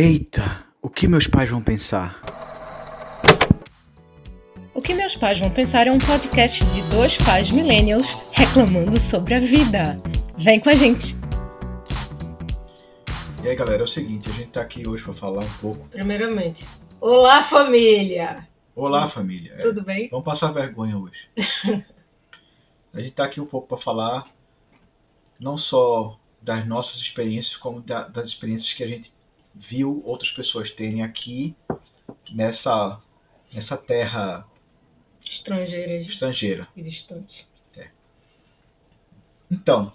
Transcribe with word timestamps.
Eita, 0.00 0.64
o 0.80 0.88
que 0.88 1.08
meus 1.08 1.26
pais 1.26 1.50
vão 1.50 1.60
pensar? 1.60 2.20
O 4.72 4.80
que 4.80 4.94
meus 4.94 5.18
pais 5.18 5.40
vão 5.40 5.50
pensar 5.50 5.88
é 5.88 5.90
um 5.90 5.98
podcast 5.98 6.56
de 6.72 6.88
dois 6.94 7.16
pais 7.26 7.50
millennials 7.50 8.06
reclamando 8.30 8.96
sobre 9.10 9.34
a 9.34 9.40
vida. 9.40 10.00
Vem 10.44 10.60
com 10.60 10.68
a 10.68 10.76
gente! 10.76 11.16
E 13.42 13.48
aí 13.48 13.56
galera, 13.56 13.82
é 13.82 13.84
o 13.86 13.88
seguinte, 13.88 14.30
a 14.30 14.32
gente 14.34 14.50
tá 14.52 14.60
aqui 14.62 14.88
hoje 14.88 15.02
para 15.02 15.14
falar 15.14 15.42
um 15.42 15.58
pouco. 15.60 15.88
Primeiramente, 15.88 16.64
olá 17.00 17.50
família! 17.50 18.46
Olá 18.76 19.10
família! 19.10 19.52
É, 19.58 19.62
Tudo 19.62 19.82
bem? 19.82 20.08
Vamos 20.12 20.24
passar 20.24 20.52
vergonha 20.52 20.96
hoje. 20.96 21.18
a 22.94 23.00
gente 23.00 23.16
tá 23.16 23.24
aqui 23.24 23.40
um 23.40 23.46
pouco 23.46 23.66
para 23.66 23.82
falar 23.82 24.28
não 25.40 25.58
só 25.58 26.16
das 26.40 26.64
nossas 26.68 26.94
experiências, 27.00 27.56
como 27.56 27.80
da- 27.80 28.06
das 28.06 28.26
experiências 28.26 28.72
que 28.74 28.84
a 28.84 28.86
gente 28.86 29.17
viu 29.70 30.02
outras 30.04 30.30
pessoas 30.32 30.70
terem 30.74 31.02
aqui 31.02 31.54
nessa, 32.32 33.00
nessa 33.52 33.76
terra 33.76 34.46
Estrangeiras 35.24 36.06
estrangeira. 36.08 36.68
e 36.76 36.82
distantes. 36.82 37.48
Então, 39.50 39.92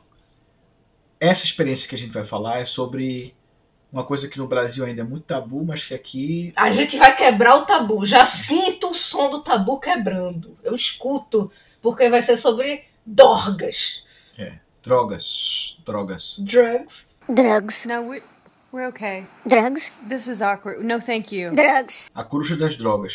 essa 1.20 1.44
experiência 1.44 1.88
que 1.88 1.95
a 1.95 1.98
gente 1.98 2.12
vai 2.12 2.26
falar 2.27 2.59
é 2.59 2.66
sobre 2.68 3.35
uma 3.91 4.04
coisa 4.04 4.27
que 4.27 4.40
no 4.40 4.48
Brasil 4.48 4.84
ainda 4.84 5.02
é 5.02 5.04
muito 5.05 5.27
tabu, 5.27 5.63
mas 5.63 5.84
que 5.85 5.93
aqui 5.93 6.54
A 6.55 6.73
gente 6.73 6.98
vai 6.98 7.16
quebrar 7.16 7.57
o 7.57 7.66
tabu. 7.66 8.05
Já 8.07 8.43
sinto 8.48 8.90
o 8.90 8.95
som 8.95 9.30
do 9.30 9.43
tabu 9.43 9.80
quebrando. 9.80 10.57
Eu 10.63 10.76
escuto, 10.76 11.51
porque 11.82 12.10
vai 12.10 12.26
ser 12.26 12.41
sobre 12.41 12.84
dorgas. 13.05 13.76
é 14.40 14.54
drogas, 14.84 15.23
drogas. 15.85 16.23
Drugs. 16.40 16.93
Drugs. 17.29 17.85
No, 17.85 18.10
we're, 18.10 18.23
we're 18.74 18.88
okay. 18.88 19.26
Drugs. 19.48 19.91
This 20.10 20.27
is 20.27 20.41
awkward. 20.41 20.84
No, 20.84 20.99
thank 20.99 21.32
you. 21.32 21.52
Drugs. 21.52 22.10
A 22.16 22.24
coruja 22.24 22.57
das 22.57 22.77
drogas. 22.77 23.13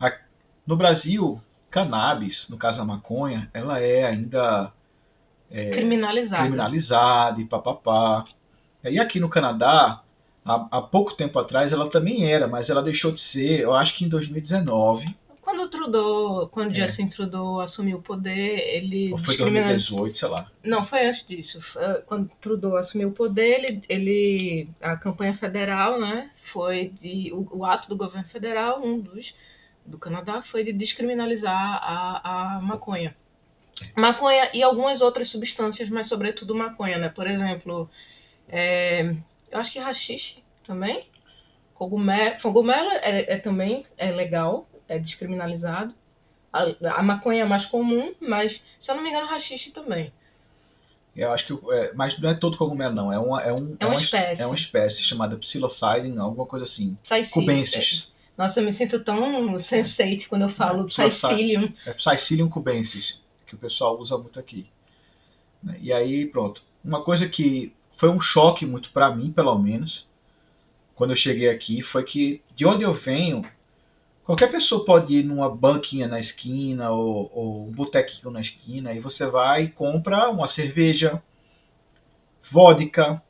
A- 0.00 0.18
no 0.66 0.76
Brasil, 0.76 1.40
cannabis, 1.70 2.34
no 2.48 2.56
caso 2.56 2.80
a 2.80 2.84
maconha, 2.84 3.48
ela 3.54 3.78
é 3.80 4.04
ainda 4.06 4.72
é, 5.50 5.70
Criminalizado. 5.70 6.42
criminalizada 6.42 7.40
e 7.40 7.44
papapá. 7.44 8.24
E 8.82 8.98
aqui 8.98 9.20
no 9.20 9.28
Canadá, 9.28 10.00
há, 10.44 10.66
há 10.70 10.82
pouco 10.82 11.14
tempo 11.16 11.38
atrás, 11.38 11.70
ela 11.72 11.90
também 11.90 12.30
era, 12.32 12.48
mas 12.48 12.68
ela 12.68 12.82
deixou 12.82 13.12
de 13.12 13.20
ser, 13.30 13.60
eu 13.60 13.74
acho 13.74 13.96
que 13.96 14.04
em 14.04 14.08
2019, 14.08 15.04
Quando 15.04 15.10
o 15.10 15.23
Trudeau, 15.84 16.48
quando 16.48 16.74
É. 16.74 16.86
Justin 16.86 17.08
Trudeau 17.08 17.60
assumiu 17.60 17.98
o 17.98 18.02
poder, 18.02 18.58
ele 18.76 19.12
ou 19.12 19.18
foi 19.18 19.36
descriminalizou. 19.36 19.98
2018, 19.98 20.18
sei 20.18 20.28
lá. 20.28 20.50
Não, 20.64 20.86
foi 20.86 21.06
antes 21.06 21.26
disso. 21.26 21.60
Eh, 21.76 22.02
Quando 22.06 22.30
Trudeau 22.40 22.76
assumiu 22.76 23.08
o 23.08 23.12
poder, 23.12 23.64
ele, 23.64 23.82
ele 23.88 24.68
a 24.80 24.96
campanha 24.96 25.36
federal, 25.38 26.00
né, 26.00 26.30
foi 26.52 26.92
de 27.00 27.32
o, 27.32 27.58
o 27.58 27.64
ato 27.64 27.88
do 27.88 27.96
governo 27.96 28.28
federal, 28.28 28.82
um 28.82 29.00
dos 29.00 29.24
do 29.86 29.98
Canadá, 29.98 30.42
foi 30.50 30.64
de 30.64 30.72
descriminalizar 30.72 31.54
a, 31.54 32.56
a 32.56 32.60
maconha. 32.62 33.14
Maconha 33.94 34.50
e 34.54 34.62
algumas 34.62 35.00
outras 35.02 35.28
substâncias, 35.30 35.90
mas 35.90 36.08
sobretudo 36.08 36.54
maconha, 36.54 36.96
né? 36.96 37.10
Por 37.10 37.26
exemplo, 37.26 37.90
eh, 38.48 39.14
eu 39.52 39.58
acho 39.58 39.72
que 39.72 39.78
rachixe 39.78 40.42
também. 40.66 41.04
Cogumelo, 41.74 42.40
cogumelo 42.40 42.90
é, 43.02 43.34
é 43.34 43.38
também 43.38 43.84
é 43.98 44.10
legal, 44.12 44.66
é 44.88 44.98
descriminalizado. 44.98 45.94
A, 46.52 46.64
a 46.98 47.02
maconha 47.02 47.42
é 47.42 47.46
mais 47.46 47.64
comum, 47.66 48.12
mas 48.20 48.52
se 48.52 48.90
eu 48.90 48.94
não 48.94 49.02
me 49.02 49.10
engano, 49.10 49.26
rachixe 49.26 49.70
também. 49.72 50.12
Eu 51.16 51.32
acho 51.32 51.46
que, 51.46 51.72
é, 51.72 51.92
mas 51.94 52.18
não 52.20 52.30
é 52.30 52.34
todo 52.34 52.56
cogumelo 52.56 52.94
não, 52.94 53.12
é 53.12 53.18
uma, 53.18 53.40
é 53.42 53.52
um, 53.52 53.76
É 53.78 53.86
uma 53.86 53.94
uma 53.94 54.00
es- 54.00 54.04
espécie. 54.06 54.42
é 54.42 54.46
uma 54.46 54.56
espécie 54.56 55.02
chamada 55.08 55.36
psilocybin, 55.36 56.18
alguma 56.18 56.46
coisa 56.46 56.64
assim. 56.66 56.96
Cubensis. 57.30 58.12
Nossa, 58.36 58.58
eu 58.58 58.64
me 58.64 58.76
sinto 58.76 58.98
tão 59.04 59.62
sensate 59.64 60.26
quando 60.28 60.42
eu 60.42 60.48
falo 60.54 60.90
Saicilium. 60.90 61.72
É 61.86 61.92
Psycilium 61.92 62.48
cubensis, 62.50 63.04
que 63.46 63.54
o 63.54 63.58
pessoal 63.58 63.96
usa 64.00 64.18
muito 64.18 64.40
aqui. 64.40 64.66
Né? 65.62 65.76
E 65.80 65.92
aí, 65.92 66.26
pronto. 66.26 66.60
Uma 66.84 67.02
coisa 67.04 67.28
que 67.28 67.72
foi 68.00 68.08
um 68.08 68.20
choque 68.20 68.66
muito 68.66 68.90
pra 68.90 69.14
mim, 69.14 69.30
pelo 69.30 69.56
menos, 69.56 70.04
quando 70.96 71.12
eu 71.12 71.16
cheguei 71.16 71.48
aqui, 71.48 71.80
foi 71.92 72.02
que 72.02 72.42
de 72.56 72.66
onde 72.66 72.82
eu 72.82 72.94
venho, 73.02 73.42
qualquer 74.24 74.50
pessoa 74.50 74.84
pode 74.84 75.14
ir 75.14 75.24
numa 75.24 75.54
banquinha 75.54 76.08
na 76.08 76.20
esquina 76.20 76.90
ou, 76.90 77.30
ou 77.34 77.68
um 77.68 77.72
botequinho 77.72 78.30
na 78.30 78.40
esquina 78.40 78.92
e 78.92 79.00
você 79.00 79.26
vai 79.26 79.64
e 79.64 79.68
compra 79.68 80.30
uma 80.30 80.50
cerveja, 80.52 81.22
vodka, 82.50 83.22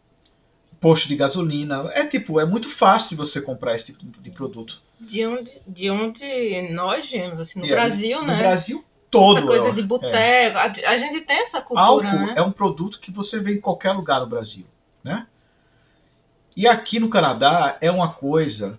posto 0.80 1.08
de 1.08 1.16
gasolina. 1.16 1.90
É 1.92 2.06
tipo, 2.06 2.40
é 2.40 2.44
muito 2.44 2.70
fácil 2.76 3.16
você 3.16 3.40
comprar 3.40 3.76
esse 3.76 3.92
tipo 3.92 4.20
de 4.20 4.30
produto. 4.30 4.74
De 5.00 5.26
onde, 5.26 5.50
de 5.66 5.90
onde 5.90 6.72
nós 6.72 7.08
viemos, 7.10 7.40
assim, 7.40 7.58
no 7.58 7.64
aí, 7.64 7.70
Brasil, 7.70 8.20
no 8.20 8.26
né? 8.26 8.38
Brasil 8.38 8.84
todo. 9.10 9.38
essa 9.38 9.46
coisa 9.46 9.72
de 9.72 9.80
é. 9.80 9.84
boteco. 9.84 10.58
A, 10.58 10.62
a 10.64 10.98
gente 10.98 11.20
tem 11.22 11.36
essa 11.46 11.60
cultura, 11.60 11.86
Álcool 11.86 12.26
né? 12.26 12.34
é 12.36 12.42
um 12.42 12.52
produto 12.52 13.00
que 13.00 13.12
você 13.12 13.38
vê 13.38 13.54
em 13.54 13.60
qualquer 13.60 13.92
lugar 13.92 14.20
no 14.20 14.26
Brasil, 14.26 14.64
né? 15.02 15.26
E 16.56 16.68
aqui 16.68 17.00
no 17.00 17.10
Canadá 17.10 17.78
é 17.80 17.90
uma 17.90 18.12
coisa 18.12 18.78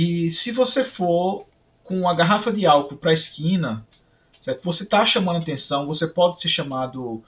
que 0.00 0.34
se 0.42 0.50
você 0.52 0.82
for 0.96 1.44
com 1.84 2.00
uma 2.00 2.14
garrafa 2.14 2.50
de 2.50 2.64
álcool 2.64 2.96
para 2.96 3.10
a 3.10 3.14
esquina, 3.14 3.84
certo? 4.42 4.64
você 4.64 4.82
está 4.82 5.04
chamando 5.04 5.42
atenção, 5.42 5.86
você 5.86 6.06
pode 6.06 6.40
ser 6.40 6.48
chamado, 6.48 7.22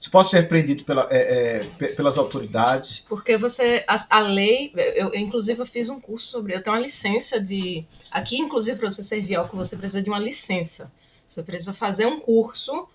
você 0.00 0.08
pode 0.10 0.30
ser 0.30 0.40
repreendido 0.40 0.84
pela, 0.84 1.06
é, 1.10 1.18
é, 1.18 1.64
pe- 1.76 1.88
pelas 1.88 2.16
autoridades. 2.16 2.88
Porque 3.10 3.36
você, 3.36 3.84
a, 3.86 4.06
a 4.08 4.20
lei, 4.20 4.72
eu, 4.74 5.12
eu, 5.12 5.14
inclusive 5.14 5.60
eu 5.60 5.66
fiz 5.66 5.86
um 5.90 6.00
curso 6.00 6.26
sobre, 6.30 6.54
eu 6.54 6.62
tenho 6.62 6.74
uma 6.74 6.86
licença 6.86 7.38
de, 7.38 7.84
aqui 8.10 8.38
inclusive 8.38 8.78
para 8.78 8.88
você 8.88 9.04
servir 9.04 9.34
álcool 9.34 9.58
você 9.58 9.76
precisa 9.76 10.00
de 10.00 10.08
uma 10.08 10.18
licença. 10.18 10.90
Você 11.34 11.42
precisa 11.42 11.74
fazer 11.74 12.06
um 12.06 12.20
curso 12.20 12.88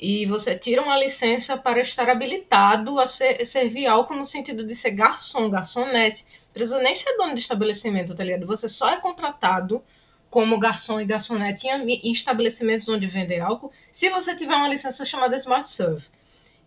e 0.00 0.26
você 0.26 0.56
tira 0.56 0.82
uma 0.82 0.98
licença 0.98 1.56
para 1.56 1.80
estar 1.82 2.08
habilitado 2.08 2.98
a 2.98 3.08
ser, 3.10 3.48
servir 3.52 3.86
álcool 3.86 4.16
no 4.16 4.28
sentido 4.28 4.66
de 4.66 4.74
ser 4.80 4.90
garçom, 4.90 5.48
garçonete. 5.50 6.24
Precisa 6.52 6.78
nem 6.78 7.02
ser 7.02 7.16
dono 7.16 7.34
de 7.34 7.40
estabelecimento, 7.40 8.14
tá 8.14 8.24
ligado? 8.24 8.46
Você 8.46 8.68
só 8.70 8.90
é 8.90 9.00
contratado 9.00 9.82
como 10.30 10.58
garçom 10.58 11.00
e 11.00 11.04
garçonete 11.04 11.66
em, 11.66 12.12
estabelecimentos 12.12 12.88
onde 12.88 13.06
vendem 13.06 13.40
álcool 13.40 13.72
se 13.98 14.08
você 14.08 14.34
tiver 14.36 14.54
uma 14.54 14.68
licença 14.68 15.04
chamada 15.06 15.36
Smart 15.38 15.74
Serve. 15.76 16.02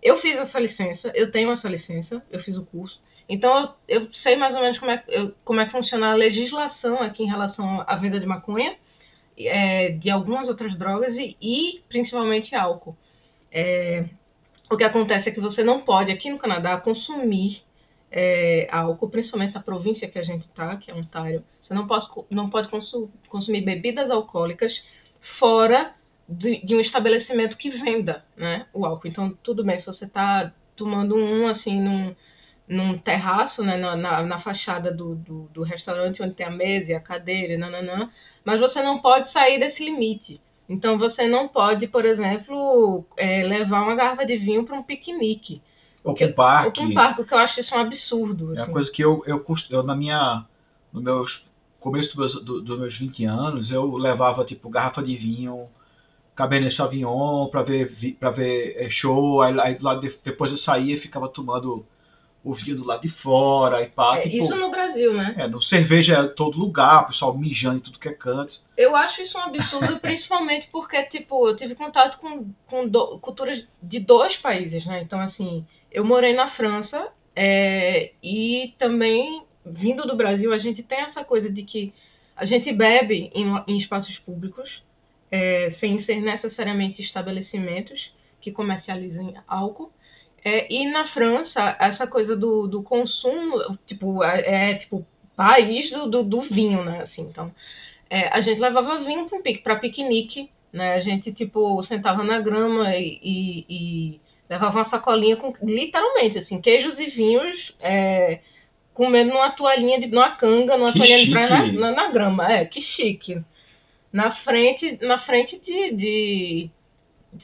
Eu 0.02 0.20
fiz 0.22 0.36
essa 0.38 0.60
licença, 0.60 1.12
eu 1.16 1.32
tenho 1.32 1.52
essa 1.52 1.68
licença, 1.68 2.24
eu 2.32 2.40
fiz 2.44 2.56
o 2.56 2.66
curso. 2.66 3.00
Então 3.28 3.76
eu, 3.88 4.02
eu 4.02 4.14
sei 4.22 4.36
mais 4.36 4.54
ou 4.56 4.62
menos 4.62 4.78
como 4.80 4.92
é, 4.92 5.04
eu- 5.08 5.34
como 5.44 5.60
é 5.60 5.66
que 5.66 5.72
funciona 5.72 6.12
a 6.12 6.16
legislação 6.16 7.02
aqui 7.02 7.24
em 7.24 7.28
relação 7.28 7.84
à 7.88 7.96
venda 7.96 8.20
de 8.20 8.26
maconha, 8.26 8.76
é, 9.38 9.90
de 9.90 10.10
algumas 10.10 10.48
outras 10.48 10.78
drogas 10.78 11.14
e, 11.16 11.36
e 11.42 11.82
principalmente 11.90 12.56
álcool. 12.56 12.96
É, 13.52 14.06
o 14.70 14.78
que 14.78 14.84
acontece 14.84 15.30
é 15.30 15.32
que 15.32 15.40
você 15.40 15.64
não 15.64 15.82
pode, 15.82 16.12
aqui 16.12 16.30
no 16.30 16.38
Canadá, 16.38 16.78
consumir 16.78 17.62
é, 18.16 18.70
álcool, 18.72 19.10
principalmente 19.10 19.54
na 19.54 19.62
província 19.62 20.08
que 20.08 20.18
a 20.18 20.24
gente 20.24 20.46
está, 20.46 20.78
que 20.78 20.90
é 20.90 20.96
Ontário. 20.96 21.44
Você 21.62 21.74
não 21.74 21.86
pode, 21.86 22.08
não 22.32 22.50
pode 22.50 22.70
consu- 22.70 23.12
consumir 23.28 23.62
bebidas 23.62 24.10
alcoólicas 24.10 24.72
fora 25.38 25.94
de, 26.30 26.66
de 26.66 26.74
um 26.74 26.80
estabelecimento 26.80 27.58
que 27.58 27.70
venda 27.70 28.24
né, 28.38 28.68
o 28.74 28.86
álcool. 28.86 29.10
Então, 29.10 29.38
tudo 29.44 29.66
bem, 29.66 29.82
se 29.82 29.86
você 29.86 30.06
está 30.06 30.54
tomando 30.78 31.16
um 31.18 31.48
assim 31.48 31.82
num, 31.82 32.16
num 32.70 32.98
terraço, 33.00 33.62
né, 33.62 33.76
na, 33.76 33.98
na, 33.98 34.24
na 34.24 34.42
fachada 34.42 34.92
do, 34.92 35.16
do, 35.16 35.50
do 35.54 35.64
restaurante 35.64 36.24
onde 36.24 36.36
tem 36.36 36.46
a 36.46 36.52
mesa 36.52 36.92
e 36.92 36.96
a 36.96 37.02
cadeira, 37.02 37.58
nananã, 37.58 38.10
mas 38.46 38.62
você 38.62 38.82
não 38.82 39.00
pode 39.00 39.30
sair 39.34 39.60
desse 39.60 39.84
limite. 39.84 40.40
Então, 40.70 40.98
você 40.98 41.28
não 41.28 41.50
pode, 41.50 41.86
por 41.88 42.06
exemplo, 42.06 43.06
é, 43.18 43.44
levar 43.44 43.84
uma 43.84 43.96
garrafa 43.96 44.26
de 44.26 44.38
vinho 44.38 44.64
para 44.64 44.80
um 44.80 44.84
piquenique. 44.84 45.62
Ou 46.06 46.16
com 46.16 46.32
parque. 46.34 46.68
Ou 46.68 46.74
para 46.74 46.84
um 46.84 46.94
parque, 46.94 47.22
o 47.22 47.26
que 47.26 47.34
eu 47.34 47.38
acho 47.38 47.60
isso 47.60 47.76
um 47.76 47.80
absurdo. 47.80 48.52
É 48.52 48.58
uma 48.58 48.64
assim. 48.64 48.72
coisa 48.72 48.92
que 48.92 49.04
eu, 49.04 49.24
eu, 49.26 49.44
eu 49.70 49.84
na 49.84 49.96
minha, 49.96 50.46
no 50.94 51.02
meus 51.02 51.44
começo 51.80 52.16
dos 52.16 52.34
meus, 52.34 52.46
do- 52.46 52.62
dos 52.62 52.80
meus 52.80 52.98
20 52.98 53.24
anos, 53.26 53.70
eu 53.70 53.96
levava 53.98 54.44
tipo 54.46 54.70
garrafa 54.70 55.04
de 55.04 55.16
vinho, 55.16 55.68
Cabernet 56.36 56.76
Sauvignon 56.76 57.48
para 57.48 57.62
ver 57.62 57.96
para 58.20 58.30
ver 58.32 58.76
eh, 58.78 58.90
show, 58.90 59.42
aí, 59.42 59.58
aí 59.60 59.76
de- 60.02 60.18
depois 60.24 60.52
eu 60.52 60.58
saía 60.60 60.96
e 60.96 61.00
ficava 61.00 61.30
tomando 61.30 61.86
o 62.44 62.54
vinho 62.54 62.76
do 62.78 62.86
lado 62.86 63.02
de 63.02 63.10
fora 63.22 63.82
e 63.82 63.88
pá, 63.88 64.18
É, 64.18 64.30
tipo, 64.30 64.46
isso 64.46 64.56
no 64.56 64.70
Brasil, 64.70 65.14
né? 65.14 65.34
é, 65.38 65.48
no 65.48 65.62
cerveja 65.64 66.14
em 66.24 66.36
todo 66.36 66.60
lugar, 66.60 67.04
o 67.04 67.08
pessoal 67.08 67.36
mijando 67.36 67.78
em 67.78 67.80
tudo 67.82 67.98
que 67.98 68.10
é 68.10 68.14
canto. 68.14 68.54
Eu 68.78 68.96
acho 68.96 69.22
isso 69.22 69.36
um 69.38 69.42
absurdo, 69.42 69.98
principalmente 70.02 70.68
porque, 70.72 71.02
tipo, 71.06 71.48
eu 71.48 71.56
tive 71.56 71.74
contato 71.74 72.20
com, 72.20 72.46
com 72.68 72.88
do- 72.88 73.18
culturas 73.20 73.64
de 73.82 74.00
dois 74.00 74.36
países, 74.38 74.86
né? 74.86 75.02
Então, 75.02 75.20
assim, 75.20 75.66
eu 75.96 76.04
morei 76.04 76.34
na 76.34 76.52
França 76.52 77.08
é, 77.34 78.12
e 78.22 78.74
também, 78.78 79.44
vindo 79.66 80.06
do 80.06 80.16
Brasil, 80.16 80.52
a 80.54 80.58
gente 80.58 80.84
tem 80.84 81.00
essa 81.00 81.24
coisa 81.24 81.50
de 81.50 81.64
que 81.64 81.94
a 82.36 82.46
gente 82.46 82.72
bebe 82.74 83.32
em, 83.34 83.46
em 83.66 83.80
espaços 83.80 84.18
públicos, 84.20 84.70
é, 85.32 85.74
sem 85.80 86.04
ser 86.04 86.20
necessariamente 86.22 87.02
estabelecimentos 87.02 88.14
que 88.42 88.52
comercializem 88.52 89.36
álcool. 89.48 89.90
É, 90.44 90.72
e 90.72 90.86
na 90.92 91.08
França, 91.14 91.78
essa 91.80 92.06
coisa 92.06 92.36
do, 92.36 92.68
do 92.68 92.84
consumo, 92.84 93.78
tipo, 93.88 94.22
é, 94.22 94.72
é, 94.72 94.76
tipo 94.76 95.08
país 95.34 95.90
do, 95.92 96.10
do, 96.10 96.24
do 96.24 96.42
vinho, 96.42 96.84
né? 96.84 97.04
Assim, 97.04 97.22
então, 97.22 97.52
é, 98.10 98.28
a 98.28 98.42
gente 98.42 98.60
levava 98.60 99.04
vinho 99.04 99.30
para 99.64 99.78
piquenique, 99.78 100.50
né? 100.74 100.96
A 100.96 101.00
gente, 101.00 101.32
tipo, 101.34 101.84
sentava 101.86 102.22
na 102.22 102.42
grama 102.42 102.96
e, 102.98 103.20
e, 103.24 103.66
e 103.70 104.22
levava 104.50 104.80
uma 104.80 104.90
sacolinha 104.90 105.38
com, 105.38 105.54
literalmente, 105.62 106.40
assim, 106.40 106.62
queijos 106.62 106.98
e 107.00 107.06
vinhos, 107.12 107.74
é, 107.80 108.40
comendo 108.94 109.32
numa 109.32 109.52
toalhinha, 109.52 110.00
de, 110.00 110.08
numa 110.08 110.32
canga, 110.36 110.78
numa 110.78 110.94
Que 110.94 111.00
toalhinha 111.00 111.26
de 111.26 111.32
praia 111.32 111.50
na, 111.50 111.72
na, 111.72 111.92
na 111.92 112.12
grama. 112.12 112.52
É, 112.52 112.66
que 112.66 112.82
chique. 112.82 113.42
Na 114.12 114.36
frente, 114.44 114.98
na 115.02 115.20
frente 115.26 115.60
de, 115.60 115.96
de 115.96 116.70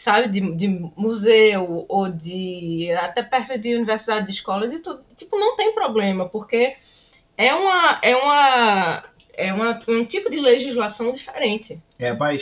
sabe, 0.03 0.29
de, 0.29 0.55
de 0.55 0.67
museu 0.95 1.85
ou 1.87 2.09
de 2.09 2.91
até 2.93 3.21
perto 3.23 3.57
de 3.57 3.75
universidade, 3.75 4.27
de 4.27 4.33
escola, 4.33 4.67
de 4.67 4.79
tudo. 4.79 5.01
Tipo, 5.17 5.37
não 5.37 5.55
tem 5.55 5.73
problema, 5.73 6.29
porque 6.29 6.75
é 7.37 7.53
uma 7.53 7.99
é 8.01 8.15
uma 8.15 9.03
é 9.33 9.53
uma, 9.53 9.81
um 9.87 10.05
tipo 10.05 10.29
de 10.29 10.39
legislação 10.39 11.13
diferente. 11.13 11.79
É, 11.99 12.13
mas 12.13 12.41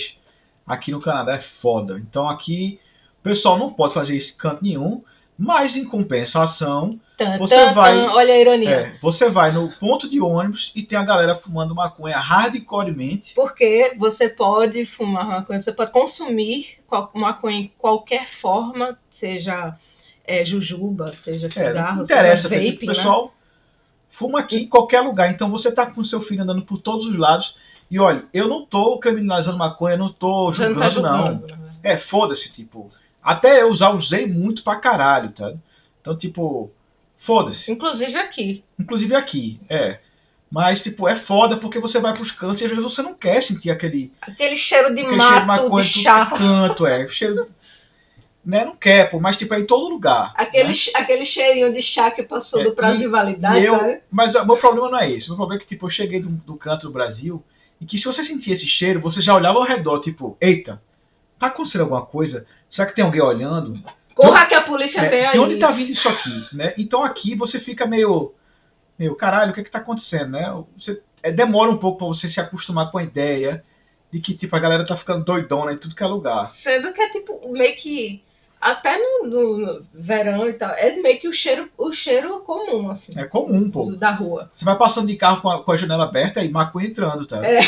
aqui 0.67 0.91
no 0.91 1.01
Canadá 1.01 1.35
é 1.35 1.43
foda. 1.61 1.97
Então 1.97 2.29
aqui 2.29 2.79
o 3.19 3.23
pessoal 3.23 3.57
não 3.57 3.73
pode 3.73 3.93
fazer 3.93 4.15
isso 4.15 4.29
em 4.33 4.37
canto 4.37 4.63
nenhum, 4.63 5.03
mas 5.37 5.75
em 5.75 5.85
compensação, 5.85 6.99
Tan, 7.17 7.37
Você 7.37 7.55
tan, 7.55 7.73
vai- 7.73 7.89
tan, 7.89 8.11
olha 8.11 8.33
a 8.33 8.37
ironia. 8.39 8.69
é, 8.69 8.93
você 9.01 9.29
vai 9.29 9.51
no 9.51 9.69
ponto 9.77 10.09
de 10.09 10.21
ônibus 10.21 10.71
e 10.73 10.83
tem 10.83 10.97
a 10.97 11.03
galera 11.03 11.35
fumando 11.43 11.75
maconha 11.75 12.17
hardcoremente. 12.17 13.33
Porque 13.35 13.93
você 13.97 14.29
pode 14.29 14.85
fumar 14.97 15.25
maconha, 15.27 15.61
você 15.61 15.71
pode 15.73 15.91
consumir 15.91 16.65
maconha 17.13 17.59
em 17.59 17.71
qualquer 17.77 18.25
forma, 18.41 18.97
seja 19.19 19.75
é, 20.25 20.45
jujuba, 20.45 21.13
seja 21.25 21.47
É, 21.47 21.49
cigarro, 21.51 21.97
não 21.97 22.03
interessa, 22.05 22.47
seja 22.47 22.71
vape, 22.71 22.85
o 22.85 22.87
né? 22.89 22.95
pessoal 22.95 23.33
fuma 24.17 24.39
aqui 24.41 24.55
em 24.57 24.67
qualquer 24.69 25.01
lugar. 25.01 25.29
Então 25.31 25.49
você 25.49 25.71
tá 25.71 25.85
com 25.87 26.03
seu 26.05 26.21
filho 26.23 26.43
andando 26.43 26.61
por 26.63 26.79
todos 26.81 27.05
os 27.05 27.17
lados. 27.17 27.45
E 27.91 27.99
olha, 27.99 28.23
eu 28.33 28.47
não 28.47 28.65
tô 28.65 28.97
criminalizando 28.99 29.57
maconha, 29.57 29.97
não 29.97 30.11
tô 30.13 30.53
Você 30.53 30.69
não 30.69 30.79
tá 30.79 30.89
julgando, 30.91 31.15
não. 31.17 31.31
julgando, 31.39 31.57
né? 31.63 31.69
É, 31.83 31.97
foda-se, 32.09 32.49
tipo. 32.53 32.91
Até 33.23 33.61
eu 33.61 33.75
já 33.75 33.89
usei 33.91 34.25
muito 34.27 34.63
pra 34.63 34.77
caralho, 34.77 35.31
tá? 35.31 35.51
Então, 36.01 36.17
tipo, 36.17 36.71
foda-se. 37.25 37.69
Inclusive 37.71 38.15
aqui. 38.15 38.63
Inclusive 38.79 39.15
aqui, 39.15 39.59
é. 39.69 39.99
Mas, 40.51 40.81
tipo, 40.81 41.07
é 41.07 41.19
foda 41.21 41.57
porque 41.57 41.79
você 41.79 41.99
vai 41.99 42.13
pros 42.13 42.31
cantos 42.33 42.61
e 42.61 42.65
às 42.65 42.69
vezes 42.71 42.83
você 42.83 43.01
não 43.03 43.13
quer 43.13 43.43
sentir 43.43 43.69
aquele, 43.69 44.11
Aquele 44.21 44.57
cheiro 44.57 44.95
de 44.95 45.01
aquele 45.01 45.21
cheiro 45.21 45.35
de 45.41 45.45
mato, 45.45 45.63
maconha 45.63 45.89
de 45.89 45.99
é 45.99 46.09
chá. 46.09 46.25
canto, 46.25 46.85
é. 46.87 47.07
Cheiro. 47.09 47.47
Né, 48.43 48.63
não 48.65 48.75
quer, 48.77 49.11
pô, 49.11 49.19
mas 49.19 49.37
tipo, 49.37 49.53
é 49.53 49.59
em 49.59 49.67
todo 49.67 49.89
lugar. 49.93 50.33
Aquele, 50.35 50.69
né? 50.69 50.75
aquele 50.95 51.25
cheirinho 51.27 51.71
de 51.73 51.83
chá 51.83 52.09
que 52.09 52.23
passou 52.23 52.61
É, 52.61 52.63
do 52.63 52.71
prazo 52.71 52.95
e- 52.95 52.99
de 52.99 53.07
validade, 53.07 53.63
eu, 53.63 53.77
sabe? 53.77 53.99
mas 54.09 54.33
o 54.33 54.45
meu 54.45 54.57
problema 54.57 54.89
não 54.89 54.99
é 54.99 55.11
esse. 55.11 55.25
O 55.27 55.29
meu 55.31 55.37
problema 55.37 55.61
é 55.61 55.63
que, 55.63 55.69
tipo, 55.69 55.85
eu 55.85 55.91
cheguei 55.91 56.21
do, 56.21 56.29
do 56.29 56.55
canto 56.55 56.87
do 56.87 56.93
Brasil 56.93 57.43
e 57.81 57.85
que 57.85 57.97
se 57.99 58.05
você 58.05 58.25
sentia 58.25 58.55
esse 58.55 58.65
cheiro, 58.65 59.01
você 59.01 59.21
já 59.21 59.33
olhava 59.35 59.59
ao 59.59 59.65
redor, 59.65 59.99
tipo, 60.01 60.35
eita, 60.41 60.81
tá 61.39 61.47
acontecendo 61.47 61.81
alguma 61.81 62.05
coisa? 62.05 62.45
Será 62.75 62.87
que 62.87 62.95
tem 62.95 63.03
alguém 63.03 63.21
olhando? 63.21 63.77
Corra 64.15 64.45
que 64.45 64.53
a 64.55 64.61
polícia 64.61 64.99
É, 64.99 65.09
vem 65.09 65.25
aí. 65.25 65.31
de 65.33 65.39
onde 65.39 65.57
tá 65.59 65.71
vindo 65.71 65.91
isso 65.91 66.07
aqui, 66.07 66.47
né? 66.53 66.73
Então 66.77 67.03
aqui 67.03 67.35
você 67.35 67.59
fica 67.61 67.85
meio, 67.87 68.33
meio 68.97 69.15
caralho, 69.15 69.51
o 69.51 69.53
que 69.53 69.61
é 69.61 69.63
que 69.63 69.71
tá 69.71 69.79
acontecendo, 69.79 70.31
né? 70.31 70.53
Você, 70.77 71.01
é, 71.23 71.31
demora 71.31 71.71
um 71.71 71.77
pouco 71.77 71.99
pra 71.99 72.07
você 72.07 72.29
se 72.29 72.39
acostumar 72.39 72.91
com 72.91 72.97
a 72.97 73.03
ideia 73.03 73.63
de 74.11 74.19
que, 74.19 74.35
tipo, 74.35 74.55
a 74.55 74.59
galera 74.59 74.85
tá 74.85 74.97
ficando 74.97 75.23
doidona 75.23 75.71
em 75.71 75.77
tudo 75.77 75.95
que 75.95 76.03
é 76.03 76.07
lugar. 76.07 76.53
Sendo 76.63 76.91
que 76.93 77.01
é 77.01 77.09
tipo, 77.09 77.51
meio 77.51 77.75
que. 77.77 78.21
Até 78.59 78.97
no, 78.97 79.29
no- 79.29 79.57
no 79.57 79.85
verão 79.93 80.49
e 80.49 80.53
tal, 80.53 80.71
é 80.71 80.93
meio 80.97 81.17
que 81.21 81.29
o 81.29 81.33
cheiro, 81.33 81.69
o 81.77 81.93
cheiro 81.93 82.39
comum, 82.41 82.91
assim, 82.91 83.17
É 83.17 83.23
comum, 83.23 83.71
pô. 83.71 83.89
da 83.93 84.11
rua. 84.11 84.51
Você 84.59 84.65
vai 84.65 84.77
passando 84.77 85.07
de 85.07 85.15
carro 85.15 85.41
com 85.41 85.49
a, 85.49 85.63
com 85.63 85.71
a 85.71 85.77
janela 85.77 86.03
aberta 86.03 86.43
e 86.43 86.49
maconha 86.51 86.87
entrando, 86.87 87.25
tá? 87.25 87.39
É. 87.45 87.61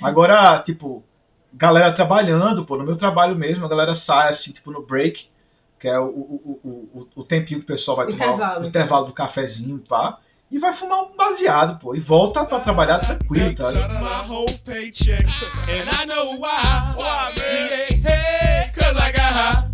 Agora, 0.00 0.62
tipo, 0.64 1.02
galera 1.56 1.94
trabalhando, 1.94 2.64
pô, 2.64 2.76
no 2.76 2.84
meu 2.84 2.96
trabalho 2.96 3.34
mesmo, 3.34 3.64
a 3.64 3.68
galera 3.68 4.00
sai 4.06 4.34
assim, 4.34 4.52
tipo, 4.52 4.70
no 4.70 4.82
break, 4.86 5.18
que 5.80 5.88
é 5.88 5.98
o, 5.98 6.04
o, 6.04 6.60
o, 6.64 6.70
o, 7.00 7.20
o 7.20 7.24
tempinho 7.24 7.60
que 7.60 7.64
o 7.72 7.76
pessoal 7.76 7.96
vai 7.96 8.06
tomar 8.06 8.16
Intervalo. 8.26 8.64
o 8.64 8.66
intervalo 8.68 9.06
do 9.06 9.12
cafezinho, 9.12 9.78
pá, 9.88 10.18
e 10.50 10.58
vai 10.58 10.78
fumar 10.78 11.02
um 11.04 11.16
baseado, 11.16 11.78
pô, 11.80 11.94
e 11.94 12.00
volta 12.00 12.44
pra 12.44 12.60
trabalhar 12.60 12.98
tranquilo, 13.00 13.54
tá? 13.56 13.64
Took 13.64 13.94
my 13.94 14.28
whole 14.28 14.58
paycheck, 14.64 15.26
and 15.68 15.88
I 15.90 16.06
know 16.06 16.38
why. 16.38 16.94
Why, 16.96 17.34
man? 17.36 17.68
Yeah, 17.70 18.10
hey, 18.10 18.70
cause 18.72 18.96
I 18.96 19.12
got 19.12 19.32
high. 19.32 19.68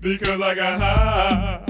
Because 0.00 0.40
I 0.40 0.54
got 0.54 0.80
high. 0.80 1.69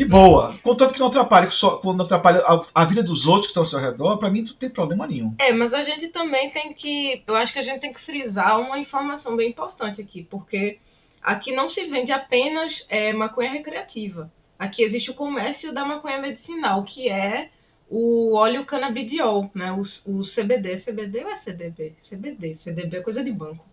De 0.00 0.06
boa. 0.06 0.58
Contanto 0.62 0.94
que 0.94 0.98
não 0.98 1.08
atrapalhe, 1.08 1.50
só, 1.56 1.76
quando 1.76 1.98
não 1.98 2.06
atrapalha 2.06 2.38
a, 2.38 2.64
a 2.74 2.84
vida 2.86 3.02
dos 3.02 3.26
outros 3.26 3.44
que 3.44 3.48
estão 3.48 3.64
ao 3.64 3.68
seu 3.68 3.78
redor, 3.78 4.16
pra 4.16 4.30
mim 4.30 4.40
não 4.40 4.54
tem 4.54 4.70
problema 4.70 5.06
nenhum. 5.06 5.34
É, 5.38 5.52
mas 5.52 5.74
a 5.74 5.84
gente 5.84 6.08
também 6.08 6.48
tem 6.52 6.72
que. 6.72 7.22
Eu 7.26 7.36
acho 7.36 7.52
que 7.52 7.58
a 7.58 7.62
gente 7.62 7.82
tem 7.82 7.92
que 7.92 8.02
frisar 8.06 8.58
uma 8.58 8.78
informação 8.78 9.36
bem 9.36 9.50
importante 9.50 10.00
aqui, 10.00 10.22
porque 10.30 10.78
aqui 11.22 11.52
não 11.52 11.68
se 11.68 11.84
vende 11.84 12.10
apenas 12.10 12.72
é, 12.88 13.12
maconha 13.12 13.50
recreativa. 13.50 14.30
Aqui 14.58 14.82
existe 14.82 15.10
o 15.10 15.14
comércio 15.14 15.70
da 15.74 15.84
maconha 15.84 16.18
medicinal, 16.18 16.82
que 16.84 17.06
é 17.06 17.50
o 17.90 18.32
óleo 18.34 18.64
canabidiol, 18.64 19.50
né? 19.54 19.70
O, 19.70 19.82
o 20.10 20.24
CBD. 20.34 20.78
CBD 20.78 21.24
ou 21.24 21.30
é 21.30 21.40
CDB? 21.40 21.92
CBD. 22.08 22.56
CDB 22.64 22.96
é 22.96 23.02
coisa 23.02 23.22
de 23.22 23.32
banco. 23.32 23.66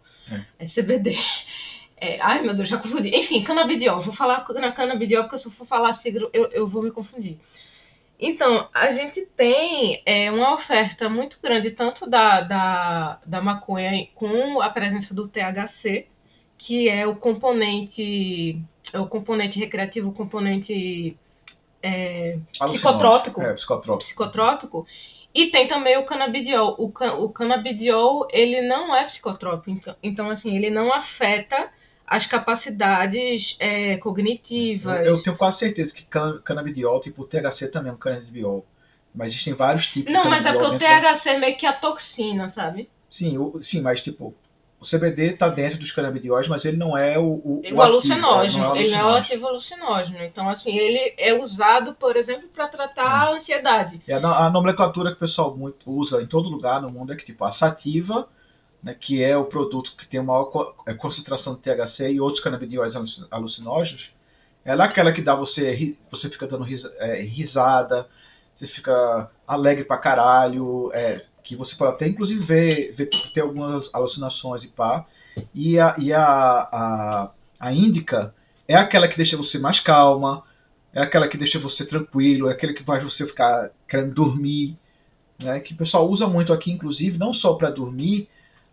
É, 0.60 0.66
CBD. 0.76 1.18
É, 2.00 2.20
ai, 2.22 2.42
meu 2.42 2.54
Deus, 2.54 2.70
já 2.70 2.78
confundi. 2.78 3.10
Enfim, 3.16 3.44
canabidiol. 3.44 4.04
Vou 4.04 4.16
falar 4.16 4.46
na 4.56 4.72
canabidiol, 4.72 5.24
porque 5.24 5.40
se 5.40 5.46
eu 5.48 5.52
for 5.52 5.66
falar 5.66 5.98
sigla, 6.02 6.30
eu, 6.32 6.48
eu 6.52 6.68
vou 6.68 6.84
me 6.84 6.92
confundir. 6.92 7.38
Então, 8.20 8.68
a 8.74 8.94
gente 8.94 9.26
tem 9.36 10.02
é, 10.06 10.32
uma 10.32 10.56
oferta 10.56 11.08
muito 11.10 11.38
grande, 11.42 11.72
tanto 11.72 12.10
da, 12.10 12.42
da, 12.42 13.20
da 13.26 13.42
maconha 13.42 14.08
com 14.16 14.60
a 14.62 14.70
presença 14.70 15.14
do 15.14 15.28
THC, 15.28 16.08
que 16.60 16.90
é 16.90 17.06
o 17.06 17.16
componente, 17.16 18.60
é 18.92 19.00
o 19.00 19.08
componente 19.08 19.60
recreativo, 19.60 20.10
o 20.10 20.14
componente 20.14 21.16
é, 21.82 22.38
Psicotrópico. 22.60 23.42
É, 23.42 23.54
psicotrópico. 23.54 24.06
psicotrópico, 24.08 24.88
e 25.34 25.52
tem 25.52 25.68
também 25.68 25.98
o 25.98 26.06
canabidiol. 26.06 26.76
O, 26.80 26.92
ca- 26.92 27.14
o 27.14 27.30
canabidiol, 27.30 28.28
ele 28.32 28.62
não 28.62 28.96
é 28.96 29.06
psicotrópico, 29.06 29.70
então, 29.70 29.96
então 30.02 30.30
assim, 30.32 30.56
ele 30.56 30.72
não 30.72 30.92
afeta 30.92 31.70
as 32.08 32.26
capacidades 32.28 33.44
é, 33.60 33.98
cognitivas. 33.98 35.06
Eu, 35.06 35.18
eu 35.18 35.24
tenho 35.24 35.36
quase 35.38 35.60
certeza 35.60 35.92
que 35.92 36.04
can, 36.06 36.40
canabidiol, 36.44 37.02
tipo 37.02 37.24
o 37.24 37.28
THC 37.28 37.68
também 37.68 37.92
é 37.92 37.94
um 37.94 37.98
canabidiol. 37.98 38.66
Mas 39.14 39.30
existem 39.30 39.54
vários 39.54 39.86
tipos 39.88 40.14
Não, 40.14 40.24
de 40.24 40.30
mas 40.30 40.46
é 40.46 40.52
porque 40.54 40.66
o 40.68 40.70
dentro 40.72 40.88
da- 40.88 41.18
THC 41.20 41.30
é 41.30 41.40
meio 41.40 41.58
que 41.58 41.66
a 41.66 41.74
toxina, 41.74 42.52
sabe? 42.56 42.88
Sim, 43.18 43.38
o, 43.38 43.62
sim, 43.72 43.82
mas 43.82 44.00
tipo, 44.04 44.34
o 44.80 44.86
CBD 44.86 45.34
tá 45.38 45.50
dentro 45.50 45.80
dos 45.80 45.92
canabidióis, 45.92 46.48
mas 46.48 46.64
ele 46.64 46.78
não 46.78 46.96
é 46.96 47.18
o, 47.18 47.24
o, 47.24 47.56
O 47.74 47.82
ativo, 47.82 47.82
alucinógeno, 47.82 48.58
é, 48.58 48.62
não 48.62 48.66
é 48.66 48.72
o 48.74 48.76
ele 48.76 48.92
não 48.92 49.00
é 49.00 49.04
o 49.04 49.08
alucinógeno. 49.08 49.18
ativo 49.26 49.48
alucinógeno. 49.48 50.24
Então, 50.24 50.50
assim, 50.50 50.78
ele 50.78 51.14
é 51.18 51.34
usado, 51.34 51.94
por 51.96 52.16
exemplo, 52.16 52.48
para 52.56 52.68
tratar 52.68 53.06
a 53.08 53.32
ansiedade. 53.32 54.00
E 54.08 54.14
a, 54.14 54.18
a 54.20 54.50
nomenclatura 54.52 55.10
que 55.12 55.18
o 55.18 55.20
pessoal 55.28 55.58
muito 55.58 55.90
usa 55.90 56.22
em 56.22 56.28
todo 56.28 56.48
lugar 56.48 56.80
no 56.82 56.92
mundo 56.92 57.12
é 57.12 57.16
que 57.16 57.26
tipo 57.26 57.44
a 57.44 57.54
sativa, 57.56 58.28
né, 58.84 58.96
que 59.00 59.24
é 59.24 59.36
o 59.38 59.46
produto 59.46 59.92
que 59.98 60.08
tem 60.08 60.22
maior 60.22 60.46
co- 60.46 60.76
é, 60.88 60.94
concentração 60.94 61.56
de 61.56 61.62
THC 61.62 62.12
e 62.12 62.22
outros 62.22 62.44
canabidióis 62.44 62.96
aluci- 62.96 63.28
alucinógenos, 63.32 64.02
ela 64.64 64.86
é 64.86 64.88
aquela 64.88 65.12
que 65.14 65.22
dá 65.22 65.34
você 65.36 65.96
você 66.12 66.30
fica 66.30 66.48
dando 66.48 66.66
é, 67.00 67.22
risada, 67.22 68.08
você 68.58 68.68
fica 68.68 69.32
alegre 69.48 69.84
pra 69.86 69.98
caralho, 69.98 70.92
é, 70.94 71.24
que 71.44 71.56
você 71.56 71.74
pode 71.76 71.94
até 71.96 72.08
inclusive 72.08 72.44
ver, 72.46 72.94
ver 72.96 73.10
ter 73.34 73.42
algumas 73.42 73.90
alucinações 73.94 74.64
e 74.64 74.68
pá. 74.68 75.06
E 75.54 75.80
a 75.80 75.96
e 75.98 76.12
a, 76.14 76.24
a 76.24 77.32
a 77.60 77.74
índica 77.74 78.34
é 78.68 78.76
aquela 78.76 79.08
que 79.08 79.18
deixa 79.18 79.38
você 79.38 79.58
mais 79.58 79.80
calma, 79.82 80.44
é 80.94 81.02
aquela 81.02 81.28
que 81.28 81.38
deixa 81.38 81.60
você 81.60 81.86
tranquilo, 81.86 82.50
é 82.50 82.54
aquela 82.54 82.74
que 82.74 82.84
faz 82.84 83.04
você 83.04 83.26
ficar 83.26 83.70
querendo 83.90 84.14
dormir, 84.14 84.78
né? 85.40 85.60
Que 85.60 85.74
o 85.74 85.78
pessoal 85.78 86.08
usa 86.10 86.28
muito 86.28 86.52
aqui, 86.54 86.72
inclusive, 86.72 87.18
não 87.18 87.34
só 87.36 87.54
para 87.54 87.70
dormir, 87.72 88.28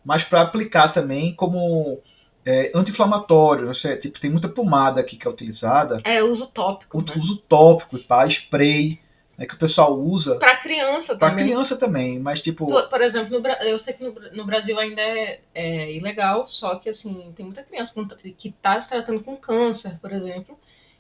mas 0.04 0.22
para 0.24 0.42
aplicar 0.42 0.92
também 0.92 1.34
como 1.34 2.00
é, 2.46 2.70
anti-inflamatório. 2.74 3.66
Né? 3.68 3.96
Tipo, 3.96 4.20
tem 4.20 4.30
muita 4.30 4.48
pomada 4.48 5.00
aqui 5.00 5.16
que 5.16 5.26
é 5.26 5.30
utilizada, 5.30 6.00
É 6.04 6.22
uso 6.22 6.46
tópico. 6.48 6.98
o 6.98 7.02
Né? 7.02 7.12
uso 7.16 7.38
tópico, 7.48 7.98
tá? 8.00 8.26
spray, 8.28 8.98
né? 9.38 9.46
que 9.46 9.54
o 9.54 9.58
pessoal 9.58 9.94
usa 9.98 10.36
Para 10.36 10.58
criança 10.58 11.16
para 11.16 11.30
também. 11.30 11.46
criança 11.46 11.76
também, 11.76 12.18
mas 12.18 12.40
tipo, 12.42 12.66
Por, 12.66 13.02
exemplo, 13.02 13.40
no 13.40 13.48
eu 13.48 13.78
sei 13.80 13.94
que 13.94 14.04
no, 14.04 14.12
no 14.32 14.44
Brasil 14.44 14.78
ainda 14.78 15.00
é, 15.00 15.40
é 15.54 15.92
ilegal, 15.92 16.46
só 16.48 16.76
que 16.76 16.90
assim, 16.90 17.32
tem 17.36 17.46
muita 17.46 17.62
criança 17.62 17.92
com- 17.94 18.06
que 18.06 18.48
está 18.48 18.82
se 18.82 18.88
tratando 18.88 19.22
com 19.24 19.36
câncer, 19.36 19.98
por 20.00 20.12
exemplo, 20.12 20.58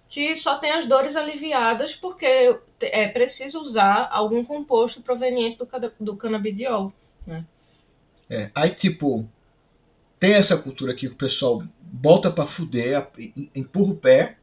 que 0.08 0.36
só 0.40 0.58
tem 0.58 0.70
as 0.70 0.88
dores 0.88 1.14
aliviadas 1.16 1.92
porque 1.96 2.56
é 2.80 3.08
preciso 3.08 3.58
usar 3.60 4.08
algum 4.12 4.44
composto 4.44 5.02
proveniente 5.02 5.58
do, 5.58 5.68
do 6.00 6.16
canabidiol. 6.16 6.92
É, 8.30 8.50
aí, 8.54 8.74
tipo, 8.76 9.28
tem 10.20 10.34
essa 10.34 10.56
cultura 10.56 10.92
aqui 10.92 11.08
que 11.08 11.14
o 11.14 11.18
pessoal 11.18 11.62
bota 11.80 12.30
pra 12.30 12.46
fuder, 12.56 13.08
em- 13.18 13.50
empurra 13.54 13.92
o 13.92 13.96
pé, 13.96 14.36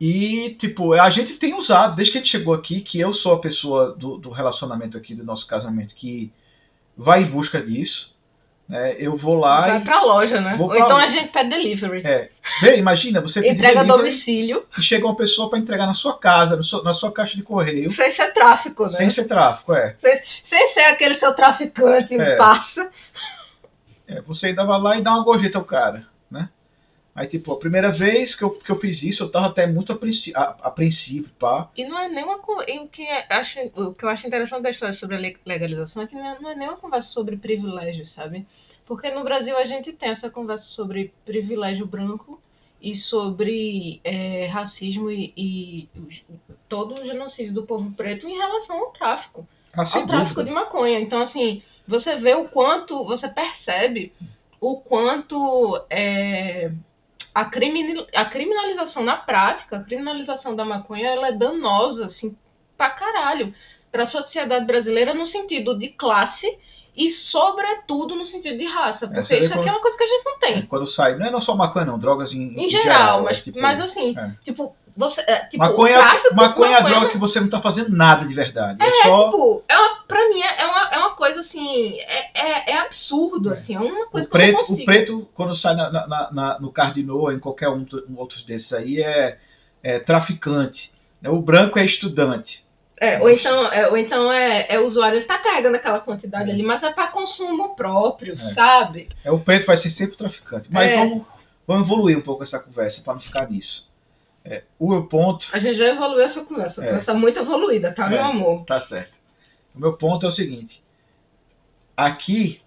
E, 0.00 0.56
tipo, 0.58 0.92
a 0.94 1.10
gente 1.10 1.38
tem 1.38 1.54
usado, 1.54 1.94
desde 1.96 2.12
que 2.12 2.18
a 2.18 2.20
gente 2.20 2.30
chegou 2.30 2.52
aqui, 2.54 2.80
que 2.80 2.98
eu 3.00 3.14
sou 3.14 3.34
a 3.34 3.40
pessoa 3.40 3.94
do, 3.94 4.18
do 4.18 4.30
relacionamento 4.30 4.96
aqui, 4.96 5.14
do 5.14 5.24
nosso 5.24 5.46
casamento, 5.46 5.94
que 5.94 6.32
vai 6.96 7.22
em 7.22 7.30
busca 7.30 7.62
disso. 7.62 8.13
Né? 8.68 8.94
eu 8.98 9.16
vou 9.16 9.36
lá 9.38 9.60
Vai 9.62 9.78
e. 9.78 9.84
pra 9.84 10.02
loja, 10.02 10.40
né? 10.40 10.54
Vou 10.56 10.68
Ou 10.68 10.74
então 10.74 10.88
loja. 10.88 11.06
a 11.06 11.10
gente 11.10 11.32
pede 11.32 11.50
delivery. 11.50 12.02
É, 12.06 12.28
vê, 12.62 12.76
imagina, 12.76 13.20
você 13.20 13.40
Entrega 13.46 13.80
a 13.80 13.84
domicílio, 13.84 14.64
e 14.78 14.82
chega 14.82 15.04
uma 15.06 15.16
pessoa 15.16 15.50
para 15.50 15.58
entregar 15.58 15.86
na 15.86 15.94
sua 15.94 16.18
casa, 16.18 16.62
seu- 16.64 16.82
na 16.82 16.94
sua 16.94 17.12
caixa 17.12 17.36
de 17.36 17.42
correio, 17.42 17.94
sem 17.94 18.14
ser 18.16 18.32
tráfico, 18.32 18.86
né? 18.86 18.98
sem 18.98 19.14
ser 19.14 19.24
tráfico, 19.24 19.74
é. 19.74 19.94
Sem, 20.00 20.18
sem 20.48 20.74
ser 20.74 20.80
aquele 20.92 21.18
seu 21.18 21.32
traficante 21.34 22.14
É. 22.18 22.36
passa. 22.36 22.88
É, 24.08 24.20
você 24.22 24.46
ainda 24.46 24.64
vai 24.64 24.80
lá 24.80 24.98
e 24.98 25.02
dá 25.02 25.12
uma 25.12 25.24
gorjeta 25.24 25.58
ao 25.58 25.64
cara? 25.64 26.02
Aí, 27.14 27.28
tipo, 27.28 27.52
a 27.52 27.58
primeira 27.58 27.92
vez 27.92 28.34
que 28.34 28.42
eu, 28.42 28.50
que 28.50 28.70
eu 28.72 28.80
fiz 28.80 29.00
isso, 29.02 29.22
eu 29.22 29.30
tava 29.30 29.46
até 29.46 29.66
muito 29.68 29.92
apreensi- 29.92 30.32
a- 30.34 30.56
apreensivo, 30.64 31.28
pá. 31.38 31.70
E 31.76 31.84
não 31.84 31.96
é 31.98 32.08
nenhuma 32.08 32.38
co- 32.40 32.64
e 32.66 32.78
o 32.80 32.88
que 32.88 33.02
é- 33.06 33.26
acho 33.30 33.58
o 33.76 33.94
que 33.94 34.04
eu 34.04 34.08
acho 34.08 34.26
interessante 34.26 34.62
da 34.62 34.70
história 34.70 34.96
sobre 34.98 35.14
a 35.16 35.20
le- 35.20 35.36
legalização 35.46 36.02
é 36.02 36.06
que 36.08 36.14
não 36.16 36.26
é, 36.26 36.40
não 36.40 36.50
é 36.50 36.54
nenhuma 36.56 36.76
conversa 36.76 37.08
sobre 37.10 37.36
privilégio, 37.36 38.06
sabe? 38.16 38.44
Porque 38.84 39.10
no 39.12 39.22
Brasil 39.22 39.56
a 39.56 39.64
gente 39.64 39.92
tem 39.92 40.10
essa 40.10 40.28
conversa 40.28 40.64
sobre 40.70 41.14
privilégio 41.24 41.86
branco 41.86 42.42
e 42.82 42.96
sobre 43.02 44.00
é, 44.04 44.46
racismo 44.46 45.08
e, 45.10 45.32
e 45.36 45.88
todo 46.68 46.94
o 46.96 47.04
genocídio 47.06 47.54
do 47.54 47.62
povo 47.62 47.92
preto 47.92 48.28
em 48.28 48.36
relação 48.36 48.76
ao 48.78 48.90
tráfico 48.90 49.46
sem 49.72 49.82
ao 50.02 50.06
tráfico 50.06 50.34
dúvida. 50.34 50.44
de 50.44 50.50
maconha. 50.50 51.00
Então, 51.00 51.22
assim, 51.22 51.62
você 51.86 52.16
vê 52.16 52.34
o 52.34 52.48
quanto, 52.48 53.04
você 53.04 53.28
percebe 53.28 54.12
o 54.60 54.76
quanto 54.80 55.80
é, 55.88 56.70
a, 57.34 57.44
crimini- 57.46 58.06
a 58.14 58.24
criminalização 58.26 59.02
na 59.02 59.16
prática, 59.16 59.76
a 59.78 59.82
criminalização 59.84 60.54
da 60.54 60.64
maconha, 60.64 61.08
ela 61.08 61.28
é 61.28 61.32
danosa, 61.32 62.06
assim, 62.06 62.36
pra 62.76 62.90
caralho, 62.90 63.52
pra 63.90 64.08
sociedade 64.08 64.64
brasileira 64.66 65.12
no 65.14 65.26
sentido 65.28 65.76
de 65.78 65.88
classe 65.88 66.46
e, 66.96 67.12
sobretudo, 67.30 68.14
no 68.14 68.26
sentido 68.28 68.56
de 68.56 68.66
raça. 68.66 69.06
Porque 69.08 69.34
isso 69.34 69.44
aqui 69.46 69.54
quando- 69.54 69.68
é 69.68 69.72
uma 69.72 69.80
coisa 69.80 69.96
que 69.96 70.04
a 70.04 70.06
gente 70.06 70.24
não 70.24 70.38
tem. 70.38 70.62
Quando 70.66 70.90
sai, 70.92 71.16
não 71.16 71.26
é 71.26 71.30
não 71.30 71.42
só 71.42 71.56
maconha, 71.56 71.84
não, 71.86 71.98
drogas 71.98 72.32
em, 72.32 72.54
Em 72.56 72.70
geral, 72.70 73.20
é, 73.20 73.22
mas, 73.24 73.42
tipo, 73.44 73.60
mas 73.60 73.80
assim, 73.80 74.14
é. 74.16 74.30
tipo, 74.44 74.74
você. 74.96 75.20
é, 75.22 75.40
tipo, 75.46 75.58
maconha, 75.58 75.96
tráfico, 75.96 76.34
maconha 76.34 76.68
é 76.68 76.70
maconha 76.72 76.76
droga 76.90 77.10
que 77.10 77.18
você 77.18 77.40
não 77.40 77.50
tá 77.50 77.60
fazendo 77.60 77.90
nada 77.90 78.24
de 78.26 78.34
verdade. 78.34 78.78
É, 78.82 78.86
É, 78.86 79.02
só 79.02 79.24
tipo, 79.26 79.64
é 79.68 79.76
uma, 79.76 79.96
pra 80.06 80.28
mim 80.28 80.40
é 80.40 80.64
uma, 80.66 80.88
é 80.94 80.98
uma 80.98 81.10
coisa 81.16 81.40
assim, 81.40 81.98
é, 82.00 82.30
é, 82.34 82.70
é 82.72 82.78
absurdo, 82.78 83.50
assim, 83.52 83.74
é 83.74 83.80
uma 83.80 84.06
coisa 84.06 84.26
o 84.26 84.30
que 84.30 84.36
eu 84.36 84.40
não 84.40 84.44
preto, 84.54 84.66
consigo. 84.66 84.82
o 84.82 84.84
preto 84.84 85.28
quando 85.34 85.56
sai 85.58 85.74
na, 85.74 85.90
na, 85.90 86.30
na- 86.32 86.58
no 86.60 86.72
Cardinô, 86.72 87.30
em 87.32 87.38
qualquer 87.40 87.68
um, 87.68 87.84
um 88.08 88.18
outros 88.18 88.44
desses 88.46 88.72
aí, 88.72 89.00
é, 89.02 89.38
é 89.82 89.98
traficante. 90.00 90.90
né? 91.20 91.28
O 91.30 91.40
branco 91.40 91.78
é 91.78 91.84
estudante. 91.86 92.62
É, 93.00 93.20
ou 93.20 93.28
então, 93.28 93.72
é, 93.72 93.88
ou 93.88 93.96
então 93.98 94.32
é, 94.32 94.66
é 94.68 94.78
o 94.78 94.86
usuário, 94.86 95.18
ele 95.18 95.24
tá 95.26 95.36
carregando 95.38 95.76
aquela 95.76 95.98
quantidade 96.00 96.48
ali, 96.50 96.62
mas 96.62 96.80
é 96.82 96.92
para 96.92 97.08
consumo 97.08 97.74
próprio, 97.74 98.34
É. 98.40 98.54
sabe? 98.54 99.08
É, 99.24 99.32
o 99.32 99.40
preto 99.40 99.66
vai 99.66 99.82
ser 99.82 99.90
sempre 99.94 100.16
traficante. 100.16 100.68
Mas 100.70 100.90
É. 100.92 100.96
vamos, 100.98 101.24
vamos 101.66 101.86
evoluir 101.86 102.16
um 102.16 102.22
pouco 102.22 102.44
essa 102.44 102.58
conversa 102.60 103.00
para 103.02 103.14
não 103.14 103.20
ficar 103.20 103.50
nisso. 103.50 103.84
É, 104.44 104.62
o 104.78 104.90
meu 104.90 105.06
ponto, 105.06 105.44
A 105.52 105.58
gente 105.58 105.78
já 105.78 105.86
evoluiu 105.88 106.22
essa 106.22 106.44
conversa, 106.44 106.80
a 106.80 106.84
É. 106.84 106.88
conversa 106.88 107.14
muito 107.14 107.38
evoluída, 107.38 107.92
tá, 107.92 108.06
É. 108.06 108.10
meu 108.10 108.24
amor? 108.24 108.64
tá 108.66 108.86
certo. 108.88 109.12
O 109.74 109.78
meu 109.80 109.94
ponto 109.96 110.26
é 110.26 110.28
o 110.28 110.32
seguinte. 110.34 110.80
Aqui, 111.96 112.60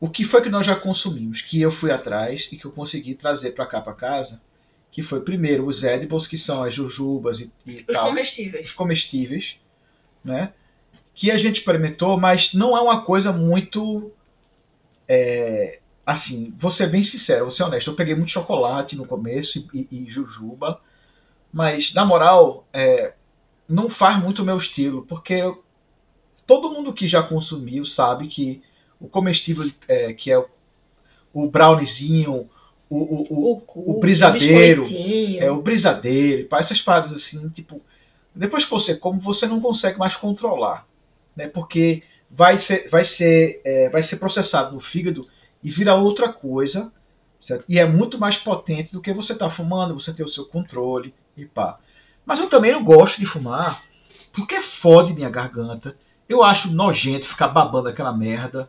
o 0.00 0.08
que 0.08 0.26
foi 0.26 0.42
que 0.42 0.48
nós 0.50 0.66
já 0.66 0.76
consumimos? 0.76 1.40
Que 1.42 1.60
eu 1.60 1.72
fui 1.76 1.90
atrás 1.90 2.40
e 2.52 2.56
que 2.56 2.64
eu 2.66 2.72
consegui 2.72 3.14
trazer 3.14 3.52
para 3.52 3.66
cá 3.66 3.80
para 3.80 3.94
casa, 3.94 4.40
que 4.92 5.02
foi 5.04 5.20
primeiro 5.20 5.66
os 5.66 5.82
edibles, 5.82 6.26
que 6.26 6.38
são 6.40 6.62
as 6.62 6.74
jujubas 6.74 7.38
e, 7.38 7.50
e 7.66 7.76
Os 7.80 7.86
tal. 7.86 8.08
comestíveis. 8.08 8.66
os 8.66 8.72
comestíveis, 8.74 9.44
né? 10.24 10.52
Que 11.14 11.30
a 11.30 11.38
gente 11.38 11.58
experimentou, 11.58 12.18
mas 12.18 12.52
não 12.52 12.76
é 12.76 12.80
uma 12.80 13.02
coisa 13.04 13.32
muito. 13.32 14.12
é, 15.12 15.80
assim, 16.06 16.54
vou 16.60 16.72
ser 16.74 16.88
bem 16.88 17.04
sincero, 17.04 17.46
vou 17.46 17.54
ser 17.54 17.64
honesto. 17.64 17.90
Eu 17.90 17.96
peguei 17.96 18.14
muito 18.14 18.30
chocolate 18.32 18.94
no 18.96 19.04
começo 19.06 19.58
e, 19.74 19.86
e- 19.90 20.02
e 20.02 20.10
jujuba, 20.12 20.80
mas 21.52 21.92
na 21.94 22.04
moral, 22.04 22.66
é, 22.72 23.14
não 23.68 23.90
faz 23.90 24.22
muito 24.22 24.42
o 24.42 24.44
meu 24.44 24.58
estilo, 24.58 25.06
porque 25.06 25.32
eu- 25.34 25.62
todo 26.46 26.70
mundo 26.70 26.92
que 26.92 27.08
já 27.08 27.22
consumiu 27.22 27.86
sabe 27.86 28.28
que 28.28 28.62
o 29.00 29.08
comestível, 29.08 29.70
é, 29.88 30.12
que 30.12 30.30
é 30.30 30.38
o, 30.38 30.46
o 31.32 31.48
browniezinho, 31.48 32.48
o, 32.88 32.96
o, 32.96 33.52
o, 33.52 33.60
cu, 33.60 33.90
o 33.90 34.00
brisadeiro, 34.00 34.84
é, 35.38 35.50
o 35.50 35.62
brisadeiro, 35.62 36.48
essas 36.52 36.80
paradas 36.82 37.16
assim, 37.16 37.48
tipo, 37.50 37.80
depois 38.34 38.64
que 38.64 38.70
você 38.70 38.96
come, 38.96 39.20
você 39.20 39.46
não 39.46 39.60
consegue 39.60 39.98
mais 39.98 40.14
controlar, 40.16 40.86
né? 41.36 41.48
Porque 41.48 42.02
vai 42.30 42.60
ser, 42.66 42.88
vai 42.90 43.06
ser, 43.16 43.60
é, 43.64 43.88
vai 43.90 44.06
ser 44.08 44.16
processado 44.16 44.74
no 44.74 44.80
fígado 44.80 45.26
e 45.62 45.70
vira 45.70 45.94
outra 45.94 46.32
coisa, 46.32 46.92
certo? 47.50 47.64
E 47.68 47.78
é 47.78 47.84
muito 47.86 48.18
mais 48.18 48.36
potente 48.38 48.92
do 48.92 49.00
que 49.00 49.12
você 49.12 49.34
tá 49.34 49.50
fumando, 49.50 49.94
você 49.94 50.12
tem 50.12 50.24
o 50.24 50.30
seu 50.30 50.44
controle 50.46 51.12
e 51.36 51.44
pá. 51.44 51.78
Mas 52.24 52.38
eu 52.38 52.48
também 52.48 52.72
não 52.72 52.84
gosto 52.84 53.18
de 53.18 53.26
fumar, 53.26 53.82
porque 54.32 54.56
fode 54.80 55.12
minha 55.12 55.28
garganta. 55.30 55.96
Eu 56.28 56.44
acho 56.44 56.68
nojento 56.70 57.26
ficar 57.28 57.48
babando 57.48 57.88
aquela 57.88 58.12
merda, 58.16 58.68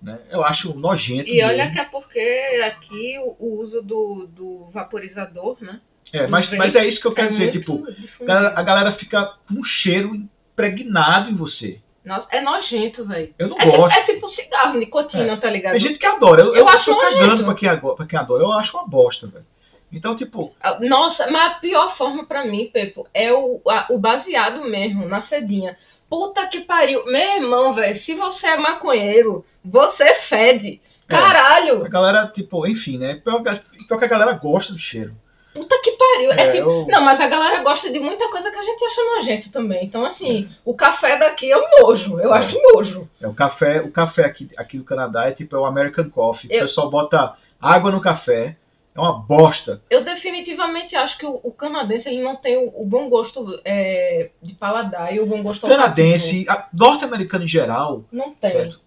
né? 0.00 0.18
Eu 0.30 0.42
acho 0.44 0.72
nojento. 0.74 1.28
E 1.28 1.42
olha 1.42 1.64
mesmo. 1.64 1.72
que 1.74 1.80
é 1.80 1.84
porque 1.84 2.62
aqui 2.66 3.18
o, 3.38 3.60
uso 3.60 3.82
do, 3.82 4.26
do 4.28 4.70
vaporizador, 4.72 5.58
né? 5.60 5.80
É, 6.12 6.26
mas, 6.28 6.48
mas 6.56 6.72
é 6.76 6.86
isso 6.86 7.00
que 7.00 7.08
eu 7.08 7.12
quero 7.14 7.32
dizer, 7.32 7.52
muito 7.52 7.58
tipo. 7.58 7.84
A 8.30 8.62
galera, 8.62 8.92
fica 8.96 9.34
com 9.48 9.54
um 9.60 9.64
cheiro 9.64 10.14
impregnado 10.14 11.30
em 11.30 11.34
você. 11.34 11.80
Nossa, 12.04 12.26
é 12.30 12.40
nojento, 12.40 13.04
velho. 13.04 13.34
Eu 13.38 13.48
não 13.48 13.58
É, 13.60 13.64
tipo- 13.66 13.80
gosto. 13.80 13.98
é 13.98 14.02
tipo 14.04 14.30
nicotina, 14.74 15.36
tá 15.36 15.50
ligado? 15.50 15.72
Tem 15.72 15.80
gente 15.80 15.98
que 15.98 16.06
adora. 16.06 16.42
Eu, 16.42 16.48
Eu 16.54 16.60
eu, 16.60 16.68
acho 16.68 16.84
tô 16.84 17.00
cagando 17.00 17.44
pra 17.44 17.54
quem, 17.54 17.68
agora, 17.68 17.96
pra 17.96 18.06
quem 18.06 18.18
adora. 18.18 18.42
Eu 18.42 18.52
acho 18.52 18.76
uma 18.76 18.86
bosta, 18.88 19.26
velho. 19.26 19.44
Então, 19.92 20.16
tipo, 20.16 20.52
Ah, 20.60 20.76
Nossa, 20.80 21.26
mas 21.30 21.52
a 21.52 21.54
pior 21.60 21.96
forma 21.96 22.24
pra 22.26 22.44
mim, 22.44 22.68
Pepo, 22.72 23.06
é 23.14 23.32
o, 23.32 23.60
a- 23.68 23.86
o 23.90 23.98
baseado 23.98 24.62
mesmo, 24.68 25.06
na 25.08 25.22
cedinha. 25.28 25.76
Puta 26.10 26.46
que 26.48 26.60
pariu. 26.62 27.04
Meu 27.06 27.36
irmão, 27.36 27.74
velho, 27.74 28.00
se 28.04 28.14
você 28.14 28.46
é 28.46 28.56
maconheiro, 28.56 29.44
você 29.64 30.04
fede. 30.28 30.80
É. 31.08 31.14
Caralho! 31.14 31.84
a 31.84 31.88
galera, 31.88 32.26
tipo, 32.34 32.66
enfim, 32.66 32.98
né? 32.98 33.20
Pior 33.22 33.42
que 33.42 34.04
a 34.04 34.08
galera 34.08 34.32
gosta 34.32 34.72
do 34.72 34.78
cheiro. 34.78 35.12
Puta 35.54 35.80
que 35.82 35.92
pariu. 35.92 36.32
É 36.32 36.40
É, 36.48 36.52
tipo- 36.52 36.68
eu- 36.70 36.86
Não, 36.88 37.02
mas 37.04 37.20
a 37.20 37.26
galera 37.28 37.62
gosta 37.62 37.90
de 37.90 37.98
muita 38.00 38.28
coisa 38.28 38.50
que 38.50 38.58
a 38.58 38.62
gente 38.62 38.84
acha 38.84 39.02
nojento 39.16 39.50
também. 39.52 39.84
Então, 39.84 40.04
assim, 40.04 40.48
o 40.64 40.74
café 40.74 41.16
daqui 41.18 41.50
é 41.50 41.56
um 41.56 41.64
nojo. 41.80 42.18
Eu 42.20 42.34
É. 42.34 42.38
acho 42.38 42.58
nojo. 42.74 43.08
É, 43.22 43.26
o 43.28 43.34
café, 43.34 43.80
o 43.80 43.90
café 43.92 44.24
aqui, 44.26 44.50
aqui 44.56 44.76
do 44.78 44.84
Canadá 44.84 45.26
é 45.28 45.32
tipo 45.32 45.54
é 45.56 45.58
o 45.58 45.64
American 45.64 46.10
Coffee. 46.10 46.50
Eu- 46.52 46.64
O 46.64 46.68
pessoal 46.68 46.90
bota 46.90 47.34
água 47.60 47.90
no 47.90 48.00
café. 48.00 48.56
É 48.96 49.00
uma 49.00 49.12
bosta. 49.26 49.80
Eu 49.90 50.04
definitivamente 50.04 50.94
acho 50.94 51.18
que 51.18 51.26
o, 51.26 51.40
o 51.42 51.50
canadense 51.50 52.08
ele 52.08 52.22
não 52.22 52.36
tem 52.36 52.56
o, 52.56 52.68
o 52.80 52.86
bom 52.86 53.08
gosto 53.08 53.60
é, 53.64 54.30
de 54.40 54.54
paladar 54.54 55.12
e 55.12 55.18
o 55.18 55.26
bom 55.26 55.42
gosto. 55.42 55.66
Canadense, 55.66 56.46
norte-americano 56.72 57.42
em 57.44 57.48
geral, 57.48 58.02
Não 58.12 58.32
tem. 58.34 58.52
Certo. 58.52 58.83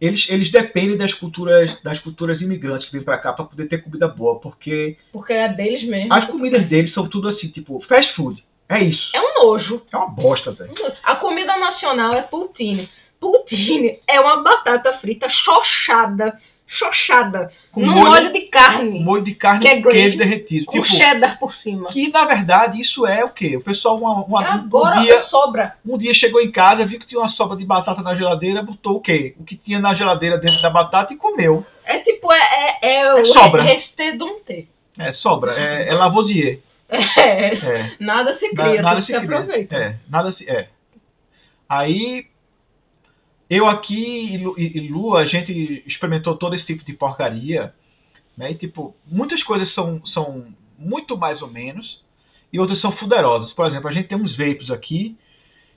Eles, 0.00 0.24
eles 0.28 0.50
dependem 0.52 0.96
das 0.96 1.12
culturas, 1.14 1.70
das 1.82 1.98
culturas 2.00 2.40
imigrantes 2.40 2.86
que 2.86 2.92
vêm 2.92 3.04
pra 3.04 3.18
cá 3.18 3.32
pra 3.32 3.44
poder 3.44 3.66
ter 3.68 3.82
comida 3.82 4.06
boa, 4.08 4.38
porque 4.40 4.96
Porque 5.12 5.32
é 5.32 5.48
deles 5.48 5.88
mesmo. 5.88 6.12
as 6.14 6.26
comidas 6.26 6.66
deles 6.68 6.92
são 6.94 7.08
tudo 7.08 7.28
assim, 7.28 7.48
tipo, 7.48 7.80
fast 7.88 8.14
food. 8.14 8.42
É 8.68 8.82
isso. 8.84 9.00
É 9.14 9.20
um 9.20 9.44
nojo. 9.46 9.82
É 9.92 9.96
uma 9.96 10.10
bosta, 10.10 10.52
velho. 10.52 10.72
A 11.02 11.16
comida 11.16 11.56
nacional 11.56 12.14
é 12.14 12.22
poutine. 12.22 12.88
Poutine 13.18 13.98
é 14.08 14.20
uma 14.20 14.42
batata 14.42 14.98
frita 14.98 15.26
chochada. 15.30 16.38
Chochada. 16.78 17.50
Com 17.72 17.80
num 17.80 17.92
molho- 17.92 18.08
molho 18.10 18.32
de 18.32 18.38
Um 18.38 18.50
carne. 18.50 19.00
molho 19.04 19.24
de 19.24 19.34
carne 19.34 19.64
Que 19.64 19.70
é 19.76 19.82
queijo 19.82 20.16
derretido. 20.18 20.66
com 20.66 20.72
Tipo, 20.80 20.86
cheddar 21.04 21.38
por 21.38 21.52
cima. 21.56 21.90
que 21.90 22.08
na 22.10 22.24
verdade 22.24 22.80
isso 22.80 23.06
é 23.06 23.24
o 23.24 23.30
quê? 23.30 23.56
O 23.56 23.60
pessoal 23.62 23.96
uma, 23.98 24.24
uma- 24.24 24.54
Agora 24.54 25.00
um, 25.00 25.04
dia, 25.06 25.22
sobra. 25.24 25.74
um 25.86 25.98
dia 25.98 26.14
chegou 26.14 26.40
em 26.40 26.50
casa, 26.50 26.84
viu 26.86 26.98
que 27.00 27.06
tinha 27.06 27.20
uma 27.20 27.30
sobra 27.30 27.56
de 27.56 27.64
batata 27.64 28.00
na 28.02 28.14
geladeira, 28.14 28.62
botou 28.62 28.96
o 28.96 29.00
quê? 29.00 29.34
O 29.38 29.44
que 29.44 29.56
tinha 29.56 29.78
na 29.78 29.94
geladeira 29.94 30.38
dentro 30.38 30.60
da 30.62 30.70
batata 30.70 31.12
e 31.12 31.16
comeu. 31.16 31.64
É 31.84 31.98
tipo, 31.98 32.28
é, 32.32 32.78
é, 32.82 33.00
é 33.02 33.14
o 33.14 33.26
sobra. 33.38 33.62
resté 33.64 34.12
d'un 34.12 34.40
thé. 34.46 34.64
É, 34.98 35.12
sobra. 35.14 35.52
É, 35.58 35.88
é 35.88 35.94
Lavoisier. 35.94 36.60
É. 36.90 37.54
É. 37.54 37.90
Nada 38.00 38.36
se 38.38 38.52
Na- 38.54 38.64
cria, 38.64 38.82
nada 38.82 38.96
tudo 38.96 39.06
se 39.06 39.12
se 39.12 39.18
cria. 39.20 39.36
aproveita. 39.38 39.76
É, 39.76 39.94
nada 40.10 40.32
se. 40.32 40.48
É. 40.50 40.68
Aí, 41.68 42.24
eu 43.50 43.66
aqui 43.66 44.44
e 44.56 44.88
Lu, 44.88 45.16
a 45.16 45.26
gente 45.26 45.82
experimentou 45.86 46.36
todo 46.36 46.54
esse 46.54 46.66
tipo 46.66 46.84
de 46.84 46.92
porcaria. 46.92 47.72
Né? 48.36 48.52
E, 48.52 48.54
tipo, 48.54 48.94
muitas 49.06 49.42
coisas 49.42 49.72
são, 49.74 50.04
são 50.06 50.46
muito 50.78 51.16
mais 51.16 51.42
ou 51.42 51.48
menos, 51.48 52.02
e 52.52 52.58
outras 52.60 52.80
são 52.80 52.92
fuderosas. 52.92 53.52
Por 53.52 53.66
exemplo, 53.66 53.88
a 53.88 53.92
gente 53.92 54.08
tem 54.08 54.18
uns 54.18 54.36
vapes 54.36 54.70
aqui 54.70 55.16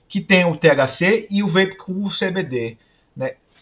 que 0.08 0.20
tem 0.20 0.44
o 0.44 0.56
THC 0.56 1.26
e 1.30 1.42
o 1.42 1.48
vape 1.48 1.76
com 1.76 2.04
o 2.04 2.10
CBD. 2.18 2.76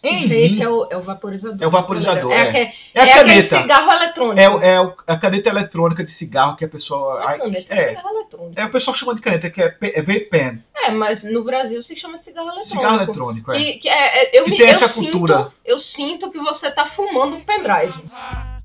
Em 0.02 0.24
Esse 0.32 0.62
é 0.62 0.68
o, 0.68 0.86
é 0.90 0.96
o 0.96 1.02
vaporizador. 1.02 1.58
É 1.60 1.66
o 1.66 1.70
vaporizador, 1.70 2.32
É, 2.32 2.36
é. 2.36 2.62
É 2.62 2.72
é 2.94 3.00
a 3.00 3.02
aquele 3.04 3.20
caneta. 3.20 3.62
cigarro 3.62 3.92
eletrônico. 3.92 4.40
É, 4.64 4.68
é 4.72 4.92
a 5.06 5.16
caneta 5.18 5.48
eletrônica 5.50 6.04
de 6.04 6.12
cigarro 6.16 6.56
que 6.56 6.64
a 6.64 6.68
pessoa. 6.68 7.22
É 7.22 7.26
ai, 7.26 7.38
caneta, 7.38 7.74
é, 7.74 7.88
cigarro 7.88 8.08
eletrônico. 8.16 8.60
é, 8.60 8.64
o 8.64 8.70
pessoal 8.72 8.96
chama 8.96 9.14
de 9.14 9.20
caneta, 9.20 9.50
que 9.50 9.62
é, 9.62 9.68
pe- 9.68 9.94
é. 9.96 10.54
É, 10.86 10.90
mas 10.92 11.22
no 11.22 11.44
Brasil 11.44 11.82
se 11.82 11.94
chama 11.96 12.18
cigarro 12.24 12.48
eletrônico. 12.48 12.76
Cigarro 12.76 12.96
eletrônico, 13.02 13.52
é. 13.52 13.58
Que, 13.58 13.72
que 13.80 13.88
é, 13.88 14.22
é- 14.24 14.40
eu, 14.40 14.44
Que 14.44 14.50
me, 14.50 14.58
tem 14.58 14.72
eu, 14.72 14.78
essa 14.78 14.88
cultura. 14.94 15.36
Sinto, 15.38 15.52
eu 15.66 15.78
sinto 15.80 16.30
que 16.30 16.38
você 16.38 16.70
tá 16.70 16.86
fumando 16.90 17.36
um 17.36 17.40
pendrive. 17.40 17.92
Há 18.12 18.60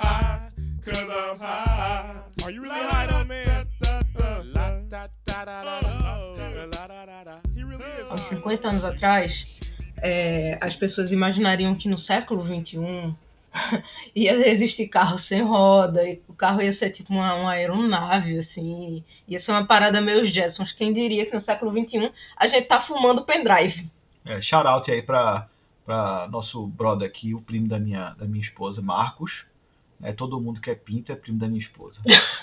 high. 0.00 0.44
50 8.28 8.68
anos 8.68 8.84
atrás, 8.84 9.32
é, 10.02 10.58
as 10.60 10.74
pessoas 10.76 11.10
imaginariam 11.10 11.74
que 11.74 11.88
no 11.88 11.98
século 12.00 12.44
XXI 12.46 13.14
ia 14.14 14.48
existir 14.52 14.88
carro 14.88 15.18
sem 15.22 15.42
roda, 15.42 16.06
e 16.06 16.20
o 16.28 16.34
carro 16.34 16.60
ia 16.62 16.76
ser 16.78 16.90
tipo 16.90 17.12
uma, 17.12 17.34
uma 17.34 17.52
aeronave, 17.52 18.38
assim, 18.40 19.04
ia 19.28 19.40
ser 19.42 19.50
uma 19.52 19.66
parada 19.66 20.00
meio 20.00 20.30
Jetsons. 20.32 20.72
Quem 20.72 20.92
diria 20.92 21.26
que 21.26 21.34
no 21.34 21.44
século 21.44 21.70
XXI 21.72 22.10
a 22.36 22.48
gente 22.48 22.66
tá 22.66 22.82
fumando 22.82 23.22
pendrive? 23.24 23.86
É, 24.26 24.40
shout 24.42 24.66
out 24.66 24.90
aí 24.90 25.02
pra, 25.02 25.46
pra 25.84 26.28
nosso 26.30 26.66
brother 26.68 27.08
aqui, 27.08 27.34
o 27.34 27.40
primo 27.42 27.68
da 27.68 27.78
minha, 27.78 28.14
da 28.18 28.24
minha 28.24 28.44
esposa, 28.44 28.80
Marcos. 28.82 29.30
É, 30.02 30.12
todo 30.12 30.40
mundo 30.40 30.60
que 30.60 30.70
é 30.70 30.74
pinta 30.74 31.12
é 31.12 31.16
primo 31.16 31.38
da 31.38 31.46
minha 31.46 31.62
esposa. 31.62 31.96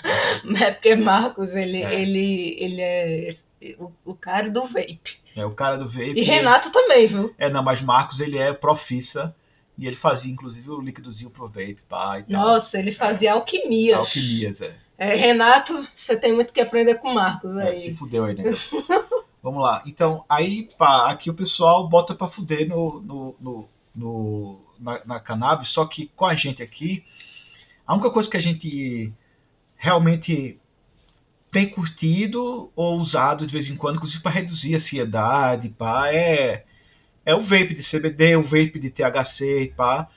É 0.60 0.72
porque 0.72 0.96
Marcos, 0.96 1.48
ele 1.50 1.80
É. 1.80 2.00
ele, 2.02 2.56
ele 2.58 2.80
é 2.80 3.36
o, 3.78 3.92
o 4.04 4.14
cara 4.14 4.50
do 4.50 4.66
vape. 4.66 4.98
É 5.36 5.44
o 5.46 5.52
cara 5.54 5.76
do 5.78 5.86
vape. 5.88 6.14
E 6.20 6.22
Renato 6.24 6.70
também, 6.70 7.08
viu? 7.08 7.34
É, 7.38 7.48
não, 7.50 7.62
mas 7.62 7.80
Marcos 7.82 8.18
ele 8.20 8.36
é 8.38 8.52
profissa 8.52 9.34
e 9.78 9.86
ele 9.86 9.96
fazia 9.96 10.30
inclusive 10.30 10.68
o 10.70 10.80
líquidozinho 10.80 11.30
pro 11.30 11.48
vape, 11.48 11.78
pá, 11.88 12.18
e 12.20 12.24
tal. 12.24 12.32
Nossa, 12.42 12.78
ele 12.78 12.94
fazia 12.94 13.32
alquimias. 13.32 13.98
Alquimias, 13.98 14.60
é. 14.60 14.74
É, 14.98 15.14
Renato, 15.16 15.72
você 16.06 16.16
tem 16.16 16.32
muito 16.34 16.52
que 16.52 16.60
aprender 16.60 16.96
com 16.96 17.12
Marcos 17.12 17.56
É, 17.58 17.68
aí. 17.70 17.90
se 17.90 17.96
fudeu 17.96 18.24
aí, 18.24 18.34
né? 18.34 18.44
Vamos 19.42 19.60
lá. 19.62 19.82
Então, 19.86 20.24
aí, 20.28 20.68
pá, 20.78 21.10
aqui 21.10 21.28
o 21.30 21.34
pessoal 21.34 21.88
bota 21.88 22.14
pra 22.14 22.28
fuder 22.28 22.68
no, 22.68 23.00
no, 23.00 23.36
no, 23.40 23.68
no- 23.96 24.60
na, 24.78 25.00
na 25.04 25.18
cannabis, 25.20 25.68
só 25.72 25.86
que 25.86 26.08
com 26.14 26.26
a 26.26 26.34
gente 26.36 26.62
aqui, 26.62 27.02
a 27.86 27.94
única 27.94 28.10
coisa 28.10 28.30
que 28.30 28.36
a 28.36 28.40
gente 28.42 29.12
realmente 29.76 30.58
tem 31.52 31.68
curtido 31.70 32.70
ou 32.74 32.96
usado 33.00 33.46
de 33.46 33.52
vez 33.52 33.68
em 33.68 33.76
quando, 33.76 33.96
inclusive 33.96 34.22
para 34.22 34.32
reduzir 34.32 34.74
a 34.74 34.78
ansiedade, 34.78 35.68
pá, 35.68 36.08
é, 36.08 36.64
é 37.26 37.34
o 37.34 37.42
vape 37.42 37.74
de 37.74 37.82
CBD, 37.90 38.36
o 38.36 38.44
vape 38.44 38.78
de 38.80 38.90
THC, 38.90 39.72
pá, 39.76 40.08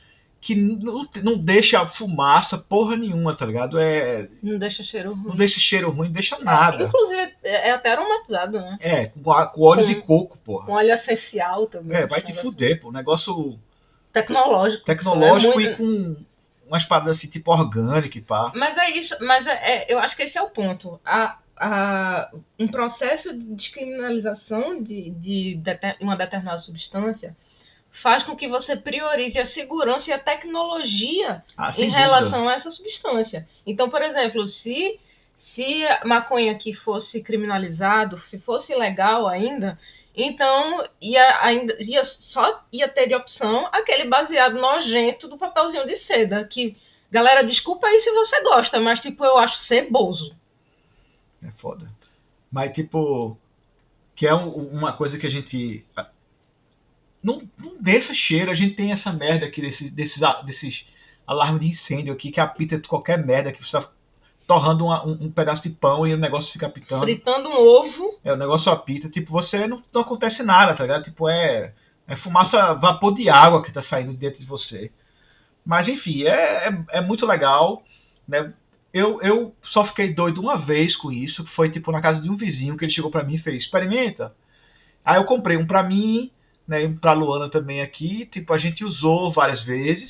que 0.42 0.56
não, 0.56 1.06
não 1.24 1.38
deixa 1.39 1.84
fumaça 1.98 2.58
porra 2.58 2.96
nenhuma, 2.96 3.36
tá 3.36 3.46
ligado? 3.48 3.80
É, 3.80 4.27
Não 4.44 4.60
deixa 4.60 4.84
cheiro 4.84 5.13
ruim. 5.13 5.24
não 5.30 5.36
deixa 5.36 5.60
cheiro 5.60 5.89
ruim, 5.89 6.08
não 6.08 6.13
deixa 6.13 6.38
nada. 6.39 6.84
Inclusive, 6.86 7.32
é 7.44 7.70
é 7.70 7.72
até 7.72 7.92
aromatizado, 7.92 8.60
né? 8.60 8.77
É, 8.80 9.06
com, 9.08 9.24
com 9.24 9.62
óleo 9.63 9.82
Com- 9.82 9.88
de 9.88 9.96
coco, 10.01 10.38
porra. 10.46 10.65
Com 10.68 10.74
óleo 10.74 10.94
essencial 10.94 11.65
também. 11.68 11.98
É, 11.98 12.06
vai 12.06 12.22
te 12.22 12.27
Negócio 12.27 12.51
fuder, 12.51 12.80
pô. 12.82 12.92
Negócio 12.92 13.60
Tecnológico. 14.13 14.86
tecnológico 14.86 15.60
É 15.60 15.63
e 15.63 15.65
muito- 15.65 15.77
com 15.77 16.25
umas 16.67 16.84
paradas 16.88 17.17
assim, 17.17 17.27
tipo 17.27 17.51
orgânico 17.51 18.17
e 18.17 18.22
pá. 18.22 18.51
Mas 18.55 18.77
é 18.77 18.89
isso, 18.98 19.15
mas 19.22 19.45
é, 19.45 19.51
é- 19.51 19.93
eu 19.93 20.00
acho 20.00 20.15
que 20.15 20.24
esse 20.24 20.38
é 20.38 20.41
o 20.41 20.50
ponto. 20.50 21.00
A, 21.05 21.38
a, 21.57 22.29
um 22.60 22.67
processo 22.67 23.31
de 23.34 23.55
descriminalização 23.55 24.81
de, 24.84 25.12
de 25.12 25.55
dete- 25.63 25.98
uma 26.01 26.15
determinada 26.17 26.62
substância 26.62 27.36
faz 28.03 28.24
com 28.24 28.36
que 28.36 28.48
você 28.48 28.75
priorize 28.75 29.38
a 29.39 29.48
segurança 29.51 30.10
e 30.10 30.13
a 30.13 30.19
tecnologia 30.19 31.43
Ah, 31.58 31.71
em 31.71 31.86
dúvida. 31.88 31.97
relação 31.97 32.47
a 32.49 32.54
essa 32.56 32.71
substância. 32.71 33.47
Então, 33.65 33.89
por 33.89 34.01
exemplo, 34.01 34.47
se, 34.63 34.99
se 35.56 35.86
maconha 36.04 36.51
aqui 36.51 36.73
fosse 36.84 37.21
criminalizado, 37.21 38.21
se 38.30 38.38
fosse 38.39 38.73
legal 38.75 39.28
ainda, 39.28 39.78
então 40.15 40.88
ia, 41.01 41.39
ainda, 41.41 41.75
ia, 41.82 42.06
só 42.32 42.63
ia 42.71 42.88
ter 42.89 43.08
de 43.08 43.15
opção 43.15 43.67
aquele 43.71 44.06
baseado 44.10 44.54
nojento 44.60 45.28
do 45.28 45.38
papelzinho 45.38 45.86
de 45.86 45.97
seda, 46.06 46.43
que, 46.45 46.75
galera, 47.12 47.43
desculpa 47.43 47.88
aí 47.88 48.01
se 48.01 48.12
você 48.12 48.41
gosta, 48.43 48.80
mas, 48.80 48.99
tipo, 49.01 49.23
eu 49.23 49.38
acho 49.38 49.65
ceboso. 49.67 50.36
É 51.43 51.51
foda. 51.60 51.88
Mas, 52.51 52.73
tipo, 52.73 53.38
que 54.15 54.25
é 54.25 54.34
um- 54.34 54.69
uma 54.69 54.93
coisa 54.93 55.17
que 55.17 55.28
a 55.28 55.30
gente. 55.30 55.86
Não, 57.23 57.41
não 57.58 57.75
deixa 57.82 58.13
cheiro, 58.13 58.51
a 58.51 58.56
gente 58.56 58.75
tem 58.75 58.91
essa 58.91 59.12
merda 59.12 59.45
aqui 59.45 59.60
desses, 59.62 59.91
desses, 59.93 60.19
desses 60.45 60.86
alarmes 61.28 61.62
de 61.62 61.67
incêndio 61.67 62.13
aqui 62.13 62.32
que 62.32 62.39
apita 62.39 62.80
qualquer 62.88 63.17
merda, 63.25 63.51
que 63.51 63.62
você 63.63 63.78
torrando 64.47 64.86
uma- 64.86 65.05
um, 65.05 65.17
um 65.25 65.31
pedaço 65.31 65.63
de 65.63 65.69
pão 65.69 66.05
e 66.05 66.13
o 66.13 66.17
negócio 66.17 66.51
fica 66.53 66.67
apitando. 66.67 67.01
Fritando 67.03 67.49
um 67.49 67.53
ovo, 67.58 68.15
É, 68.23 68.34
o 68.34 68.38
negócio 68.38 68.71
apita, 68.71 69.10
tipo, 69.10 69.31
você 69.31 69.67
não, 69.67 69.81
não 69.93 70.01
acontece 70.01 70.41
nada, 70.43 70.75
tá 70.75 70.84
ligado? 70.84 71.03
Tipo, 71.03 71.29
é, 71.29 71.73
é 72.08 72.15
fumaça, 72.17 72.73
vapor 72.75 73.13
de 73.15 73.29
água 73.29 73.63
que 73.63 73.71
tá 73.71 73.84
saindo 73.84 74.13
dentro 74.13 74.39
de 74.39 74.45
você. 74.45 74.91
Mas 75.65 75.88
enfim, 75.88 76.23
é, 76.23 76.67
é, 76.69 76.97
é 76.97 77.01
muito 77.01 77.25
legal, 77.25 77.81
né? 78.27 78.53
Eu, 78.93 79.21
eu 79.21 79.53
só 79.73 79.86
fiquei 79.88 80.13
doido 80.13 80.39
uma 80.39 80.58
vez 80.58 80.95
com 80.97 81.12
isso, 81.12 81.43
que 81.43 81.53
foi 81.55 81.69
tipo 81.69 81.91
na 81.91 82.01
casa 82.01 82.21
de 82.21 82.29
um 82.29 82.38
vizinho 82.38 82.77
que 82.77 82.86
ele 82.86 82.93
chegou 82.93 83.12
pra 83.12 83.23
mim 83.23 83.36
e 83.36 83.39
fez, 83.39 83.63
experimenta. 83.63 84.31
Aí 85.03 85.17
eu 85.17 85.25
comprei 85.25 85.58
um 85.58 85.67
pra 85.67 85.84
mim, 85.84 86.31
né, 86.67 86.88
pra 87.01 87.13
Luana 87.13 87.49
também 87.49 87.81
aqui, 87.81 88.25
tipo, 88.31 88.53
a 88.53 88.58
gente 88.58 88.84
usou 88.86 89.34
várias 89.34 89.62
vezes, 89.63 90.10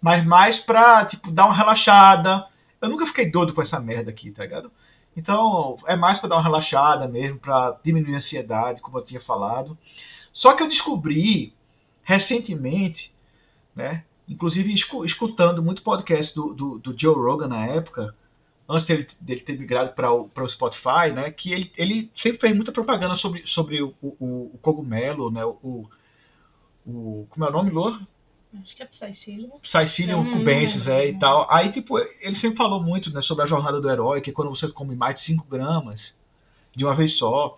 mas 0.00 0.24
mais 0.24 0.58
pra, 0.64 1.04
tipo, 1.06 1.30
dar 1.30 1.46
uma 1.46 1.56
relaxada. 1.56 2.46
Eu 2.84 2.90
nunca 2.90 3.06
fiquei 3.06 3.30
doido 3.30 3.52
com 3.54 3.62
essa 3.62 3.80
merda 3.80 4.10
aqui, 4.10 4.30
tá 4.30 4.42
ligado? 4.44 4.70
Então, 5.16 5.78
é 5.86 5.96
mais 5.96 6.18
pra 6.18 6.28
dar 6.28 6.36
uma 6.36 6.42
relaxada 6.42 7.06
mesmo, 7.06 7.38
pra 7.38 7.76
diminuir 7.84 8.16
a 8.16 8.18
ansiedade, 8.18 8.80
como 8.80 8.98
eu 8.98 9.04
tinha 9.04 9.20
falado. 9.20 9.76
Só 10.32 10.54
que 10.56 10.62
eu 10.62 10.68
descobri 10.68 11.52
recentemente, 12.02 13.10
né, 13.74 14.04
inclusive 14.28 14.74
escu- 14.74 15.04
escutando 15.04 15.62
muito 15.62 15.82
podcast 15.82 16.34
do, 16.34 16.52
do, 16.54 16.78
do 16.78 17.00
Joe 17.00 17.14
Rogan 17.14 17.48
na 17.48 17.66
época, 17.66 18.14
antes 18.68 18.86
dele, 18.86 19.08
dele 19.20 19.40
ter 19.40 19.58
migrado 19.58 19.92
para 19.94 20.12
o, 20.12 20.30
o 20.34 20.48
Spotify, 20.48 21.12
né, 21.14 21.30
que 21.30 21.52
ele, 21.52 21.70
ele 21.76 22.10
sempre 22.22 22.40
fez 22.40 22.56
muita 22.56 22.72
propaganda 22.72 23.16
sobre, 23.16 23.42
sobre 23.48 23.82
o, 23.82 23.94
o, 24.02 24.50
o 24.54 24.58
cogumelo, 24.60 25.30
né, 25.30 25.44
o, 25.44 25.88
o. 26.86 27.26
Como 27.30 27.44
é 27.46 27.48
o 27.48 27.52
nome, 27.52 27.70
Lô? 27.70 27.96
Acho 28.62 28.76
que 28.76 28.82
é. 28.82 28.86
Psyllium 28.86 30.20
Hum. 30.20 30.32
cubensis, 30.38 30.86
é, 30.86 31.08
e 31.08 31.18
tal. 31.18 31.46
Aí, 31.50 31.72
tipo, 31.72 31.98
ele 31.98 32.36
sempre 32.40 32.56
falou 32.56 32.82
muito, 32.82 33.12
né, 33.12 33.20
sobre 33.22 33.44
a 33.44 33.48
jornada 33.48 33.80
do 33.80 33.90
herói, 33.90 34.20
que 34.20 34.30
é 34.30 34.32
quando 34.32 34.50
você 34.50 34.68
come 34.68 34.94
mais 34.94 35.18
de 35.18 35.24
5 35.26 35.46
gramas 35.48 36.00
de 36.76 36.84
uma 36.84 36.94
vez 36.94 37.16
só. 37.18 37.56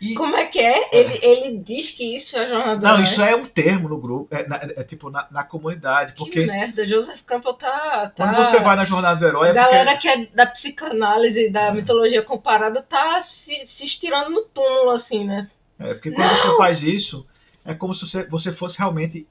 E, 0.00 0.12
Como 0.14 0.34
é 0.36 0.46
que 0.46 0.58
é? 0.58 0.88
Ele, 0.92 1.18
ele 1.22 1.58
diz 1.58 1.90
que 1.92 2.16
isso 2.18 2.36
é 2.36 2.48
jornada 2.48 2.76
do 2.76 2.82
não, 2.82 2.98
herói. 2.98 3.12
isso 3.12 3.22
é 3.22 3.36
um 3.36 3.46
termo 3.46 3.88
no 3.88 3.98
grupo, 3.98 4.34
é, 4.34 4.46
na- 4.46 4.56
é 4.56 4.82
tipo 4.84 5.08
na, 5.08 5.26
na 5.30 5.44
comunidade, 5.44 6.12
Que 6.12 6.18
porque 6.18 6.44
merda, 6.44 6.86
Joseph 6.86 7.22
Campbell 7.24 7.54
tá... 7.54 8.12
tá... 8.14 8.26
quando 8.32 8.36
você 8.36 8.60
vai 8.60 8.76
na 8.76 8.84
jornada 8.86 9.20
do 9.20 9.26
herói, 9.26 9.48
A 9.48 9.50
é 9.52 9.54
galera 9.54 9.92
porque, 9.92 10.02
que 10.02 10.08
é 10.08 10.26
da 10.34 10.46
psicanálise 10.46 11.46
e 11.46 11.50
da 11.50 11.72
mitologia 11.72 12.22
comparada 12.22 12.82
tá 12.82 13.24
se, 13.44 13.66
se 13.78 13.84
estirando 13.86 14.30
no 14.30 14.42
túmulo, 14.46 14.90
assim, 14.90 15.24
né? 15.24 15.48
é 15.78 15.94
porque 15.94 16.10
quando 16.10 16.28
você 16.42 16.56
faz 16.56 16.82
isso, 16.82 17.26
é 17.64 17.74
como 17.74 17.94
se 17.94 18.06
você, 18.10 18.24
você 18.24 18.52
fosse 18.56 18.76
realmente 18.76 19.26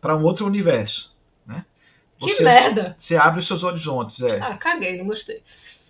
para 0.00 0.16
um 0.16 0.24
outro 0.24 0.46
universo, 0.46 1.10
né? 1.46 1.64
Que 2.18 2.34
Você- 2.34 2.42
merda! 2.42 2.96
Você 3.00 3.16
abre 3.16 3.40
os 3.40 3.46
seus 3.46 3.62
horizontes, 3.62 4.18
é. 4.20 4.38
Ah, 4.40 4.56
caguei, 4.56 4.96
não 4.98 5.06
gostei. 5.06 5.42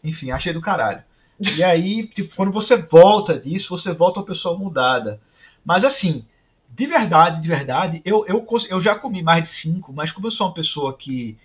enfim, 0.04 0.30
achei 0.30 0.52
do 0.52 0.60
caralho. 0.60 1.02
E 1.40 1.62
aí, 1.62 2.06
tipo, 2.14 2.34
quando 2.36 2.52
você 2.52 2.76
volta 2.76 3.38
disso, 3.38 3.68
você 3.68 3.92
volta 3.92 4.20
uma 4.20 4.26
pessoa 4.26 4.56
mudada. 4.58 5.20
Mas 5.64 5.84
assim, 5.84 6.24
de 6.70 6.86
verdade, 6.86 7.42
de 7.42 7.48
verdade, 7.48 8.02
eu, 8.04 8.24
eu, 8.26 8.46
eu 8.70 8.82
já 8.82 8.94
comi 8.96 9.22
mais 9.22 9.48
de 9.48 9.60
cinco, 9.62 9.92
mas 9.92 10.10
como 10.12 10.26
eu 10.26 10.32
sou 10.32 10.46
uma 10.48 10.54
pessoa 10.54 10.96
que. 10.96 11.36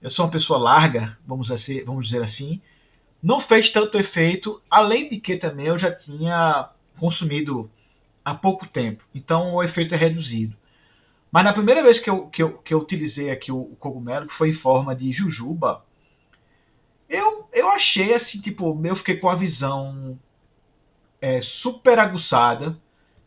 Eu 0.00 0.10
sou 0.12 0.24
uma 0.24 0.30
pessoa 0.30 0.58
larga, 0.60 1.16
vamos 1.26 1.48
dizer, 1.48 1.84
vamos 1.84 2.06
dizer 2.06 2.22
assim, 2.22 2.60
não 3.20 3.40
fez 3.42 3.70
tanto 3.72 3.98
efeito, 3.98 4.62
além 4.70 5.08
de 5.08 5.18
que 5.18 5.36
também 5.36 5.66
eu 5.66 5.76
já 5.76 5.90
tinha 5.92 6.68
consumido 7.00 7.68
há 8.24 8.32
pouco 8.32 8.64
tempo. 8.68 9.02
Então 9.12 9.54
o 9.54 9.62
efeito 9.62 9.92
é 9.94 9.96
reduzido. 9.98 10.54
Mas 11.30 11.44
na 11.44 11.52
primeira 11.52 11.82
vez 11.82 12.00
que 12.00 12.08
eu, 12.08 12.26
que 12.28 12.42
eu, 12.42 12.58
que 12.58 12.72
eu 12.72 12.78
utilizei 12.78 13.30
aqui 13.30 13.52
o, 13.52 13.58
o 13.58 13.76
cogumelo, 13.76 14.26
que 14.26 14.36
foi 14.36 14.50
em 14.50 14.60
forma 14.60 14.94
de 14.94 15.12
jujuba, 15.12 15.82
eu, 17.08 17.46
eu 17.52 17.70
achei 17.70 18.14
assim, 18.14 18.40
tipo, 18.40 18.80
eu 18.84 18.96
fiquei 18.96 19.16
com 19.16 19.28
a 19.28 19.34
visão 19.34 20.18
é, 21.20 21.40
super 21.62 21.98
aguçada. 21.98 22.76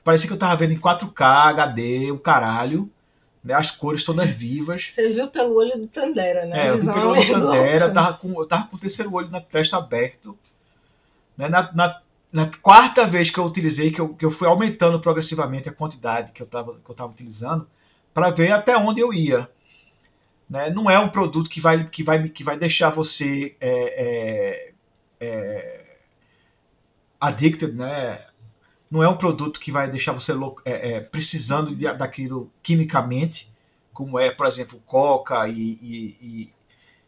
Parecia 0.03 0.27
que 0.27 0.33
eu 0.33 0.39
tava 0.39 0.55
vendo 0.55 0.73
em 0.73 0.79
4K, 0.79 1.21
HD, 1.21 2.11
o 2.11 2.19
caralho. 2.19 2.89
Né, 3.43 3.55
as 3.55 3.71
cores 3.77 4.05
todas 4.05 4.37
vivas. 4.37 4.83
Você 4.93 5.13
viu 5.13 5.27
pelo 5.29 5.55
olho 5.55 5.75
do 5.75 5.87
Tandera, 5.87 6.45
né? 6.45 6.67
É, 6.67 6.69
eu 6.69 6.77
vi 6.77 6.85
pelo 6.85 7.09
olho 7.09 7.21
amigo. 7.21 7.39
Tandera, 7.39 7.85
eu 7.85 7.93
tava, 7.93 8.13
com, 8.17 8.39
eu 8.39 8.47
tava 8.47 8.67
com 8.67 8.75
o 8.75 8.79
terceiro 8.79 9.11
olho 9.11 9.31
na 9.31 9.41
testa 9.41 9.77
aberto. 9.77 10.37
Né, 11.35 11.49
na, 11.49 11.71
na 11.73 12.01
na 12.31 12.49
quarta 12.61 13.05
vez 13.07 13.29
que 13.31 13.39
eu 13.39 13.43
utilizei, 13.43 13.91
que 13.91 13.99
eu, 13.99 14.15
que 14.15 14.25
eu 14.25 14.31
fui 14.37 14.47
aumentando 14.47 14.99
progressivamente 15.01 15.67
a 15.67 15.73
quantidade 15.73 16.31
que 16.31 16.41
eu 16.41 16.45
estava 16.45 16.73
que 16.75 16.89
eu 16.89 16.95
tava 16.95 17.11
utilizando, 17.11 17.67
para 18.13 18.29
ver 18.31 18.51
até 18.51 18.75
onde 18.77 18.99
eu 18.99 19.13
ia. 19.13 19.49
Né? 20.49 20.69
Não 20.69 20.89
é 20.89 20.99
um 20.99 21.09
produto 21.09 21.49
que 21.49 21.61
vai, 21.61 21.87
que 21.87 22.03
vai, 22.03 22.27
que 22.29 22.43
vai 22.43 22.57
deixar 22.57 22.89
você 22.89 23.55
é, 23.61 24.73
é, 25.21 25.25
é, 25.25 25.85
addicted, 27.19 27.73
né? 27.73 28.25
Não 28.89 29.01
é 29.01 29.07
um 29.07 29.15
produto 29.15 29.59
que 29.61 29.71
vai 29.71 29.89
deixar 29.89 30.11
você 30.11 30.33
louco, 30.33 30.61
é, 30.65 30.95
é, 30.95 30.99
precisando 30.99 31.73
de, 31.73 31.85
daquilo 31.93 32.51
quimicamente, 32.61 33.47
como 33.93 34.19
é, 34.19 34.31
por 34.31 34.47
exemplo, 34.47 34.81
coca 34.85 35.47
e, 35.47 35.53
e, 35.81 36.17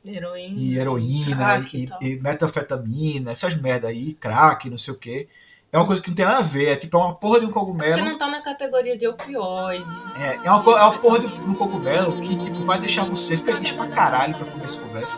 e, 0.06 0.16
Heroína. 0.16 0.62
e 0.62 0.78
heroína 0.78 1.70
e, 1.74 1.84
e 1.84 1.88
tal. 1.88 2.00
metanfetamina, 2.02 3.32
essas 3.34 3.60
merda 3.62 3.90
aí, 3.90 4.14
crack, 4.14 4.70
não 4.70 4.80
sei 4.80 4.94
o 4.94 4.98
que. 4.98 5.28
É 5.74 5.78
uma 5.78 5.88
coisa 5.88 6.02
que 6.04 6.10
não 6.10 6.16
tem 6.16 6.26
nada 6.26 6.38
a 6.40 6.48
ver, 6.50 6.70
é 6.70 6.76
tipo 6.76 6.96
é 6.96 7.00
uma 7.00 7.16
porra 7.16 7.40
de 7.40 7.48
um 7.48 7.52
cogumelo. 7.52 8.06
não 8.06 8.18
tá 8.20 8.28
na 8.28 8.42
categoria 8.44 8.96
de 8.96 9.08
opioide. 9.08 9.84
É, 10.20 10.48
é 10.48 10.52
uma, 10.52 10.62
é 10.80 10.82
uma 10.84 11.00
porra 11.00 11.20
de 11.20 11.26
um 11.26 11.56
cogumelo 11.56 12.12
que 12.22 12.38
tipo, 12.46 12.64
vai 12.66 12.80
deixar 12.80 13.06
você 13.06 13.38
feliz 13.38 13.72
pra 13.74 13.88
caralho 13.88 14.36
pra 14.38 14.46
comer 14.46 14.66
essa 14.66 14.80
conversa. 14.80 15.18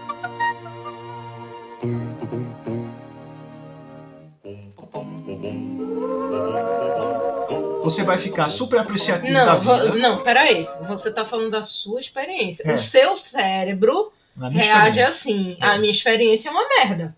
Você 7.84 8.04
vai 8.04 8.22
ficar 8.22 8.50
super 8.52 8.80
apreciativo 8.80 9.32
da 9.34 9.46
Não, 9.46 9.64
vo- 9.64 9.78
vida. 9.94 9.98
não, 9.98 10.24
peraí. 10.24 10.68
Você 10.88 11.12
tá 11.12 11.26
falando 11.26 11.52
da 11.52 11.66
sua 11.68 12.02
experiência. 12.02 12.64
É. 12.66 12.76
O 12.76 12.84
seu 12.90 13.18
cérebro 13.32 14.12
reage 14.52 15.00
experiência. 15.00 15.08
assim. 15.10 15.58
A 15.62 15.78
minha 15.78 15.94
experiência 15.94 16.50
é 16.50 16.52
uma 16.52 16.68
merda. 16.68 17.16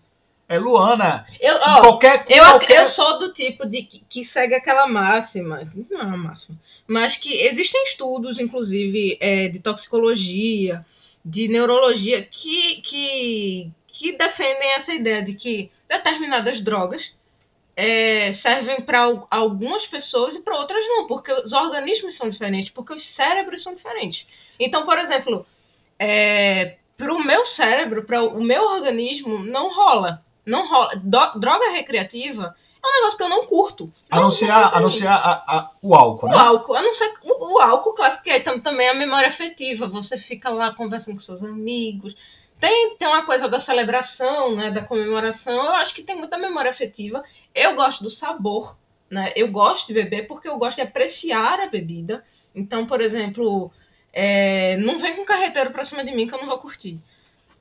É 0.48 0.58
Luana. 0.58 1.26
Eu, 1.40 1.56
ó, 1.56 1.80
qualquer, 1.82 2.24
eu, 2.28 2.42
qualquer 2.42 2.82
eu 2.82 2.90
sou 2.92 3.18
do 3.18 3.34
tipo 3.34 3.66
de 3.66 3.82
que, 3.82 4.00
que 4.08 4.26
segue 4.32 4.54
aquela 4.54 4.86
máxima. 4.86 5.70
Não 5.90 6.00
é 6.00 6.04
uma 6.04 6.16
máxima. 6.16 6.56
Mas 6.86 7.14
que 7.18 7.30
existem 7.30 7.84
estudos, 7.90 8.40
inclusive, 8.40 9.18
é, 9.20 9.48
de 9.48 9.58
toxicologia, 9.58 10.84
de 11.22 11.48
neurologia, 11.48 12.22
que, 12.22 12.82
que, 12.88 13.70
que 13.88 14.12
defendem 14.12 14.72
essa 14.72 14.94
ideia 14.94 15.22
de 15.22 15.34
que 15.34 15.70
determinadas 15.86 16.64
drogas 16.64 17.02
é, 17.76 18.34
servem 18.40 18.80
para 18.80 19.06
algumas 19.30 19.86
pessoas 19.88 20.34
e 20.34 20.40
para 20.40 20.58
outras 20.58 20.84
não, 20.88 21.06
porque 21.06 21.30
os 21.30 21.52
organismos 21.52 22.16
são 22.16 22.30
diferentes, 22.30 22.72
porque 22.72 22.94
os 22.94 23.14
cérebros 23.14 23.62
são 23.62 23.74
diferentes. 23.74 24.18
Então, 24.58 24.86
por 24.86 24.98
exemplo, 24.98 25.46
para 26.96 27.14
o 27.14 27.22
meu 27.22 27.46
cérebro, 27.48 28.04
para 28.04 28.22
o 28.22 28.42
meu 28.42 28.62
organismo, 28.62 29.40
não 29.44 29.72
rola. 29.72 30.22
Não 30.48 30.68
rola. 30.68 30.90
Do- 30.96 31.38
droga 31.40 31.70
recreativa 31.72 32.54
é 32.82 32.86
um 32.88 32.92
negócio 32.92 33.16
que 33.16 33.22
eu 33.24 33.28
não 33.28 33.46
curto. 33.46 33.92
A 34.10 34.20
não 34.20 34.30
ser, 34.32 34.50
a, 34.50 34.68
a 34.76 34.80
não 34.80 34.90
ser 34.92 35.06
a, 35.06 35.14
a- 35.16 35.70
o 35.82 35.94
álcool, 35.94 36.28
né? 36.28 36.36
O 36.42 36.44
álcool, 36.46 36.74
a 36.76 36.82
não 36.82 36.94
ser 36.96 37.12
o, 37.24 37.54
o 37.54 37.62
álcool, 37.68 37.92
claro 37.94 38.22
que 38.22 38.30
é 38.30 38.40
tam- 38.40 38.60
também 38.60 38.88
a 38.88 38.94
memória 38.94 39.28
afetiva. 39.28 39.86
Você 39.88 40.18
fica 40.20 40.48
lá 40.50 40.72
conversando 40.74 41.16
com 41.16 41.22
seus 41.22 41.42
amigos. 41.42 42.14
Tem, 42.60 42.96
tem 42.96 43.06
uma 43.06 43.24
coisa 43.24 43.48
da 43.48 43.60
celebração, 43.64 44.56
né, 44.56 44.70
da 44.72 44.82
comemoração. 44.82 45.52
Eu 45.54 45.74
acho 45.76 45.94
que 45.94 46.02
tem 46.02 46.16
muita 46.16 46.36
memória 46.38 46.70
afetiva. 46.72 47.22
Eu 47.54 47.74
gosto 47.76 48.02
do 48.02 48.10
sabor, 48.12 48.74
né? 49.10 49.32
Eu 49.36 49.48
gosto 49.48 49.86
de 49.86 49.94
beber 49.94 50.26
porque 50.26 50.48
eu 50.48 50.58
gosto 50.58 50.76
de 50.76 50.82
apreciar 50.82 51.60
a 51.60 51.66
bebida. 51.68 52.24
Então, 52.54 52.86
por 52.86 53.00
exemplo, 53.00 53.70
é, 54.12 54.76
não 54.78 54.98
vem 55.00 55.14
com 55.14 55.24
carreteiro 55.24 55.70
pra 55.70 55.86
cima 55.86 56.04
de 56.04 56.10
mim 56.12 56.26
que 56.26 56.34
eu 56.34 56.38
não 56.40 56.46
vou 56.48 56.58
curtir. 56.58 56.98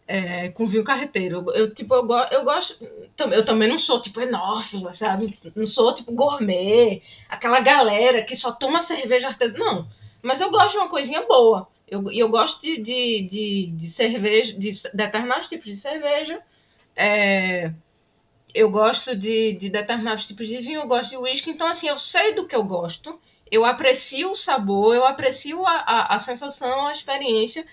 É, 0.07 0.49
com 0.49 0.67
vinho 0.67 0.85
carreteiro. 0.85 1.51
Eu, 1.53 1.73
tipo, 1.75 1.93
eu, 1.93 2.03
go- 2.05 2.27
eu 2.31 2.43
gosto. 2.45 2.75
Eu 3.19 3.45
também 3.45 3.67
não 3.67 3.77
sou, 3.79 4.01
tipo, 4.01 4.21
enófila, 4.21 4.95
sabe? 4.95 5.37
Não 5.55 5.67
sou, 5.67 5.95
tipo, 5.95 6.13
gourmet. 6.13 7.01
Aquela 7.27 7.59
galera 7.59 8.23
que 8.23 8.37
só 8.37 8.53
toma 8.53 8.87
cerveja 8.87 9.27
artesanal. 9.27 9.75
Não. 9.75 9.87
Mas 10.23 10.39
eu 10.39 10.49
gosto 10.49 10.71
de 10.71 10.77
uma 10.77 10.87
coisinha 10.89 11.25
boa. 11.27 11.67
Eu, 11.89 12.09
eu 12.11 12.29
gosto 12.29 12.61
de, 12.61 12.77
de, 12.77 13.29
de, 13.29 13.67
de 13.67 13.95
cerveja, 13.95 14.53
de 14.53 14.79
determinados 14.93 15.47
tipos 15.49 15.65
de 15.65 15.81
cerveja. 15.81 16.39
É, 16.95 17.71
eu 18.53 18.69
gosto 18.71 19.15
de, 19.15 19.53
de 19.53 19.69
determinados 19.69 20.25
tipos 20.25 20.47
de 20.47 20.57
vinho, 20.57 20.81
eu 20.81 20.87
gosto 20.87 21.09
de 21.09 21.17
uísque. 21.17 21.49
Então, 21.49 21.67
assim, 21.67 21.87
eu 21.87 21.99
sei 21.99 22.33
do 22.33 22.47
que 22.47 22.55
eu 22.55 22.63
gosto. 22.63 23.19
Eu 23.51 23.63
aprecio 23.65 24.31
o 24.31 24.37
sabor, 24.37 24.95
eu 24.95 25.05
aprecio 25.05 25.65
a, 25.65 25.71
a, 25.71 26.15
a 26.15 26.23
sensação, 26.25 26.87
a 26.87 26.95
experiência. 26.95 27.65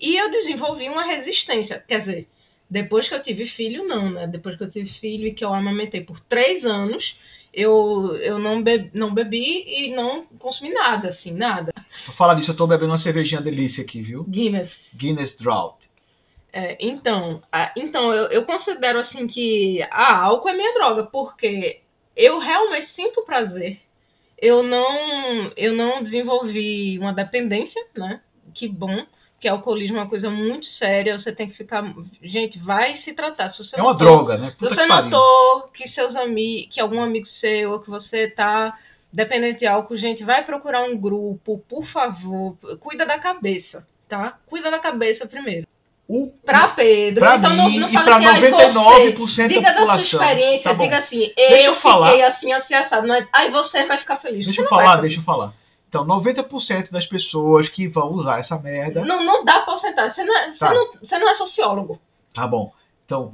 E 0.00 0.16
eu 0.16 0.30
desenvolvi 0.30 0.88
uma 0.88 1.04
resistência. 1.04 1.84
Quer 1.86 2.00
dizer, 2.00 2.28
depois 2.70 3.08
que 3.08 3.14
eu 3.14 3.22
tive 3.22 3.46
filho, 3.50 3.86
não, 3.86 4.10
né? 4.10 4.26
Depois 4.26 4.56
que 4.56 4.64
eu 4.64 4.70
tive 4.70 4.88
filho 5.00 5.26
e 5.28 5.34
que 5.34 5.44
eu 5.44 5.52
amamentei 5.52 6.00
por 6.02 6.18
três 6.20 6.64
anos, 6.64 7.04
eu, 7.52 8.16
eu 8.16 8.38
não, 8.38 8.62
be 8.62 8.90
não 8.94 9.12
bebi 9.12 9.64
e 9.66 9.92
não 9.94 10.24
consumi 10.38 10.72
nada, 10.72 11.08
assim, 11.10 11.32
nada. 11.32 11.72
Por 12.06 12.14
falar 12.16 12.34
disso, 12.34 12.50
eu 12.52 12.56
tô 12.56 12.66
bebendo 12.66 12.92
uma 12.92 13.02
cervejinha 13.02 13.40
delícia 13.40 13.82
aqui, 13.82 14.00
viu? 14.00 14.24
Guinness. 14.24 14.70
Guinness 14.96 15.36
Drought. 15.38 15.78
É, 16.52 16.76
então, 16.80 17.42
a- 17.52 17.72
então 17.76 18.12
eu, 18.12 18.26
eu 18.26 18.44
considero 18.44 19.00
assim 19.00 19.26
que 19.28 19.82
a 19.90 20.16
álcool 20.24 20.48
é 20.48 20.52
minha 20.56 20.74
droga, 20.74 21.04
porque 21.04 21.80
eu 22.16 22.38
realmente 22.38 22.92
sinto 22.94 23.24
prazer. 23.24 23.78
Eu 24.40 24.62
não, 24.62 25.52
eu 25.56 25.74
não 25.74 26.02
desenvolvi 26.02 26.98
uma 26.98 27.12
dependência, 27.12 27.80
né? 27.96 28.20
Que 28.54 28.66
bom, 28.66 29.04
que 29.40 29.48
alcoolismo 29.48 29.96
é 29.96 30.00
uma 30.00 30.08
coisa 30.08 30.28
muito 30.30 30.66
séria. 30.78 31.18
Você 31.18 31.32
tem 31.32 31.48
que 31.48 31.56
ficar, 31.56 31.82
gente, 32.22 32.58
vai 32.58 32.98
se 32.98 33.12
tratar. 33.14 33.52
Se 33.52 33.58
você 33.64 33.76
É 33.78 33.82
uma 33.82 33.92
notou- 33.92 34.06
droga, 34.06 34.36
né? 34.36 34.50
Se 34.50 34.56
Puta 34.58 34.74
você 34.74 34.82
que 34.82 34.86
notou 34.88 35.62
que 35.74 35.88
seus 35.90 36.14
amigos, 36.16 36.74
que 36.74 36.80
algum 36.80 37.02
amigo 37.02 37.26
seu, 37.40 37.72
ou 37.72 37.80
que 37.80 37.88
você 37.90 38.28
tá 38.30 38.76
dependente 39.12 39.60
de 39.60 39.66
álcool, 39.66 39.96
gente, 39.96 40.22
vai 40.22 40.44
procurar 40.44 40.82
um 40.84 40.96
grupo, 40.96 41.58
por 41.68 41.84
favor. 41.92 42.56
Cuida 42.80 43.04
da 43.06 43.18
cabeça, 43.18 43.84
tá? 44.08 44.34
Cuida 44.46 44.70
da 44.70 44.78
cabeça 44.78 45.26
primeiro. 45.26 45.66
O- 46.08 46.32
Pra 46.44 46.68
Pedro. 46.70 47.24
Pra 47.24 47.36
então 47.36 47.50
mim 47.50 47.56
não, 47.56 47.70
não 47.80 47.88
e 47.88 47.92
fale 47.92 48.04
pra 48.04 48.14
assim, 48.16 48.26
ai, 48.26 48.40
99% 48.40 49.18
você. 49.18 49.42
da 49.42 49.48
Diga 49.48 49.60
da 49.60 49.66
sua 49.68 49.76
população. 49.76 50.04
experiência, 50.04 50.62
Tá 50.64 50.72
diga 50.74 50.98
assim, 50.98 51.32
Deixa 51.36 51.66
eu 51.66 51.74
eu 51.74 51.80
falar. 51.80 52.06
fiquei 52.06 52.22
assim, 52.24 52.52
assim, 52.52 52.74
assado. 52.74 53.06
Não 53.06 53.14
é, 53.14 53.26
ai, 53.32 53.50
você 53.52 53.86
vai 53.86 53.98
ficar 53.98 54.16
feliz. 54.16 54.44
Deixa 54.44 54.60
eu 54.60 54.68
falar, 54.68 55.00
deixa 55.00 55.18
eu 55.20 55.24
falar. 55.24 55.52
Então, 55.90 56.06
90% 56.06 56.92
das 56.92 57.04
pessoas 57.06 57.68
que 57.70 57.88
vão 57.88 58.12
usar 58.12 58.38
essa 58.38 58.56
merda. 58.56 59.04
Não, 59.04 59.24
não 59.24 59.44
dá 59.44 59.60
porcentagem. 59.62 60.14
Você 60.14 60.22
não, 60.24 60.36
é, 60.38 60.52
Tá. 60.56 60.68
você, 60.68 60.74
não, 60.74 60.86
você 61.00 61.18
não 61.18 61.28
é 61.28 61.36
sociólogo. 61.36 62.00
Tá 62.32 62.46
bom. 62.46 62.72
Então, 63.04 63.32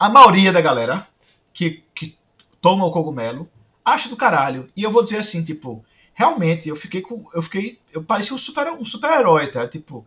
a 0.00 0.08
maioria 0.08 0.50
da 0.54 0.62
galera 0.62 1.06
que, 1.52 1.82
que 1.94 2.16
toma 2.62 2.86
o 2.86 2.90
cogumelo 2.90 3.46
acha 3.84 4.08
do 4.08 4.16
caralho. 4.16 4.70
E 4.74 4.82
eu 4.82 4.90
vou 4.90 5.04
dizer 5.04 5.18
assim, 5.18 5.44
tipo, 5.44 5.84
realmente 6.14 6.66
eu 6.66 6.76
fiquei 6.76 7.02
com. 7.02 7.26
Eu 7.34 7.42
fiquei. 7.42 7.78
Eu 7.92 8.02
parecia 8.02 8.34
um 8.34 8.38
super 8.38 8.68
um 8.72 8.86
super-herói, 8.86 9.48
tá? 9.52 9.68
Tipo, 9.68 10.06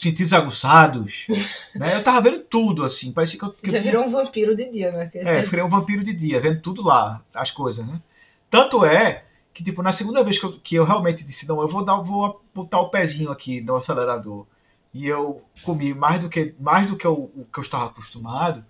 sentidos 0.00 0.32
aguçados. 0.32 1.12
né? 1.74 1.96
Eu 1.96 2.04
tava 2.04 2.20
vendo 2.20 2.44
tudo, 2.44 2.84
assim. 2.84 3.12
Parecia 3.12 3.36
que 3.36 3.44
eu. 3.44 3.50
Que 3.52 3.66
eu 3.66 3.70
tinha- 3.72 3.82
virou 3.82 4.04
um 4.06 4.12
vampiro 4.12 4.54
de 4.56 4.70
dia, 4.70 4.92
né? 4.92 5.10
É, 5.12 5.42
eu 5.44 5.50
virei 5.50 5.64
um 5.64 5.68
vampiro 5.68 6.04
de 6.04 6.12
dia, 6.14 6.40
vendo 6.40 6.62
tudo 6.62 6.82
lá, 6.84 7.20
as 7.34 7.50
coisas, 7.50 7.84
né? 7.84 8.00
Tanto 8.48 8.84
é 8.84 9.24
que, 9.54 9.62
tipo, 9.64 9.82
na 9.82 9.96
segunda 9.96 10.22
vez 10.24 10.38
que 10.38 10.44
eu, 10.46 10.52
que 10.60 10.74
eu 10.74 10.84
realmente 10.84 11.22
disse, 11.24 11.46
não, 11.46 11.60
eu 11.62 11.68
vou 11.68 11.84
dar, 11.84 11.96
vou 11.96 12.42
botar 12.54 12.80
o 12.80 12.90
pezinho 12.90 13.30
aqui 13.30 13.60
no 13.60 13.76
acelerador. 13.76 14.46
E 14.92 15.06
eu 15.06 15.42
comi 15.64 15.94
mais 15.94 16.20
do 16.20 16.28
que, 16.28 16.54
mais 16.60 16.88
do 16.88 16.96
que 16.96 17.06
eu, 17.06 17.14
o 17.14 17.46
que 17.52 17.58
eu 17.60 17.64
estava 17.64 17.86
acostumado. 17.86 18.64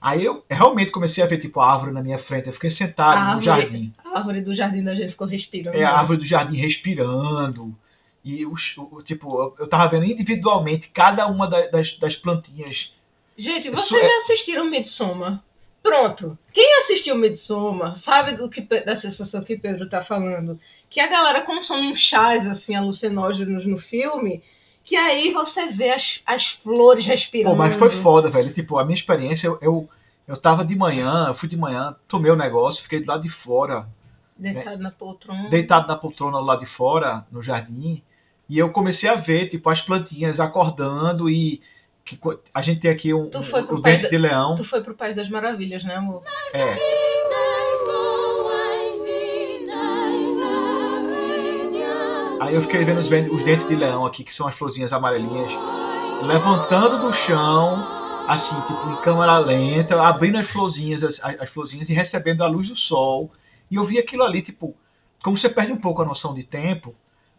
Aí 0.00 0.24
eu 0.24 0.42
realmente 0.50 0.90
comecei 0.92 1.22
a 1.22 1.26
ver, 1.26 1.40
tipo, 1.40 1.60
a 1.60 1.72
árvore 1.72 1.92
na 1.92 2.02
minha 2.02 2.18
frente. 2.20 2.46
Eu 2.46 2.54
fiquei 2.54 2.74
sentado 2.76 3.16
A 3.18 3.20
no 3.20 3.30
árvore- 3.32 3.44
jardim. 3.46 3.94
A 4.04 4.18
árvore 4.18 4.40
do 4.40 4.56
jardim 4.56 4.82
da 4.82 4.94
gente 4.94 5.10
ficou 5.12 5.26
respirando. 5.26 5.76
É, 5.76 5.84
a 5.84 5.98
árvore 5.98 6.18
do 6.20 6.26
jardim 6.26 6.56
respirando. 6.56 7.74
E, 8.24 8.44
os, 8.46 8.60
o, 8.76 9.02
tipo, 9.02 9.38
eu, 9.40 9.54
eu 9.60 9.68
tava 9.68 9.88
vendo 9.88 10.04
individualmente 10.06 10.88
cada 10.94 11.26
uma 11.26 11.46
da- 11.48 11.66
das, 11.68 11.98
das 11.98 12.14
plantinhas. 12.16 12.76
Gente, 13.38 13.70
vocês 13.70 14.02
é- 14.02 14.06
já 14.08 14.22
assistiram 14.24 14.70
Midsommar? 14.70 15.42
Pronto. 15.82 16.38
Quem 16.52 16.66
assistiu 16.82 17.16
Midsommar 17.16 17.98
sabe 18.04 18.36
do 18.36 18.48
que, 18.50 18.60
da 18.60 19.00
sensação 19.00 19.42
que 19.42 19.56
Pedro 19.56 19.88
tá 19.88 20.04
falando. 20.04 20.58
Que 20.90 21.00
a 21.00 21.06
galera 21.06 21.42
consome 21.42 21.86
uns 21.92 22.00
chás, 22.08 22.46
assim, 22.48 22.74
alucinógenos 22.74 23.64
no 23.66 23.78
filme, 23.82 24.42
que 24.84 24.96
aí 24.96 25.32
você 25.32 25.66
vê 25.68 25.90
as, 25.90 26.02
as 26.26 26.46
flores 26.62 27.06
respirando. 27.06 27.56
Pô, 27.56 27.58
mas 27.58 27.78
foi 27.78 28.02
foda, 28.02 28.28
velho. 28.28 28.52
Tipo, 28.52 28.78
a 28.78 28.84
minha 28.84 28.98
experiência, 28.98 29.46
eu, 29.46 29.58
eu, 29.62 29.88
eu 30.28 30.36
tava 30.36 30.64
de 30.64 30.74
manhã, 30.74 31.26
eu 31.28 31.34
fui 31.34 31.48
de 31.48 31.56
manhã, 31.56 31.94
tomei 32.08 32.30
o 32.30 32.36
negócio, 32.36 32.82
fiquei 32.82 33.00
do 33.00 33.06
lado 33.06 33.22
de 33.22 33.30
fora, 33.42 33.86
Deitado 34.36 34.82
na 34.82 34.90
poltrona. 34.90 35.48
deitado 35.50 35.86
na 35.86 35.96
poltrona 35.96 36.38
do 36.38 36.44
lado 36.44 36.60
de 36.60 36.74
fora, 36.74 37.24
no 37.30 37.42
jardim, 37.42 38.02
e 38.48 38.58
eu 38.58 38.70
comecei 38.70 39.08
a 39.08 39.16
ver, 39.16 39.48
tipo, 39.50 39.70
as 39.70 39.80
plantinhas 39.82 40.40
acordando 40.40 41.30
e 41.30 41.60
que 42.16 42.18
a 42.54 42.62
gente 42.62 42.80
tem 42.80 42.90
aqui 42.90 43.12
um, 43.14 43.30
um- 43.40 43.74
o 43.74 43.80
dente 43.82 44.10
de 44.10 44.18
leão. 44.18 44.56
Tu 44.56 44.64
foi 44.64 44.80
pro 44.82 44.94
País 44.94 45.14
das 45.16 45.28
Maravilhas, 45.28 45.82
né, 45.84 45.96
amor? 45.96 46.22
É. 46.52 46.76
Aí 52.40 52.54
eu 52.54 52.62
fiquei 52.62 52.84
vendo 52.84 53.00
os, 53.00 53.06
os 53.06 53.44
dentes 53.44 53.68
de 53.68 53.76
leão 53.76 54.06
aqui, 54.06 54.24
que 54.24 54.34
são 54.34 54.46
as 54.48 54.56
florzinhas 54.56 54.90
amarelinhas, 54.92 55.50
levantando 56.26 56.98
do 56.98 57.12
chão, 57.26 57.86
assim, 58.26 58.54
tipo, 58.62 58.90
em 58.90 58.96
câmera 59.02 59.38
lenta, 59.38 60.00
abrindo 60.02 60.38
as 60.38 60.48
florzinhas, 60.50 61.02
as, 61.22 61.40
as 61.40 61.50
florzinhas 61.50 61.88
e 61.88 61.92
recebendo 61.92 62.42
a 62.42 62.48
luz 62.48 62.66
do 62.68 62.76
sol. 62.76 63.30
E 63.70 63.74
eu 63.76 63.84
vi 63.84 63.98
aquilo 63.98 64.22
ali, 64.22 64.40
tipo, 64.42 64.74
como 65.22 65.38
você 65.38 65.50
perde 65.50 65.72
um 65.72 65.76
pouco 65.80 66.00
a 66.00 66.04
noção 66.04 66.32
de 66.32 66.42
tempo, 66.42 66.94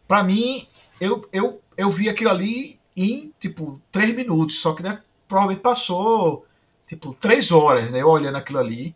pra 0.08 0.24
mim, 0.24 0.68
eu, 1.00 1.28
eu, 1.34 1.60
eu 1.76 1.92
vi 1.92 2.08
aquilo 2.08 2.30
ali 2.30 2.78
em, 2.96 3.32
tipo, 3.40 3.82
três 3.92 4.16
minutos, 4.16 4.56
só 4.62 4.74
que 4.74 4.84
né, 4.84 5.02
provavelmente 5.28 5.62
passou, 5.62 6.46
tipo, 6.88 7.14
três 7.16 7.52
horas, 7.52 7.92
né, 7.92 8.02
eu 8.02 8.08
olhando 8.08 8.38
aquilo 8.38 8.60
ali. 8.60 8.96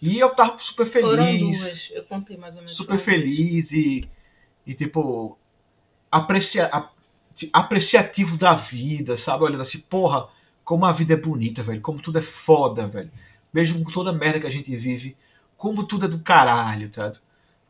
E 0.00 0.18
eu 0.18 0.30
tava 0.30 0.58
super 0.60 0.90
Foram 0.92 1.24
feliz, 1.24 1.58
duas, 1.58 1.90
eu 1.92 2.04
contei 2.04 2.36
mais 2.36 2.54
ou 2.54 2.60
menos. 2.60 2.76
super 2.76 2.98
foram 2.98 3.04
feliz 3.04 3.70
e, 3.70 4.08
e 4.66 4.74
tipo, 4.74 5.38
aprecia, 6.10 6.70
apreciativo 7.52 8.36
da 8.36 8.54
vida, 8.54 9.18
sabe? 9.24 9.44
Olhando 9.44 9.62
assim, 9.62 9.78
porra, 9.78 10.28
como 10.64 10.84
a 10.84 10.92
vida 10.92 11.14
é 11.14 11.16
bonita, 11.16 11.62
velho, 11.62 11.80
como 11.80 12.00
tudo 12.00 12.18
é 12.18 12.22
foda, 12.44 12.86
velho. 12.86 13.10
Mesmo 13.52 13.84
com 13.84 13.92
toda 13.92 14.10
a 14.10 14.12
merda 14.12 14.40
que 14.40 14.46
a 14.46 14.50
gente 14.50 14.74
vive, 14.76 15.16
como 15.56 15.86
tudo 15.86 16.06
é 16.06 16.08
do 16.08 16.18
caralho, 16.20 16.90
tá? 16.90 17.12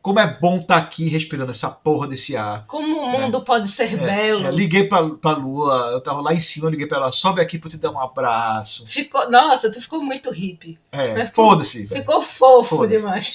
Como 0.05 0.19
é 0.19 0.37
bom 0.39 0.57
estar 0.57 0.77
aqui 0.77 1.09
respirando 1.09 1.51
essa 1.51 1.67
porra 1.67 2.07
desse 2.07 2.37
ar. 2.37 2.63
Como 2.67 2.95
o 3.01 3.09
mundo 3.09 3.41
pode 3.41 3.75
ser 3.75 3.91
É, 3.91 3.97
belo. 3.97 4.45
é, 4.45 4.51
liguei 4.51 4.83
pra, 4.83 5.01
pra 5.19 5.31
lua, 5.31 5.89
eu 5.93 6.01
tava 6.01 6.21
lá 6.21 6.31
em 6.31 6.43
cima, 6.43 6.69
liguei 6.69 6.85
pra 6.85 6.99
ela, 6.99 7.11
sobe 7.13 7.41
aqui 7.41 7.57
pra 7.57 7.69
eu 7.69 7.71
te 7.71 7.77
dar 7.77 7.89
um 7.89 7.99
abraço. 7.99 8.85
Ficou, 8.93 9.27
nossa, 9.31 9.71
tu 9.71 9.81
ficou 9.81 9.99
muito 10.03 10.29
hippie. 10.29 10.77
É, 10.91 11.25
foda-se, 11.29 11.85
velho. 11.87 12.01
Ficou 12.01 12.23
fofo 12.37 12.69
Foda-se. 12.77 12.95
demais. 12.97 13.25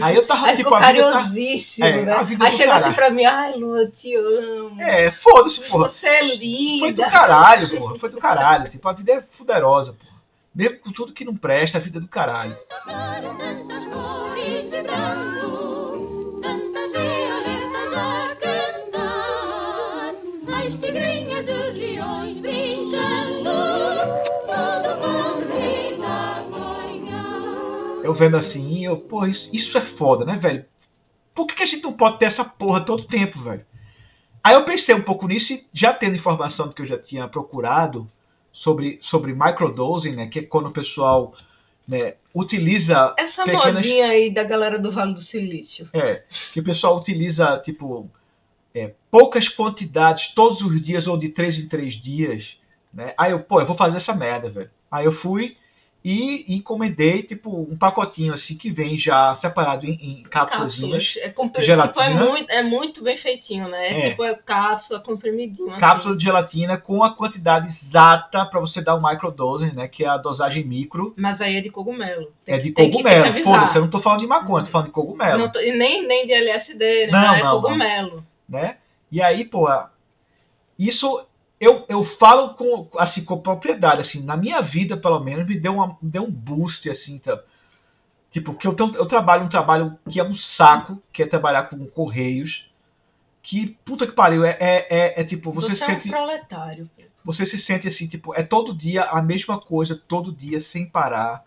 Aí 0.00 0.16
eu 0.16 0.26
tava, 0.26 0.46
Aí 0.50 0.56
tipo, 0.56 0.70
ficou 0.70 0.78
a 0.78 0.80
vida 0.92 1.02
tá- 1.04 1.12
carinhosíssimo, 1.12 1.84
É, 1.84 2.02
né? 2.06 2.12
a 2.14 2.22
vida 2.22 2.44
Aí 2.46 2.50
do 2.52 2.56
chegou 2.56 2.74
assim 2.74 2.92
pra 2.94 3.10
mim, 3.10 3.24
ai, 3.26 3.52
Lu, 3.58 3.76
eu 3.76 3.90
te 3.92 4.16
amo. 4.16 4.80
É, 4.80 5.12
foda-se, 5.22 5.60
porra. 5.68 5.88
Você 5.90 6.06
é 6.06 6.18
Foi 6.20 6.36
linda. 6.38 7.04
do 7.04 7.12
caralho, 7.12 7.78
porra. 7.78 7.98
Foi 7.98 8.08
do 8.08 8.16
caralho. 8.16 8.70
Tipo, 8.70 8.88
a 8.88 8.92
vida 8.94 9.12
é 9.12 9.22
fuderosa, 9.36 9.92
porra. 9.92 10.14
Mesmo 10.54 10.78
com 10.78 10.90
tudo 10.92 11.12
que 11.12 11.22
não 11.24 11.36
presta, 11.36 11.76
a 11.76 11.80
vida 11.82 11.98
é 11.98 12.00
do 12.00 12.08
caralho. 12.08 12.54
Tantas 12.70 12.82
flores, 12.84 13.34
tantas 13.38 13.86
cores 13.86 14.70
vibrando, 14.70 15.43
Eu 28.14 28.18
vendo 28.18 28.36
assim, 28.36 28.84
eu, 28.84 28.96
pô, 28.96 29.26
isso, 29.26 29.48
isso 29.52 29.76
é 29.76 29.86
foda, 29.96 30.24
né, 30.24 30.36
velho? 30.36 30.64
Por 31.34 31.46
que, 31.46 31.56
que 31.56 31.62
a 31.64 31.66
gente 31.66 31.82
não 31.82 31.92
pode 31.92 32.18
ter 32.18 32.26
essa 32.26 32.44
porra 32.44 32.84
todo 32.84 33.08
tempo, 33.08 33.42
velho? 33.42 33.64
Aí 34.42 34.54
eu 34.54 34.64
pensei 34.64 34.94
um 34.94 35.02
pouco 35.02 35.26
nisso 35.26 35.52
e 35.52 35.64
já 35.74 35.92
tendo 35.92 36.16
informação 36.16 36.70
que 36.70 36.82
eu 36.82 36.86
já 36.86 36.98
tinha 36.98 37.26
procurado 37.26 38.06
sobre, 38.52 39.00
sobre 39.10 39.32
microdosing, 39.32 40.14
né? 40.14 40.28
Que 40.28 40.40
é 40.40 40.42
quando 40.42 40.66
o 40.68 40.72
pessoal 40.72 41.34
né, 41.88 42.14
utiliza 42.32 43.14
Essa 43.18 43.42
pequenas 43.44 43.74
modinha 43.74 44.06
aí 44.06 44.32
da 44.32 44.44
galera 44.44 44.78
do 44.78 44.92
Vale 44.92 45.14
do 45.14 45.24
Silício. 45.24 45.88
É, 45.92 46.22
que 46.52 46.60
o 46.60 46.64
pessoal 46.64 46.98
utiliza, 46.98 47.60
tipo, 47.64 48.08
é, 48.74 48.92
poucas 49.10 49.48
quantidades 49.56 50.22
todos 50.34 50.60
os 50.60 50.84
dias 50.84 51.06
ou 51.08 51.16
de 51.16 51.30
três 51.30 51.56
em 51.58 51.68
três 51.68 52.00
dias, 52.00 52.44
né? 52.92 53.12
Aí 53.18 53.32
eu, 53.32 53.40
pô, 53.40 53.60
eu 53.60 53.66
vou 53.66 53.76
fazer 53.76 53.98
essa 53.98 54.14
merda, 54.14 54.50
velho. 54.50 54.70
Aí 54.90 55.04
eu 55.04 55.14
fui 55.20 55.56
e 56.04 56.44
encomendei, 56.54 57.22
tipo, 57.22 57.48
um 57.50 57.78
pacotinho 57.78 58.34
assim 58.34 58.54
que 58.56 58.70
vem 58.70 58.98
já 58.98 59.38
separado 59.40 59.86
em, 59.86 59.92
em 59.92 60.22
cápsulas. 60.24 61.02
É, 61.22 61.30
tipo, 61.30 62.00
é, 62.00 62.10
muito, 62.12 62.50
é 62.50 62.62
muito 62.62 63.02
bem 63.02 63.16
feitinho, 63.18 63.66
né? 63.68 63.86
É, 63.88 64.06
É. 64.06 64.10
tipo 64.10 64.22
é 64.22 64.34
cápsula, 64.34 65.00
comprimidinho. 65.00 65.70
assim. 65.70 65.80
Cápsula 65.80 66.14
de 66.16 66.24
gelatina 66.24 66.76
com 66.76 67.02
a 67.02 67.14
quantidade 67.14 67.74
exata 67.86 68.44
para 68.50 68.60
você 68.60 68.82
dar 68.82 68.96
o 68.96 69.02
microdosing, 69.02 69.72
né? 69.74 69.88
Que 69.88 70.04
é 70.04 70.08
a 70.08 70.18
dosagem 70.18 70.62
micro. 70.66 71.14
Mas 71.16 71.40
aí 71.40 71.56
é 71.56 71.60
de 71.62 71.70
cogumelo. 71.70 72.28
Tem 72.44 72.56
É 72.56 72.58
de 72.58 72.70
que- 72.72 72.82
cogumelo. 72.82 73.42
Foda-se, 73.42 73.76
eu 73.76 73.82
não 73.82 73.90
tô 73.90 74.02
falando 74.02 74.20
de 74.20 74.26
maconha, 74.26 74.66
tô 74.66 74.72
falando 74.72 74.88
de 74.88 74.92
cogumelo. 74.92 75.38
Não 75.38 75.50
tô- 75.50 75.60
e 75.60 75.72
nem, 75.72 76.06
nem 76.06 76.26
de 76.26 76.32
LSD, 76.34 77.06
né? 77.06 77.12
Não, 77.12 77.28
é 77.28 77.42
não, 77.42 77.54
não. 77.54 77.62
cogumelo. 77.62 78.24
né? 78.46 78.76
E 79.10 79.22
aí, 79.22 79.44
pô, 79.46 79.68
isso 80.78 81.24
eu, 81.60 81.84
eu 81.88 82.04
falo 82.18 82.54
com 82.54 82.88
assim 82.98 83.24
com 83.24 83.40
propriedade, 83.40 84.02
assim, 84.02 84.20
na 84.20 84.36
minha 84.36 84.60
vida, 84.60 84.96
pelo 84.96 85.20
menos, 85.20 85.46
me 85.46 85.58
deu, 85.58 85.74
uma, 85.74 85.96
me 86.02 86.10
deu 86.10 86.24
um 86.24 86.30
boost 86.30 86.88
assim, 86.90 87.18
tá? 87.18 87.40
Tipo, 88.32 88.54
que 88.54 88.66
eu, 88.66 88.74
eu 88.76 89.06
trabalho 89.06 89.44
um 89.44 89.48
trabalho 89.48 89.96
que 90.10 90.18
é 90.18 90.24
um 90.24 90.36
saco, 90.56 91.00
que 91.12 91.22
é 91.22 91.26
trabalhar 91.26 91.64
com 91.64 91.86
correios, 91.86 92.50
que 93.44 93.76
puta 93.84 94.06
que 94.06 94.12
pariu, 94.12 94.44
é, 94.44 94.56
é, 94.58 94.86
é, 94.90 95.20
é 95.20 95.24
tipo, 95.24 95.52
você, 95.52 95.68
Você, 95.76 95.84
é 95.84 95.86
um 95.86 95.90
sente, 95.90 96.08
proletário. 96.08 96.90
você 97.24 97.46
se 97.46 97.62
sente 97.64 97.86
assim, 97.86 98.08
tipo, 98.08 98.34
é 98.34 98.42
todo 98.42 98.74
dia 98.76 99.04
a 99.04 99.22
mesma 99.22 99.60
coisa, 99.60 100.00
todo 100.08 100.32
dia 100.32 100.64
sem 100.72 100.86
parar. 100.88 101.44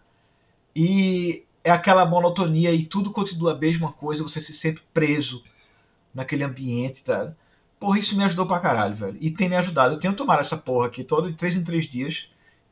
E 0.76 1.44
é 1.64 1.72
aquela 1.72 2.06
monotonia 2.06 2.72
e 2.72 2.86
tudo 2.86 3.12
continua 3.12 3.54
a 3.54 3.58
mesma 3.58 3.92
coisa, 3.92 4.24
você 4.24 4.42
se 4.44 4.58
sente 4.60 4.82
preso 4.94 5.44
naquele 6.14 6.44
ambiente, 6.44 7.04
tá? 7.04 7.34
Porra, 7.80 8.00
isso 8.00 8.16
me 8.16 8.24
ajudou 8.24 8.46
pra 8.48 8.60
caralho, 8.60 8.96
velho. 8.96 9.18
E 9.22 9.32
tem 9.32 9.50
me 9.50 9.56
ajudado. 9.56 9.96
Eu 9.96 10.00
tenho 10.00 10.16
tomado 10.16 10.42
essa 10.42 10.58
porra 10.58 10.88
aqui 10.88 11.04
todo 11.04 11.32
de 11.32 11.38
3 11.38 11.56
em 11.56 11.64
3 11.64 11.90
dias, 11.92 12.14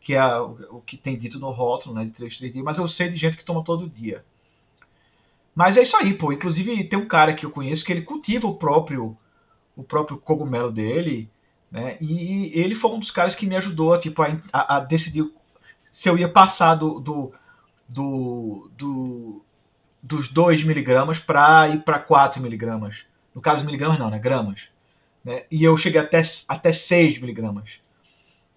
que 0.01 0.13
é 0.13 0.23
o 0.37 0.81
que 0.85 0.97
tem 0.97 1.17
dito 1.17 1.39
no 1.39 1.51
rótulo, 1.51 1.95
né? 1.95 2.05
De 2.05 2.11
3 2.11 2.33
em 2.33 2.37
3 2.37 2.53
dias, 2.53 2.65
mas 2.65 2.77
eu 2.77 2.87
sei 2.89 3.09
de 3.09 3.17
gente 3.17 3.37
que 3.37 3.45
toma 3.45 3.63
todo 3.63 3.89
dia. 3.89 4.23
Mas 5.55 5.77
é 5.77 5.83
isso 5.83 5.95
aí, 5.95 6.13
pô. 6.15 6.31
Inclusive 6.31 6.83
tem 6.89 6.99
um 6.99 7.07
cara 7.07 7.33
que 7.33 7.45
eu 7.45 7.51
conheço 7.51 7.83
que 7.85 7.91
ele 7.91 8.01
cultiva 8.01 8.47
o 8.47 8.55
próprio 8.57 9.15
o 9.77 9.83
próprio 9.83 10.17
cogumelo 10.17 10.71
dele, 10.71 11.29
né? 11.71 11.97
E 12.01 12.51
ele 12.59 12.75
foi 12.75 12.91
um 12.91 12.99
dos 12.99 13.11
caras 13.11 13.35
que 13.35 13.45
me 13.47 13.55
ajudou 13.57 13.99
tipo, 14.01 14.21
a, 14.23 14.37
a- 14.53 14.77
a 14.77 14.79
decidir 14.81 15.23
se 16.01 16.09
eu 16.09 16.17
ia 16.17 16.29
passar 16.29 16.75
do, 16.75 16.99
do, 16.99 17.33
do, 17.89 18.69
do- 18.77 19.45
dos 20.03 20.31
2 20.33 20.65
miligramas 20.65 21.19
para 21.21 21.69
ir 21.69 21.83
para 21.83 21.99
4 21.99 22.41
miligramas. 22.41 22.95
No 23.35 23.41
caso, 23.41 23.65
miligramas 23.65 23.99
não, 23.99 24.09
né? 24.11 24.19
Gramas. 24.19 24.59
Né? 25.25 25.43
E 25.51 25.63
eu 25.63 25.77
cheguei 25.79 25.99
até, 25.99 26.29
até 26.47 26.73
6 26.73 27.19
miligramas. 27.19 27.65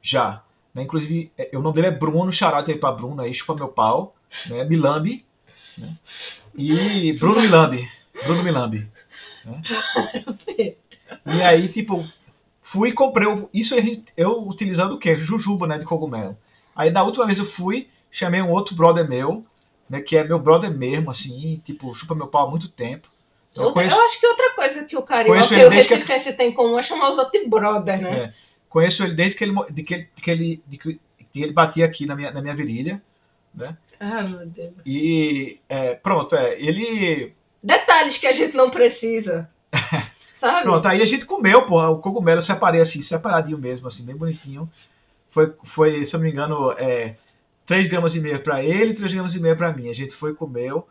Já. 0.03 0.43
Né? 0.75 0.83
Inclusive, 0.83 1.33
é, 1.39 1.57
o 1.57 1.61
nome 1.61 1.77
dele 1.77 1.87
é 1.89 1.99
Bruno, 1.99 2.33
xarote 2.33 2.71
aí 2.71 2.79
pra 2.79 2.93
Bruno, 2.93 3.23
aí 3.23 3.35
chupa 3.35 3.55
meu 3.55 3.69
pau. 3.69 4.15
Né? 4.47 4.65
Milambi. 4.65 5.25
Né? 5.79 5.97
E 6.55 7.13
Bruno 7.15 7.41
Milambi. 7.41 7.89
Bruno 8.25 8.43
Milambi. 8.43 8.87
E 11.25 11.43
aí, 11.43 11.69
tipo, 11.73 12.07
fui 12.73 12.91
e 12.91 12.93
comprei. 12.93 13.27
Isso 13.55 13.75
eu 14.17 14.47
utilizando 14.47 14.95
o 14.95 14.99
quê? 14.99 15.17
Jujuba, 15.25 15.67
né? 15.67 15.79
De 15.79 15.85
cogumelo. 15.85 16.37
Aí 16.77 16.91
da 16.91 17.03
última 17.03 17.27
vez 17.27 17.39
eu 17.39 17.51
fui, 17.53 17.89
chamei 18.13 18.43
um 18.43 18.51
outro 18.51 18.75
brother 18.75 19.09
meu, 19.09 19.45
né? 19.89 20.01
Que 20.01 20.17
é 20.17 20.25
meu 20.25 20.39
brother 20.39 20.71
mesmo, 20.71 21.11
assim, 21.11 21.63
tipo, 21.65 21.95
chupa 21.97 22.15
meu 22.15 22.29
pau 22.29 22.47
há 22.47 22.51
muito 22.51 22.69
tempo. 22.69 23.09
Eu 23.63 23.73
conheço, 23.73 23.95
Eu 23.95 24.01
acho 24.01 24.21
que 24.21 24.27
outra 24.27 24.51
coisa 24.55 24.85
que 24.85 24.97
o 24.97 25.03
carioca 25.03 25.55
e 25.55 25.65
o 25.67 25.71
resistência 25.71 26.33
tem 26.35 26.49
em 26.51 26.53
comum 26.53 26.79
é 26.79 26.83
chamar 26.85 27.11
os 27.13 27.19
outros 27.19 27.49
brother, 27.49 28.01
né? 28.01 28.11
é, 28.25 28.33
conheço 28.69 29.03
ele 29.03 29.15
desde 29.15 29.37
que 29.37 29.45
ele, 29.45 29.55
de 29.71 29.83
que, 29.83 29.95
ele- 29.95 30.09
de 30.17 30.23
que 30.23 30.31
ele, 30.31 30.63
de 30.69 30.79
que 30.79 31.01
ele 31.43 31.53
batia 31.53 31.85
aqui 31.87 32.07
na 32.07 32.15
minha, 32.17 32.31
na 32.31 32.41
minha 32.43 32.55
virilha. 32.55 33.01
Né? 33.55 33.77
Ah, 34.01 34.23
meu 34.23 34.47
Deus. 34.47 34.75
E 34.87 35.59
é, 35.69 35.95
pronto, 35.95 36.35
é, 36.37 36.61
ele. 36.61 37.33
Detalhes 37.63 38.17
que 38.19 38.27
a 38.27 38.33
gente 38.33 38.57
não 38.57 38.71
precisa, 38.71 39.51
sabe? 40.41 40.63
Pronto, 40.63 40.87
aí 40.87 41.03
a 41.03 41.07
gente 41.07 41.25
comeu, 41.25 41.63
pô, 41.67 41.83
o 41.89 41.99
cogumelo 41.99 42.41
eu 42.43 42.47
separei 42.47 42.81
assim, 42.83 43.03
separadinho 43.05 43.59
mesmo, 43.59 43.89
assim, 43.89 44.05
bem 44.05 44.17
bonitinho. 44.17 44.71
Foi, 45.33 45.53
foi 45.75 46.07
se 46.07 46.15
eu 46.15 46.19
não 46.19 46.25
me 46.27 46.31
engano, 46.31 46.73
é, 46.79 47.17
3 47.67 47.89
gramas 47.91 48.15
e 48.15 48.21
meio 48.21 48.41
pra 48.43 48.63
ele, 48.63 48.95
3 48.95 49.13
gramas 49.13 49.35
e 49.35 49.41
meio 49.41 49.57
pra 49.57 49.73
mim. 49.73 49.91
A 49.91 49.95
gente 49.95 50.15
foi 50.17 50.35
comeu, 50.35 50.87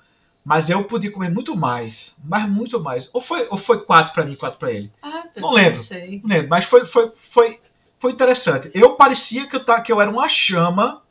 mas 0.48 0.70
eu 0.70 0.86
podia 0.86 1.12
comer 1.12 1.30
muito 1.30 1.54
mais, 1.58 1.94
mas 2.24 2.50
muito 2.50 2.80
mais. 2.82 3.06
Ou 3.14 3.22
foi, 3.24 3.46
ou 3.50 3.58
foi 3.64 3.82
4 3.84 4.14
pra 4.14 4.24
mim, 4.24 4.36
4 4.36 4.58
pra 4.58 4.72
ele. 4.72 4.90
Ah, 5.04 5.24
eu 5.36 5.42
Não 5.42 5.52
lembro. 5.52 5.84
sei. 5.84 6.22
Não 6.24 6.30
lembro, 6.30 6.48
mas 6.50 6.64
foi, 6.70 6.86
foi, 6.88 7.12
foi, 7.34 7.60
foi 8.00 8.12
interessante. 8.14 8.72
Eu 8.74 8.96
parecia 8.96 9.46
que 9.48 9.56
eu, 9.58 9.66
tava, 9.66 9.82
que 9.82 9.92
eu 9.92 10.00
era 10.00 10.10
uma 10.10 10.30
chama 10.30 11.02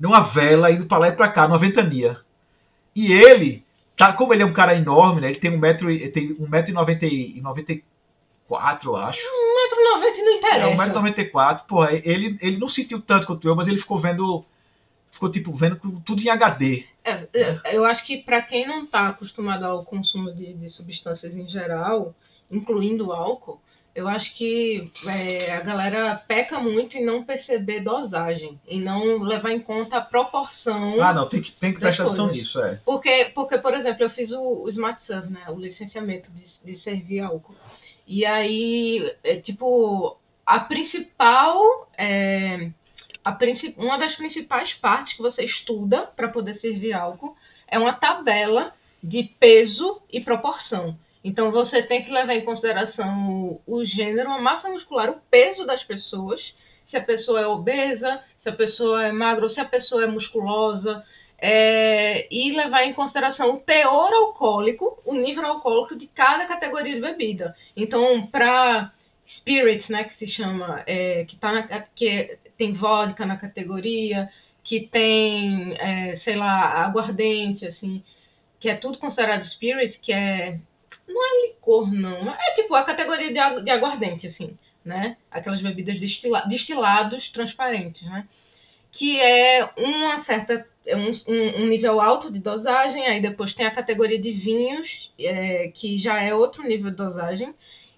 numa 0.00 0.32
vela 0.32 0.70
indo 0.70 0.86
pra 0.86 0.96
lá 0.96 1.08
e 1.08 1.12
pra 1.12 1.28
cá, 1.28 1.46
numa 1.46 1.58
ventania. 1.58 2.16
E 2.96 3.12
ele, 3.12 3.62
tá, 3.96 4.14
como 4.14 4.32
ele 4.32 4.42
é 4.42 4.46
um 4.46 4.54
cara 4.54 4.74
enorme, 4.74 5.20
né? 5.20 5.28
Ele 5.30 5.38
tem 5.40 5.50
um 5.54 5.58
metro, 5.58 5.90
e- 5.90 6.02
ele 6.02 6.10
tem 6.12 6.36
um 6.40 6.48
metro 6.48 6.70
e 6.70 6.74
noventa 6.74 7.04
e 7.06 7.40
noventa 7.42 7.72
e 7.72 7.84
quatro, 8.48 8.96
acho. 8.96 9.18
1,90m 9.20 10.24
não 10.24 10.32
interessa. 10.32 10.66
É, 10.66 10.74
1,94m, 10.76 11.66
porra, 11.68 11.92
ele, 11.92 12.38
ele 12.40 12.58
não 12.58 12.68
sentiu 12.70 13.00
tanto 13.02 13.26
quanto 13.26 13.46
eu, 13.46 13.54
mas 13.54 13.68
ele 13.68 13.80
ficou 13.80 14.00
vendo. 14.00 14.44
Ficou 15.22 15.30
tipo 15.30 15.52
vendo 15.52 15.78
tudo 16.04 16.20
em 16.20 16.28
HD. 16.28 16.84
É, 17.04 17.28
é, 17.32 17.76
eu 17.76 17.84
acho 17.84 18.04
que 18.04 18.18
para 18.18 18.42
quem 18.42 18.66
não 18.66 18.82
está 18.82 19.10
acostumado 19.10 19.64
ao 19.64 19.84
consumo 19.84 20.32
de, 20.34 20.52
de 20.54 20.68
substâncias 20.70 21.32
em 21.32 21.48
geral, 21.48 22.12
incluindo 22.50 23.12
álcool, 23.12 23.60
eu 23.94 24.08
acho 24.08 24.36
que 24.36 24.90
é, 25.06 25.52
a 25.52 25.60
galera 25.60 26.16
peca 26.26 26.58
muito 26.58 26.96
em 26.96 27.04
não 27.04 27.22
perceber 27.22 27.84
dosagem, 27.84 28.58
em 28.66 28.80
não 28.80 29.22
levar 29.22 29.52
em 29.52 29.60
conta 29.60 29.98
a 29.98 30.00
proporção. 30.00 31.00
Ah, 31.00 31.14
não, 31.14 31.28
tem 31.28 31.40
que, 31.40 31.52
tem 31.52 31.72
que 31.72 31.78
prestar 31.78 32.06
atenção 32.06 32.32
nisso, 32.32 32.60
é. 32.60 32.80
Porque, 32.84 33.30
porque, 33.32 33.58
por 33.58 33.74
exemplo, 33.74 34.02
eu 34.02 34.10
fiz 34.10 34.28
o, 34.32 34.64
o 34.64 34.70
Smart 34.70 35.00
Serve, 35.06 35.32
né? 35.32 35.44
O 35.50 35.60
licenciamento 35.60 36.28
de, 36.32 36.72
de 36.72 36.82
servir 36.82 37.20
álcool. 37.20 37.54
E 38.08 38.26
aí, 38.26 39.14
é, 39.22 39.36
tipo, 39.36 40.18
a 40.44 40.58
principal 40.58 41.60
é, 41.96 42.72
uma 43.76 43.98
das 43.98 44.14
principais 44.16 44.72
partes 44.74 45.16
que 45.16 45.22
você 45.22 45.44
estuda 45.44 46.02
para 46.16 46.28
poder 46.28 46.58
servir 46.60 46.92
álcool 46.92 47.36
é 47.68 47.78
uma 47.78 47.94
tabela 47.94 48.72
de 49.02 49.24
peso 49.38 50.00
e 50.12 50.20
proporção. 50.20 50.96
Então 51.24 51.50
você 51.50 51.82
tem 51.82 52.04
que 52.04 52.10
levar 52.10 52.34
em 52.34 52.44
consideração 52.44 53.60
o, 53.66 53.84
gênero, 53.84 54.30
a 54.30 54.40
massa 54.40 54.68
muscular, 54.68 55.10
o 55.10 55.20
peso 55.30 55.64
das 55.64 55.82
pessoas, 55.84 56.40
se 56.90 56.96
a 56.96 57.02
pessoa 57.02 57.40
é 57.40 57.46
obesa, 57.46 58.22
se 58.42 58.48
a 58.48 58.52
pessoa 58.52 59.06
é 59.06 59.12
magra 59.12 59.48
se 59.50 59.60
a 59.60 59.64
pessoa 59.64 60.04
é 60.04 60.06
musculosa, 60.06 61.04
é, 61.38 62.28
e 62.30 62.52
levar 62.52 62.84
em 62.84 62.92
consideração 62.92 63.54
o 63.54 63.60
teor 63.60 64.12
alcoólico, 64.12 65.02
o 65.04 65.14
nível 65.14 65.44
alcoólico 65.44 65.96
de 65.96 66.06
cada 66.08 66.46
categoria 66.46 66.94
de 66.94 67.00
bebida. 67.00 67.54
Então, 67.76 68.26
para 68.28 68.92
spirits, 69.38 69.88
né, 69.88 70.04
que 70.04 70.18
se 70.18 70.32
chama, 70.32 70.82
é, 70.86 71.24
que, 71.24 71.36
tá 71.38 71.52
na, 71.52 71.80
que 71.96 72.38
tem 72.62 72.74
vodka 72.74 73.26
na 73.26 73.36
categoria, 73.36 74.30
que 74.62 74.86
tem, 74.86 75.74
é, 75.74 76.20
sei 76.22 76.36
lá, 76.36 76.84
aguardente, 76.84 77.66
assim, 77.66 78.04
que 78.60 78.68
é 78.68 78.76
tudo 78.76 78.98
considerado 78.98 79.44
spirit, 79.46 79.98
que 80.00 80.12
é 80.12 80.60
não 81.08 81.20
é 81.20 81.48
licor, 81.48 81.92
não. 81.92 82.30
É 82.30 82.54
tipo 82.54 82.72
a 82.76 82.84
categoria 82.84 83.32
de, 83.32 83.38
agu- 83.38 83.62
de 83.62 83.70
aguardente, 83.70 84.28
assim, 84.28 84.56
né? 84.84 85.16
Aquelas 85.28 85.60
bebidas 85.60 85.98
destila 85.98 86.42
destilados 86.42 87.28
transparentes, 87.32 88.00
né? 88.02 88.28
Que 88.92 89.20
é 89.20 89.68
uma 89.76 90.24
certa, 90.24 90.64
é 90.86 90.96
um, 90.96 91.20
um, 91.26 91.66
nível 91.66 92.00
alto 92.00 92.30
de 92.30 92.38
dosagem, 92.38 93.04
aí 93.08 93.20
depois 93.20 93.52
tem 93.54 93.66
a 93.66 93.74
categoria 93.74 94.20
de 94.20 94.30
vinhos, 94.30 94.88
é, 95.18 95.72
que 95.74 95.98
já 96.00 96.22
é 96.22 96.32
outro 96.32 96.62
nível 96.62 96.90
de 96.90 96.96
dosagem, 96.96 97.52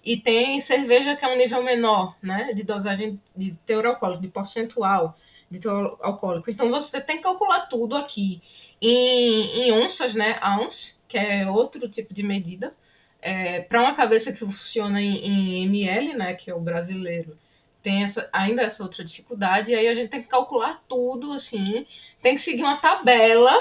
e 0.05 0.17
tem 0.17 0.63
cerveja 0.65 1.15
que 1.15 1.25
é 1.25 1.27
um 1.27 1.37
nível 1.37 1.63
menor, 1.63 2.15
né? 2.21 2.53
De 2.53 2.63
dosagem 2.63 3.19
de 3.35 3.55
teor 3.65 3.85
alcoólico, 3.85 4.21
de 4.21 4.27
percentual 4.27 5.17
de 5.49 5.59
teor 5.59 5.97
alcoólico. 6.01 6.49
Então 6.49 6.69
você 6.69 7.01
tem 7.01 7.17
que 7.17 7.23
calcular 7.23 7.67
tudo 7.67 7.95
aqui 7.95 8.41
em, 8.81 9.67
em 9.67 9.71
onças, 9.71 10.13
né? 10.13 10.39
Ounce, 10.43 10.93
que 11.09 11.17
é 11.17 11.49
outro 11.49 11.89
tipo 11.89 12.13
de 12.13 12.23
medida 12.23 12.73
é, 13.25 13.61
para 13.61 13.81
uma 13.81 13.95
cabeça 13.95 14.31
que 14.31 14.37
funciona 14.37 15.01
em, 15.01 15.25
em 15.25 15.65
ml, 15.65 16.13
né, 16.13 16.35
que 16.35 16.51
é 16.51 16.53
o 16.53 16.59
brasileiro, 16.59 17.35
tem 17.81 18.03
essa, 18.03 18.29
ainda 18.31 18.61
essa 18.61 18.83
outra 18.83 19.03
dificuldade, 19.03 19.71
e 19.71 19.75
aí 19.75 19.87
a 19.87 19.95
gente 19.95 20.11
tem 20.11 20.21
que 20.21 20.29
calcular 20.29 20.79
tudo, 20.87 21.33
assim, 21.33 21.87
tem 22.21 22.37
que 22.37 22.45
seguir 22.45 22.61
uma 22.61 22.77
tabela, 22.77 23.51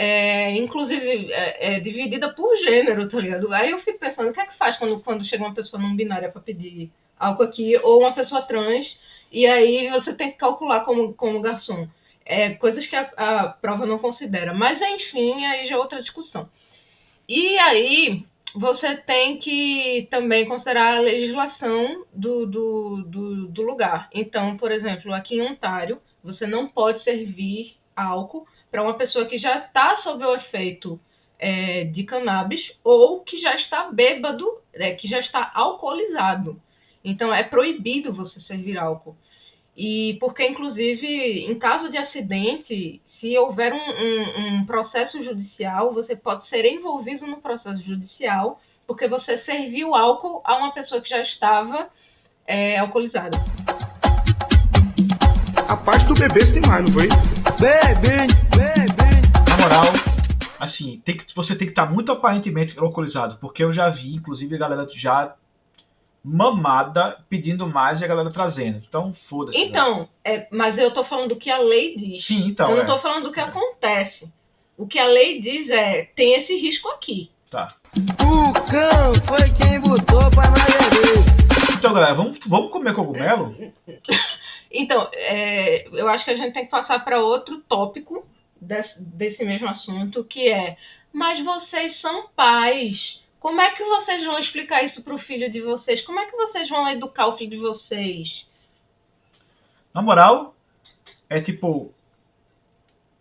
é, 0.00 0.52
inclusive 0.56 1.32
é, 1.32 1.74
é, 1.74 1.80
dividida 1.80 2.32
por 2.32 2.56
gênero, 2.58 3.08
tá 3.08 3.18
ligado? 3.18 3.52
Aí 3.52 3.72
eu 3.72 3.80
fico 3.80 3.98
pensando, 3.98 4.30
o 4.30 4.32
que 4.32 4.40
é 4.40 4.46
que 4.46 4.56
faz 4.56 4.78
quando, 4.78 5.00
quando 5.00 5.24
chega 5.24 5.42
uma 5.42 5.54
pessoa 5.54 5.82
não 5.82 5.96
binária 5.96 6.30
para 6.30 6.40
pedir 6.40 6.88
algo 7.18 7.42
aqui, 7.42 7.76
ou 7.78 8.02
uma 8.02 8.14
pessoa 8.14 8.42
trans, 8.42 8.86
e 9.32 9.44
aí 9.44 9.90
você 9.90 10.14
tem 10.14 10.30
que 10.30 10.38
calcular 10.38 10.84
como, 10.84 11.12
como 11.14 11.40
garçom. 11.40 11.88
É, 12.24 12.50
coisas 12.50 12.86
que 12.86 12.94
a, 12.94 13.10
a 13.16 13.48
prova 13.48 13.86
não 13.86 13.98
considera. 13.98 14.54
Mas, 14.54 14.80
enfim, 14.80 15.44
aí 15.44 15.66
já 15.66 15.74
é 15.74 15.78
outra 15.78 16.00
discussão. 16.00 16.48
E 17.28 17.58
aí, 17.58 18.22
você 18.54 18.98
tem 18.98 19.38
que 19.38 20.06
também 20.12 20.46
considerar 20.46 20.98
a 20.98 21.00
legislação 21.00 22.04
do, 22.14 22.46
do, 22.46 23.02
do, 23.02 23.48
do 23.48 23.62
lugar. 23.62 24.08
Então, 24.14 24.56
por 24.58 24.70
exemplo, 24.70 25.12
aqui 25.12 25.34
em 25.34 25.42
Ontário, 25.42 25.98
você 26.22 26.46
não 26.46 26.68
pode 26.68 27.02
servir 27.02 27.74
álcool 27.96 28.46
para 28.70 28.82
uma 28.82 28.94
pessoa 28.94 29.26
que 29.26 29.38
já 29.38 29.58
está 29.58 29.98
sob 30.02 30.24
o 30.24 30.34
efeito 30.36 31.00
é, 31.38 31.84
de 31.84 32.04
cannabis 32.04 32.60
ou 32.82 33.20
que 33.20 33.40
já 33.40 33.56
está 33.56 33.90
bêbado, 33.90 34.46
é, 34.74 34.92
que 34.94 35.08
já 35.08 35.20
está 35.20 35.50
alcoolizado. 35.54 36.60
Então, 37.04 37.32
é 37.32 37.42
proibido 37.42 38.12
você 38.12 38.40
servir 38.40 38.76
álcool. 38.76 39.16
E 39.76 40.16
porque, 40.18 40.46
inclusive, 40.46 41.46
em 41.46 41.58
caso 41.58 41.88
de 41.90 41.96
acidente, 41.96 43.00
se 43.20 43.38
houver 43.38 43.72
um, 43.72 43.76
um, 43.76 44.60
um, 44.60 44.66
processo 44.66 45.22
judicial, 45.22 45.94
você 45.94 46.16
pode 46.16 46.48
ser 46.48 46.64
envolvido 46.64 47.26
no 47.26 47.40
processo 47.40 47.82
judicial 47.84 48.60
porque 48.86 49.06
você 49.06 49.38
serviu 49.44 49.94
álcool 49.94 50.40
a 50.44 50.56
uma 50.56 50.72
pessoa 50.72 51.00
que 51.00 51.08
já 51.08 51.20
estava 51.22 51.88
é, 52.46 52.78
alcoolizada. 52.78 53.36
A 55.68 55.76
parte 55.76 56.06
do 56.06 56.14
bebê 56.14 56.40
você 56.40 56.60
tem 56.60 56.70
mais, 56.70 56.84
não 56.88 56.98
foi? 56.98 57.37
Na 57.60 59.56
moral, 59.56 59.92
assim, 60.60 61.02
tem 61.04 61.16
que, 61.16 61.24
você 61.34 61.56
tem 61.56 61.66
que 61.66 61.72
estar 61.72 61.90
muito 61.90 62.12
aparentemente 62.12 62.78
alcoolizado, 62.78 63.36
porque 63.40 63.64
eu 63.64 63.74
já 63.74 63.90
vi, 63.90 64.14
inclusive, 64.14 64.54
a 64.54 64.58
galera 64.58 64.88
já 64.94 65.34
mamada 66.24 67.18
pedindo 67.28 67.66
mais 67.66 68.00
e 68.00 68.04
a 68.04 68.06
galera 68.06 68.30
trazendo. 68.30 68.80
Então, 68.88 69.12
foda-se. 69.28 69.58
né? 69.58 69.64
Então, 69.64 70.08
é, 70.24 70.46
mas 70.52 70.78
eu 70.78 70.92
tô 70.92 71.04
falando 71.06 71.30
do 71.30 71.36
que 71.36 71.50
a 71.50 71.58
lei 71.58 71.96
diz. 71.96 72.24
Sim, 72.26 72.46
então. 72.46 72.70
eu 72.70 72.76
não 72.76 72.84
é. 72.84 72.86
tô 72.86 73.02
falando 73.02 73.24
do 73.24 73.32
que 73.32 73.40
acontece. 73.40 74.28
O 74.76 74.86
que 74.86 74.98
a 74.98 75.06
lei 75.06 75.40
diz 75.40 75.68
é, 75.68 76.08
tem 76.14 76.40
esse 76.40 76.54
risco 76.54 76.88
aqui. 76.90 77.28
Tá. 77.50 77.74
O 78.22 78.52
cão 78.70 79.12
foi 79.26 79.50
quem 79.56 79.80
botou 79.80 80.30
pra 80.30 80.48
nós 80.50 80.64
beber. 80.90 81.76
Então, 81.76 81.92
galera, 81.92 82.14
vamos, 82.14 82.38
vamos 82.46 82.70
comer 82.70 82.94
cogumelo? 82.94 83.52
Então, 84.78 85.10
é, 85.12 85.88
eu 85.88 86.08
acho 86.08 86.24
que 86.24 86.30
a 86.30 86.36
gente 86.36 86.52
tem 86.54 86.64
que 86.64 86.70
passar 86.70 87.04
para 87.04 87.20
outro 87.20 87.60
tópico 87.62 88.24
desse, 88.62 88.94
desse 88.96 89.44
mesmo 89.44 89.68
assunto, 89.68 90.22
que 90.22 90.48
é, 90.48 90.76
mas 91.12 91.44
vocês 91.44 92.00
são 92.00 92.28
pais. 92.28 92.96
Como 93.40 93.60
é 93.60 93.72
que 93.72 93.82
vocês 93.82 94.24
vão 94.24 94.38
explicar 94.38 94.84
isso 94.84 95.02
pro 95.02 95.18
filho 95.18 95.50
de 95.50 95.60
vocês? 95.60 96.04
Como 96.06 96.20
é 96.20 96.26
que 96.26 96.36
vocês 96.36 96.68
vão 96.68 96.88
educar 96.90 97.26
o 97.26 97.36
filho 97.36 97.50
de 97.50 97.56
vocês? 97.56 98.28
Na 99.92 100.00
moral, 100.00 100.54
é 101.28 101.40
tipo. 101.40 101.92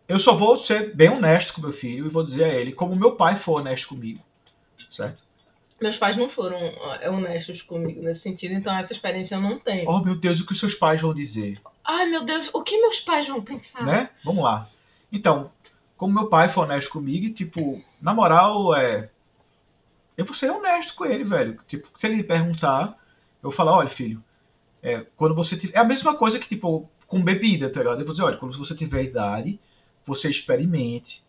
Eu 0.07 0.19
só 0.19 0.37
vou 0.37 0.63
ser 0.65 0.95
bem 0.95 1.09
honesto 1.09 1.53
com 1.55 1.61
meu 1.61 1.73
filho 1.73 2.05
e 2.05 2.09
vou 2.09 2.23
dizer 2.23 2.43
a 2.43 2.53
ele 2.53 2.71
como 2.71 2.95
meu 2.95 3.15
pai 3.15 3.39
foi 3.39 3.61
honesto 3.61 3.87
comigo. 3.87 4.23
Certo? 4.95 5.26
Meus 5.79 5.95
pais 5.97 6.17
não 6.17 6.29
foram 6.29 6.57
é, 7.01 7.09
honestos 7.09 7.61
comigo 7.63 8.01
nesse 8.01 8.21
sentido, 8.21 8.53
então 8.53 8.75
essa 8.75 8.93
experiência 8.93 9.35
eu 9.35 9.41
não 9.41 9.59
tenho. 9.59 9.87
Oh 9.89 9.99
meu 9.99 10.15
Deus, 10.15 10.39
o 10.39 10.45
que 10.45 10.53
os 10.53 10.59
seus 10.59 10.73
pais 10.75 10.99
vão 11.01 11.13
dizer? 11.13 11.59
Ai 11.85 12.07
meu 12.07 12.25
Deus, 12.25 12.49
o 12.53 12.63
que 12.63 12.79
meus 12.79 12.99
pais 13.01 13.27
vão 13.27 13.41
pensar? 13.43 13.85
Né? 13.85 14.09
Vamos 14.25 14.43
lá. 14.43 14.67
Então, 15.11 15.51
como 15.97 16.13
meu 16.13 16.29
pai 16.29 16.53
foi 16.53 16.63
honesto 16.63 16.89
comigo, 16.89 17.33
tipo, 17.35 17.81
na 18.01 18.13
moral, 18.13 18.75
é. 18.75 19.09
Eu 20.17 20.25
vou 20.25 20.35
ser 20.35 20.49
honesto 20.49 20.95
com 20.95 21.05
ele, 21.05 21.23
velho. 21.23 21.59
Tipo, 21.67 21.87
se 21.99 22.07
ele 22.07 22.17
me 22.17 22.23
perguntar, 22.23 22.97
eu 23.43 23.49
vou 23.49 23.53
falar, 23.53 23.73
olha, 23.73 23.89
filho, 23.91 24.23
é, 24.81 25.05
quando 25.15 25.35
você 25.35 25.55
tiver. 25.57 25.77
É 25.77 25.81
a 25.81 25.85
mesma 25.85 26.15
coisa 26.15 26.39
que, 26.39 26.47
tipo, 26.47 26.89
com 27.07 27.21
bebida, 27.21 27.69
tá 27.69 27.79
ligado? 27.79 27.99
Eu 27.99 28.05
vou 28.05 28.13
dizer, 28.13 28.25
olha, 28.25 28.37
quando 28.37 28.57
você 28.57 28.75
tiver 28.75 29.03
idade, 29.03 29.59
você 30.05 30.29
experimente. 30.29 31.21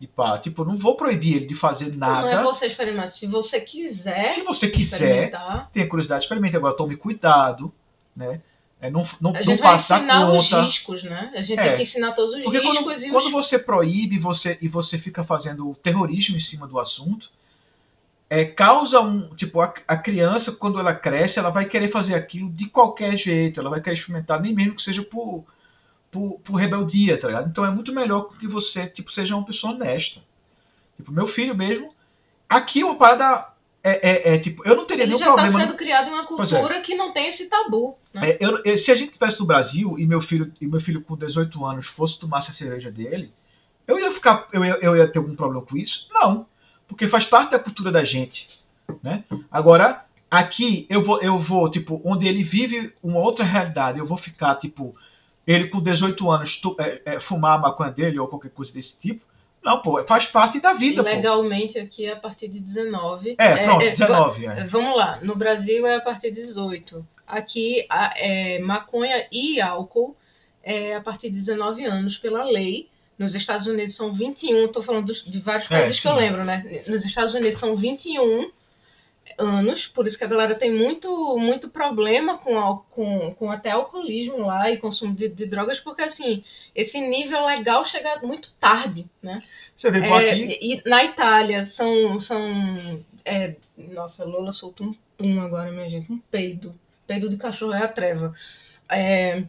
E 0.00 0.06
pá, 0.06 0.38
tipo, 0.38 0.64
não 0.64 0.76
vou 0.76 0.94
proibir 0.94 1.36
ele 1.36 1.46
de 1.46 1.56
fazer 1.58 1.96
nada. 1.96 2.30
Não 2.30 2.40
é 2.40 2.42
você 2.42 2.66
experimentar. 2.66 3.12
Se 3.12 3.26
você 3.26 3.60
quiser 3.60 4.34
Se 4.34 4.42
você 4.42 4.68
quiser, 4.68 5.30
tenha 5.72 5.88
curiosidade, 5.88 6.22
experimente. 6.24 6.54
Agora, 6.56 6.76
tome 6.76 6.96
cuidado, 6.96 7.72
né? 8.14 8.40
É, 8.78 8.90
não 8.90 9.08
não, 9.18 9.30
a 9.30 9.32
não 9.32 9.42
gente 9.42 9.58
vai 9.58 9.70
passar 9.70 9.98
ensinar 10.00 10.28
os 10.30 10.48
conta. 10.50 10.62
riscos, 10.64 11.02
né? 11.04 11.32
A 11.34 11.40
gente 11.40 11.58
É. 11.58 11.68
tem 11.68 11.76
que 11.78 11.82
ensinar 11.84 12.12
todos 12.12 12.34
os 12.36 12.42
Porque 12.42 12.58
riscos 12.58 12.84
quando, 12.84 13.10
quando 13.10 13.26
os... 13.26 13.32
você 13.32 13.58
proíbe 13.58 14.18
você, 14.18 14.58
e 14.60 14.68
você 14.68 14.98
fica 14.98 15.24
fazendo 15.24 15.74
terrorismo 15.82 16.36
em 16.36 16.40
cima 16.42 16.66
do 16.66 16.78
assunto, 16.78 17.26
é, 18.28 18.44
causa 18.44 19.00
um. 19.00 19.34
Tipo, 19.36 19.62
a, 19.62 19.72
a 19.88 19.96
criança, 19.96 20.52
quando 20.52 20.78
ela 20.78 20.94
cresce, 20.94 21.38
ela 21.38 21.48
vai 21.48 21.64
querer 21.64 21.90
fazer 21.90 22.14
aquilo 22.14 22.50
de 22.50 22.68
qualquer 22.68 23.16
jeito. 23.16 23.58
Ela 23.58 23.70
vai 23.70 23.80
querer 23.80 23.96
experimentar, 23.96 24.42
nem 24.42 24.52
mesmo 24.54 24.76
que 24.76 24.82
seja 24.82 25.02
por, 25.04 25.44
por, 26.16 26.40
por 26.40 26.54
rebeldia, 26.56 27.20
tá 27.20 27.26
ligado? 27.26 27.48
Então 27.50 27.64
é 27.64 27.70
muito 27.70 27.92
melhor 27.92 28.30
que 28.38 28.46
você 28.46 28.86
tipo, 28.88 29.12
seja 29.12 29.36
uma 29.36 29.44
pessoa 29.44 29.74
honesta. 29.74 30.20
Tipo, 30.96 31.12
meu 31.12 31.28
filho 31.28 31.54
mesmo. 31.54 31.92
Aqui 32.48 32.82
uma 32.82 32.96
parada. 32.96 33.48
É, 33.84 34.32
é, 34.32 34.34
é, 34.34 34.38
tipo, 34.40 34.66
eu 34.66 34.74
não 34.74 34.84
teria 34.86 35.04
Ele 35.04 35.12
nenhum 35.12 35.20
já 35.20 35.26
está 35.30 35.42
problema. 35.42 35.64
sendo 35.66 35.76
criado 35.76 36.08
em 36.08 36.12
uma 36.12 36.26
Pois 36.26 36.48
cultura 36.50 36.80
que 36.80 36.94
não 36.96 37.12
tem 37.12 37.28
esse 37.34 37.44
tabu, 37.46 37.96
né? 38.12 38.30
É, 38.30 38.36
eu- 38.40 38.60
eu- 38.64 38.78
se 38.82 38.90
a 38.90 38.96
gente 38.96 39.08
estivesse 39.12 39.38
no 39.38 39.46
Brasil 39.46 39.96
e 39.98 40.06
meu 40.06 40.22
filho 40.22 40.50
e 40.60 40.66
meu 40.66 40.80
filho 40.80 41.02
com 41.02 41.16
18 41.16 41.64
anos 41.64 41.86
fosse 41.90 42.18
tomar 42.18 42.40
a 42.40 42.52
cerveja 42.54 42.90
dele, 42.90 43.30
eu 43.86 43.96
ia 44.00 44.12
ficar, 44.14 44.48
eu 44.52 44.64
ia, 44.64 44.78
eu 44.82 44.96
ia 44.96 45.06
ter 45.06 45.18
algum 45.18 45.36
problema 45.36 45.64
com 45.64 45.76
isso? 45.76 45.94
Não, 46.12 46.46
porque 46.88 47.08
faz 47.08 47.24
parte 47.26 47.52
da 47.52 47.60
cultura 47.60 47.92
da 47.92 48.04
gente, 48.04 48.48
né? 49.04 49.22
Agora 49.52 50.04
aqui 50.28 50.84
eu 50.90 51.04
vou, 51.04 51.22
eu 51.22 51.38
vou 51.44 51.70
tipo, 51.70 52.00
onde 52.04 52.26
ele 52.26 52.42
vive 52.42 52.92
uma 53.04 53.20
outra 53.20 53.44
realidade, 53.44 53.98
eu 54.00 54.06
vou 54.06 54.18
ficar 54.18 54.56
tipo, 54.56 54.96
ele 55.46 55.68
com 55.68 55.80
18 55.80 56.30
anos 56.30 56.60
tu- 56.60 56.76
é, 56.78 57.00
é, 57.04 57.20
fumar 57.20 57.56
a 57.56 57.58
maconha 57.62 57.90
dele 57.92 58.18
ou 58.18 58.28
qualquer 58.28 58.50
coisa 58.50 58.72
desse 58.72 58.92
tipo? 59.00 59.24
Não, 59.64 59.80
pô, 59.82 60.02
faz 60.04 60.24
parte 60.30 60.60
da 60.60 60.74
vida, 60.74 61.02
pô. 61.02 61.08
Legalmente 61.08 61.78
aqui 61.78 62.06
é 62.06 62.12
a 62.12 62.16
partir 62.16 62.48
de 62.48 62.60
19. 62.60 63.34
É, 63.38 63.64
pronto, 63.64 63.80
19, 63.84 64.46
va- 64.46 64.52
é. 64.54 64.64
Vamos 64.68 64.96
lá, 64.96 65.18
no 65.22 65.34
Brasil 65.34 65.86
é 65.86 65.96
a 65.96 66.00
partir 66.00 66.30
de 66.30 66.46
18. 66.46 67.04
Aqui, 67.26 67.84
a- 67.90 68.12
é, 68.16 68.58
maconha 68.60 69.26
e 69.32 69.60
álcool 69.60 70.14
é 70.62 70.94
a 70.94 71.00
partir 71.00 71.30
de 71.30 71.40
19 71.40 71.84
anos 71.84 72.16
pela 72.18 72.44
lei. 72.44 72.88
Nos 73.18 73.34
Estados 73.34 73.66
Unidos 73.66 73.96
são 73.96 74.12
21, 74.12 74.66
estou 74.66 74.82
falando 74.84 75.06
dos- 75.06 75.24
de 75.24 75.38
vários 75.40 75.64
É, 75.70 75.80
países 75.80 76.00
que 76.00 76.06
eu 76.06 76.14
lembro, 76.14 76.44
né? 76.44 76.82
Nos 76.86 77.04
Estados 77.04 77.34
Unidos 77.34 77.58
são 77.58 77.74
21 77.76 78.50
anos, 79.38 79.84
por 79.88 80.06
isso 80.06 80.16
que 80.16 80.24
a 80.24 80.28
galera 80.28 80.54
tem 80.54 80.72
muito, 80.72 81.36
muito 81.38 81.68
problema 81.68 82.38
com, 82.38 82.76
com, 82.90 83.34
com 83.34 83.50
até 83.50 83.70
alcoolismo 83.70 84.38
lá 84.46 84.70
e 84.70 84.78
consumo 84.78 85.14
de, 85.14 85.28
de 85.28 85.46
drogas, 85.46 85.78
porque 85.80 86.02
assim, 86.02 86.42
esse 86.74 87.00
nível 87.00 87.44
legal 87.46 87.86
chega 87.86 88.20
muito 88.22 88.48
tarde, 88.60 89.06
né? 89.22 89.42
Você 89.78 89.90
vê 89.90 89.98
É, 89.98 90.30
aqui. 90.30 90.58
e 90.60 90.88
na 90.88 91.04
Itália 91.04 91.70
são. 91.76 92.20
são 92.22 93.04
é, 93.24 93.56
nossa, 93.76 94.24
Lola 94.24 94.52
soltou 94.54 94.86
um 94.86 94.94
pum 95.18 95.40
agora, 95.40 95.70
minha 95.70 95.90
gente. 95.90 96.10
Um 96.10 96.18
peido. 96.30 96.74
Peido 97.06 97.28
de 97.28 97.36
cachorro 97.36 97.74
é 97.74 97.82
a 97.82 97.88
treva. 97.88 98.34
É, 98.90 99.42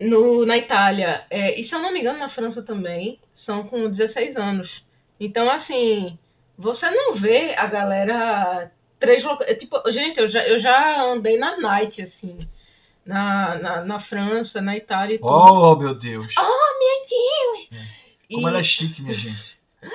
no, 0.00 0.46
na 0.46 0.56
Itália, 0.56 1.24
é, 1.30 1.60
e 1.60 1.68
se 1.68 1.74
eu 1.74 1.80
não 1.80 1.92
me 1.92 2.00
engano, 2.00 2.18
na 2.18 2.30
França 2.30 2.62
também, 2.62 3.18
são 3.44 3.64
com 3.64 3.90
16 3.90 4.36
anos. 4.36 4.68
Então, 5.18 5.50
assim, 5.50 6.18
você 6.56 6.90
não 6.90 7.20
vê 7.20 7.54
a 7.56 7.66
galera. 7.66 8.70
Três 9.00 9.24
loca- 9.24 9.44
é, 9.50 9.54
Tipo, 9.54 9.80
gente, 9.90 10.18
eu 10.18 10.30
já, 10.30 10.46
eu 10.46 10.60
já 10.60 11.02
andei 11.04 11.36
na 11.38 11.56
night, 11.58 12.00
assim. 12.02 12.46
Na, 13.06 13.56
na, 13.56 13.84
na 13.84 14.00
França, 14.02 14.60
na 14.60 14.76
Itália 14.76 15.14
e 15.14 15.18
tudo. 15.18 15.28
Oh, 15.32 15.74
meu 15.76 15.94
Deus. 15.94 16.26
Oh, 16.38 16.78
meu 16.78 17.08
Deus! 17.08 17.86
Como 18.30 18.46
E- 18.46 18.50
ela 18.50 18.60
é 18.60 18.64
chique, 18.64 19.02
minha 19.02 19.18
gente. 19.18 19.50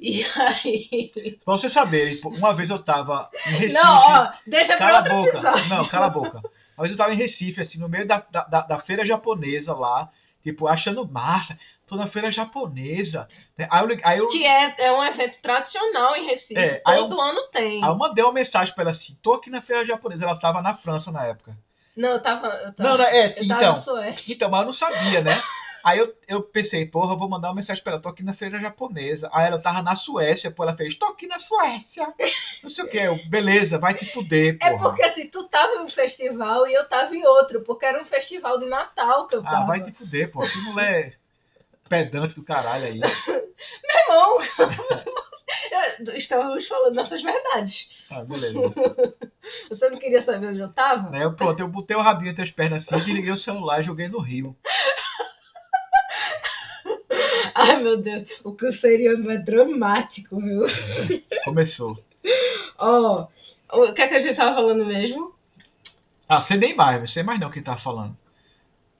E 0.00 0.22
aí. 0.24 1.38
Pra 1.44 1.54
vocês 1.56 1.72
saberem, 1.72 2.20
pô, 2.20 2.28
uma 2.30 2.54
vez 2.54 2.68
eu 2.68 2.78
tava 2.82 3.30
em 3.46 3.50
Recife. 3.52 3.72
Não, 3.72 3.82
ó, 3.94 4.32
deixa 4.46 4.76
pra 4.76 4.78
Cala 4.78 4.98
a 4.98 5.00
outro 5.00 5.14
boca. 5.16 5.28
episódio. 5.38 5.68
Não, 5.68 5.88
cala 5.88 6.06
a 6.06 6.10
boca. 6.10 6.38
Uma 6.38 6.82
vez 6.86 6.90
eu 6.92 6.96
tava 6.96 7.14
em 7.14 7.16
Recife, 7.18 7.60
assim, 7.62 7.78
no 7.78 7.88
meio 7.88 8.06
da, 8.06 8.22
da, 8.30 8.44
da- 8.44 8.60
da 8.62 8.78
feira 8.80 9.06
japonesa 9.06 9.72
lá, 9.74 10.08
tipo, 10.42 10.66
achando 10.68 11.06
massa. 11.08 11.56
Tô 11.88 11.94
na 11.96 12.08
feira 12.08 12.32
japonesa. 12.32 13.28
né? 13.56 13.68
Aí 13.70 13.84
eu, 13.88 13.98
aí 14.02 14.18
eu, 14.18 14.28
Que 14.28 14.44
é, 14.44 14.74
é 14.86 14.92
um 14.92 15.04
evento 15.04 15.40
tradicional 15.40 16.16
em 16.16 16.26
Recife. 16.26 16.58
É, 16.58 16.80
Todo 16.84 17.20
ano 17.20 17.40
tem. 17.52 17.82
aí 17.82 17.88
eu 17.90 17.96
mandei 17.96 18.24
uma 18.24 18.32
mensagem 18.32 18.74
pra 18.74 18.82
ela 18.82 18.92
assim, 18.92 19.16
tô 19.22 19.34
aqui 19.34 19.50
na 19.50 19.62
feira 19.62 19.86
japonesa. 19.86 20.24
Ela 20.24 20.40
tava 20.40 20.60
na 20.60 20.76
França 20.78 21.12
na 21.12 21.24
época. 21.24 21.52
Não, 21.96 22.10
eu 22.10 22.22
tava. 22.22 22.48
Eu 22.48 22.74
tava 22.74 22.88
Não, 22.90 22.98
não, 22.98 23.04
é, 23.04 23.38
eu 23.38 23.44
então. 23.44 23.84
Então, 24.28 24.50
mas 24.50 24.60
eu 24.60 24.66
não 24.66 24.74
sabia, 24.74 25.22
né? 25.22 25.42
Aí 25.84 26.00
eu, 26.00 26.12
eu 26.26 26.42
pensei, 26.42 26.84
porra, 26.84 27.14
eu 27.14 27.16
vou 27.16 27.28
mandar 27.28 27.48
uma 27.50 27.54
mensagem 27.54 27.80
pra 27.80 27.92
ela, 27.92 28.02
tô 28.02 28.08
aqui 28.08 28.24
na 28.24 28.34
feira 28.34 28.58
japonesa. 28.58 29.30
Aí 29.32 29.46
ela 29.46 29.60
tava 29.60 29.82
na 29.82 29.94
Suécia, 29.94 30.50
pô, 30.50 30.64
ela 30.64 30.74
fez, 30.74 30.98
tô 30.98 31.06
aqui 31.06 31.28
na 31.28 31.38
Suécia. 31.38 32.12
Não 32.64 32.70
sei 32.72 32.84
o 32.84 32.88
que, 32.88 32.96
eu, 32.96 33.16
beleza, 33.28 33.78
vai 33.78 33.94
te 33.94 34.04
fuder, 34.12 34.58
porra. 34.58 34.72
É 34.72 34.78
porque 34.78 35.02
assim, 35.04 35.28
tu 35.28 35.44
tava 35.44 35.74
em 35.74 35.78
um 35.82 35.90
festival 35.90 36.66
e 36.66 36.74
eu 36.74 36.88
tava 36.88 37.14
em 37.14 37.24
outro, 37.24 37.60
porque 37.60 37.86
era 37.86 38.02
um 38.02 38.06
festival 38.06 38.58
de 38.58 38.66
Natal 38.66 39.28
que 39.28 39.36
eu 39.36 39.42
tava. 39.44 39.58
Ah, 39.58 39.64
vai 39.66 39.80
te 39.84 39.92
fuder, 39.92 40.32
pô. 40.32 40.40
Que 40.40 40.58
mulher 40.58 41.14
pedante 41.88 42.34
do 42.34 42.44
caralho 42.44 42.86
aí. 42.86 43.00
Meu 43.00 44.08
irmão! 44.08 44.38
Estamos 46.16 46.66
falando 46.68 46.94
nossas 46.94 47.22
verdades. 47.22 47.74
Ah, 48.10 48.24
beleza. 48.24 48.58
Você 49.70 49.90
não 49.90 49.98
queria 49.98 50.24
saber 50.24 50.48
onde 50.48 50.60
eu 50.60 50.72
tava? 50.72 51.14
Aí 51.14 51.22
eu, 51.22 51.34
pronto, 51.34 51.60
eu 51.60 51.68
botei 51.68 51.96
o 51.96 52.02
rabinho 52.02 52.30
entre 52.30 52.44
as 52.44 52.50
pernas 52.50 52.82
assim, 52.82 53.04
desliguei 53.04 53.32
o 53.32 53.40
celular 53.40 53.80
e 53.80 53.86
joguei 53.86 54.08
no 54.08 54.20
rio. 54.20 54.54
Ai, 57.54 57.82
meu 57.82 57.96
Deus, 57.96 58.28
o 58.44 58.52
canceriano 58.52 59.30
é 59.30 59.38
dramático, 59.38 60.38
viu? 60.40 60.66
Começou. 61.44 61.96
Ó, 62.78 63.26
o 63.72 63.92
que 63.94 64.02
é 64.02 64.08
que 64.08 64.14
a 64.14 64.22
gente 64.22 64.36
tava 64.36 64.56
falando 64.56 64.84
mesmo? 64.84 65.34
Ah, 66.28 66.44
sei 66.48 66.58
nem 66.58 66.76
mais, 66.76 67.10
sei 67.12 67.22
mais 67.22 67.40
não 67.40 67.50
quem 67.50 67.62
tá 67.62 67.76
falando. 67.78 68.14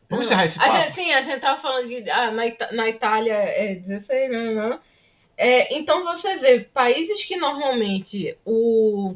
Vamos 0.08 0.26
Não, 0.26 0.32
encerrar 0.32 0.46
esse 0.46 0.58
a 0.58 0.66
papo? 0.66 0.76
gente, 0.76 0.94
Sim, 0.94 1.12
a 1.12 1.22
gente 1.22 1.40
tava 1.40 1.60
falando 1.62 1.88
de. 1.88 2.10
Ah, 2.10 2.30
na, 2.30 2.46
Ita- 2.46 2.72
na 2.72 2.88
Itália 2.88 3.34
é 3.34 3.74
16, 3.74 4.30
né? 4.30 4.54
né? 4.54 4.80
É, 5.36 5.78
então 5.78 6.02
você 6.04 6.36
vê, 6.36 6.60
países 6.72 7.24
que 7.26 7.36
normalmente 7.36 8.36
o, 8.44 9.14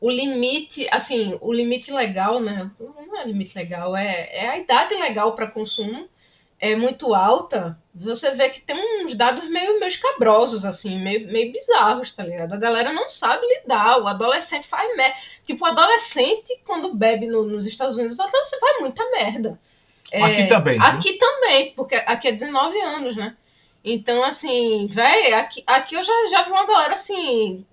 o 0.00 0.10
limite, 0.10 0.88
assim, 0.90 1.38
o 1.40 1.52
limite 1.52 1.90
legal, 1.92 2.40
né? 2.40 2.70
Não 2.80 3.20
é 3.20 3.24
limite 3.26 3.54
legal, 3.56 3.96
é, 3.96 4.28
é 4.32 4.48
a 4.48 4.58
idade 4.58 4.94
legal 4.94 5.36
para 5.36 5.46
consumo 5.50 6.08
é 6.60 6.76
muito 6.76 7.12
alta, 7.12 7.76
você 7.92 8.30
vê 8.32 8.50
que 8.50 8.60
tem 8.60 8.76
uns 9.04 9.16
dados 9.16 9.42
meio, 9.50 9.80
meio 9.80 9.90
escabrosos, 9.92 10.64
assim, 10.64 10.96
meio, 11.02 11.26
meio 11.26 11.52
bizarros, 11.52 12.14
tá 12.14 12.22
ligado? 12.22 12.52
A 12.52 12.56
galera 12.56 12.92
não 12.92 13.10
sabe 13.18 13.44
lidar, 13.46 13.98
o 14.00 14.06
adolescente 14.06 14.68
faz 14.68 14.96
merda. 14.96 15.16
Tipo, 15.44 15.64
o 15.64 15.66
adolescente, 15.68 16.62
quando 16.64 16.94
bebe 16.94 17.26
no- 17.26 17.42
nos 17.42 17.66
Estados 17.66 17.96
Unidos, 17.96 18.16
o 18.16 18.22
adolescente 18.22 18.60
faz 18.60 18.80
muita 18.80 19.10
merda. 19.10 19.58
É, 20.12 20.22
Aqui 20.22 20.48
também, 20.48 20.78
né? 20.78 20.84
Aqui 20.86 21.12
também, 21.14 21.72
porque 21.74 21.94
aqui 21.94 22.28
é 22.28 22.32
19 22.32 22.80
anos, 22.80 23.16
né? 23.16 23.34
Então, 23.84 24.22
assim, 24.24 24.86
véi, 24.94 25.32
aqui, 25.32 25.62
aqui 25.66 25.94
eu 25.94 26.04
já, 26.04 26.12
já 26.30 26.44
vi 26.44 26.50
uma 26.50 26.66
galera, 26.66 26.96
assim, 26.96 27.64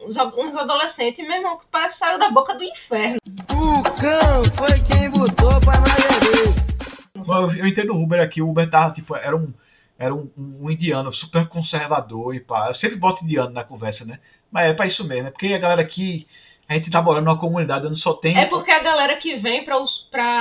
uns, 0.00 0.16
uns 0.16 0.56
adolescentes, 0.56 1.26
meu 1.26 1.36
irmão, 1.36 1.58
que 1.58 1.64
parece 1.70 1.94
que 1.94 1.98
saiu 1.98 2.18
da 2.18 2.30
boca 2.30 2.54
do 2.54 2.62
inferno. 2.62 3.16
O 3.50 3.82
cão 4.00 4.44
foi 4.56 4.78
quem 4.84 5.10
botou 5.10 5.58
pra 5.60 5.80
nós. 5.80 6.68
Eu, 7.16 7.52
eu 7.56 7.66
entendo 7.66 7.94
o 7.94 8.02
Uber 8.02 8.20
aqui, 8.20 8.40
o 8.40 8.48
Uber 8.48 8.70
tava, 8.70 8.94
tipo, 8.94 9.16
era 9.16 9.34
um, 9.34 9.52
era 9.98 10.14
um, 10.14 10.30
um 10.36 10.70
indiano 10.70 11.12
super 11.14 11.48
conservador 11.48 12.34
e 12.34 12.40
pá. 12.40 12.68
Eu 12.68 12.74
sempre 12.76 12.96
boto 12.96 13.24
indiano 13.24 13.50
na 13.50 13.64
conversa, 13.64 14.04
né? 14.04 14.18
Mas 14.52 14.70
é 14.70 14.74
pra 14.74 14.86
isso 14.86 15.04
mesmo, 15.04 15.28
é 15.28 15.30
porque 15.30 15.46
a 15.46 15.58
galera 15.58 15.82
aqui, 15.82 16.26
a 16.68 16.74
gente 16.74 16.90
tá 16.90 17.00
morando 17.00 17.24
numa 17.24 17.38
comunidade 17.38 17.86
onde 17.86 17.98
só 18.00 18.12
tem. 18.14 18.36
É 18.38 18.46
porque 18.46 18.70
a 18.70 18.82
galera 18.82 19.16
que 19.16 19.36
vem 19.36 19.64
para 19.64 19.78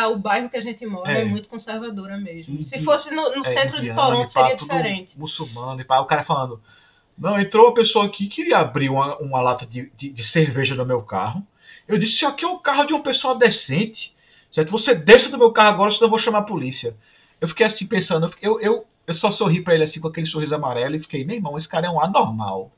o 0.09 0.17
bairro 0.17 0.49
que 0.49 0.57
a 0.57 0.61
gente 0.61 0.85
mora 0.85 1.11
é, 1.11 1.21
É. 1.21 1.25
muito 1.25 1.47
conservadora 1.47 2.17
mesmo. 2.17 2.53
E- 2.61 2.65
Se 2.65 2.83
fosse 2.83 3.09
no, 3.11 3.35
no 3.35 3.45
é, 3.45 3.53
centro 3.53 3.81
de 3.81 3.93
Toronto, 3.93 4.33
pá, 4.33 4.41
seria 4.49 4.57
diferente. 4.57 5.11
Muçulmano 5.17 5.79
e 5.79 5.85
pá. 5.85 5.99
O 5.99 6.05
cara 6.05 6.25
falando, 6.25 6.59
não, 7.17 7.39
entrou 7.39 7.67
uma 7.67 7.73
pessoa 7.73 8.05
aqui 8.07 8.27
que 8.27 8.35
queria 8.35 8.57
abrir 8.59 8.89
uma, 8.89 9.15
uma 9.17 9.41
lata 9.41 9.65
de, 9.65 9.89
de, 9.97 10.09
de 10.09 10.31
cerveja 10.31 10.75
no 10.75 10.85
meu 10.85 11.01
carro. 11.01 11.41
Eu 11.87 11.97
disse, 11.97 12.15
isso 12.15 12.27
aqui 12.27 12.43
é 12.43 12.47
o 12.47 12.59
carro 12.59 12.85
de 12.85 12.93
uma 12.93 13.01
pessoa 13.03 13.37
decente. 13.37 14.11
Certo? 14.53 14.71
Você 14.71 14.95
desça 14.95 15.29
do 15.29 15.37
meu 15.37 15.51
carro 15.51 15.69
agora, 15.75 15.91
senão 15.93 16.07
eu 16.07 16.09
vou 16.11 16.19
chamar 16.19 16.39
a 16.39 16.43
polícia. 16.43 16.93
Eu 17.39 17.47
fiquei 17.47 17.65
assim 17.67 17.85
pensando, 17.85 18.33
eu, 18.41 18.59
eu, 18.59 18.83
eu 19.07 19.15
só 19.17 19.31
sorri 19.33 19.61
pra 19.63 19.75
ele 19.75 19.83
assim 19.85 19.99
com 20.01 20.07
aquele 20.07 20.27
sorriso 20.27 20.53
amarelo 20.55 20.95
e 20.95 20.99
fiquei, 20.99 21.23
meu 21.23 21.35
irmão, 21.35 21.57
esse 21.57 21.67
cara 21.69 21.85
é 21.87 21.89
um 21.89 22.01
anormal. 22.01 22.71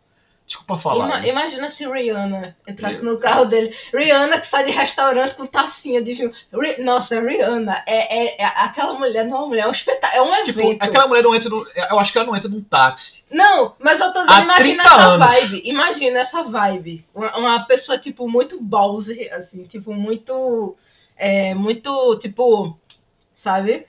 Desculpa 0.50 0.80
falar. 0.82 1.06
Ima- 1.06 1.20
isso. 1.20 1.28
imagina 1.30 1.72
se 1.74 1.86
Rihanna 1.88 2.56
entrasse 2.68 3.02
no 3.06 3.18
carro 3.20 3.46
dele. 3.46 3.72
Rihanna 3.94 4.42
que 4.42 4.50
sai 4.50 4.66
de 4.66 4.72
restaurante 4.72 5.36
com 5.36 5.46
tacinha 5.46 6.02
de 6.02 6.14
vinho. 6.16 6.34
Ri- 6.52 6.82
Nossa, 6.84 7.20
Rihanna 7.22 7.84
é, 7.86 8.18
é, 8.36 8.42
é- 8.42 8.46
aquela 8.46 8.94
mulher, 8.96 9.26
não 9.26 9.38
é 9.38 9.40
uma 9.42 9.48
mulher, 9.48 9.62
é 9.66 9.68
um 9.68 9.72
espetáculo, 9.72 10.34
é 10.34 10.42
um 10.42 10.46
Tipo, 10.46 10.60
evento. 10.62 10.82
aquela 10.84 11.08
mulher 11.08 11.24
não 11.24 11.36
entra 11.36 11.50
no. 11.50 11.68
Eu 11.92 12.00
acho 12.00 12.12
que 12.12 12.18
ela 12.18 12.28
não 12.28 12.36
entra 12.36 12.50
num 12.50 12.64
táxi. 12.64 13.20
Não, 13.32 13.76
mas 13.80 14.00
eu 14.00 14.12
tô 14.12 14.26
dizendo, 14.26 14.44
imagina 14.46 14.58
30 14.58 14.82
essa 14.84 15.14
anos. 15.14 15.26
vibe. 15.28 15.62
Imagina 15.66 16.20
essa 16.22 16.44
vibe. 16.46 17.06
Uma, 17.14 17.38
uma 17.38 17.66
pessoa, 17.68 18.00
tipo, 18.00 18.28
muito 18.28 18.60
ballsy, 18.60 19.30
assim, 19.30 19.66
tipo, 19.68 19.94
muito. 19.94 20.76
É, 21.16 21.54
muito, 21.54 22.18
tipo, 22.24 22.76
sabe? 23.44 23.86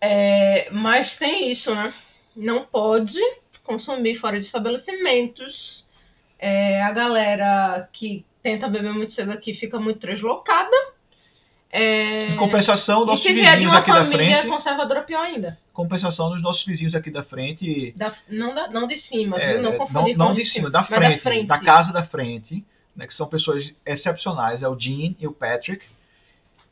É, 0.00 0.68
mas 0.72 1.08
tem 1.18 1.52
isso, 1.52 1.72
né? 1.72 1.94
Não 2.36 2.64
pode 2.64 3.16
consumir 3.64 4.18
fora 4.20 4.38
de 4.40 4.46
estabelecimentos. 4.46 5.82
É, 6.38 6.82
a 6.82 6.90
galera 6.92 7.88
que 7.92 8.24
tenta 8.42 8.68
beber 8.68 8.92
muito 8.92 9.14
cedo 9.14 9.30
aqui 9.30 9.54
fica 9.54 9.78
muito 9.78 10.04
deslocada. 10.06 10.74
É, 11.74 12.26
Em 12.26 12.36
compensação, 12.36 13.06
nossos 13.06 13.24
vizinhos 13.24 13.48
uma 13.62 13.78
aqui 13.78 13.90
da 13.90 13.96
família 14.04 14.38
frente. 14.42 14.48
conservadora, 14.48 15.02
pior 15.02 15.24
ainda. 15.24 15.56
Compensação 15.72 16.30
dos 16.30 16.42
nossos 16.42 16.62
vizinhos 16.66 16.94
aqui 16.94 17.10
da 17.10 17.22
frente. 17.22 17.92
Da- 17.96 18.14
não, 18.28 18.54
da- 18.54 18.68
não 18.68 18.86
de 18.86 19.00
cima, 19.08 19.38
É, 19.40 19.54
viu? 19.54 19.62
Não 19.62 19.70
não, 19.70 19.78
confundir 19.78 20.16
não 20.18 20.28
com 20.28 20.34
de 20.34 20.46
cima, 20.50 20.68
da 20.70 20.86
mas 20.90 21.22
frente, 21.22 21.46
da 21.46 21.58
casa 21.60 21.90
da 21.92 22.04
frente, 22.08 22.62
né, 22.94 23.06
que 23.06 23.14
são 23.14 23.26
pessoas 23.26 23.64
excepcionais, 23.86 24.62
é 24.62 24.68
o 24.68 24.74
Dean 24.74 25.14
e 25.18 25.26
o 25.26 25.32
Patrick. 25.32 25.82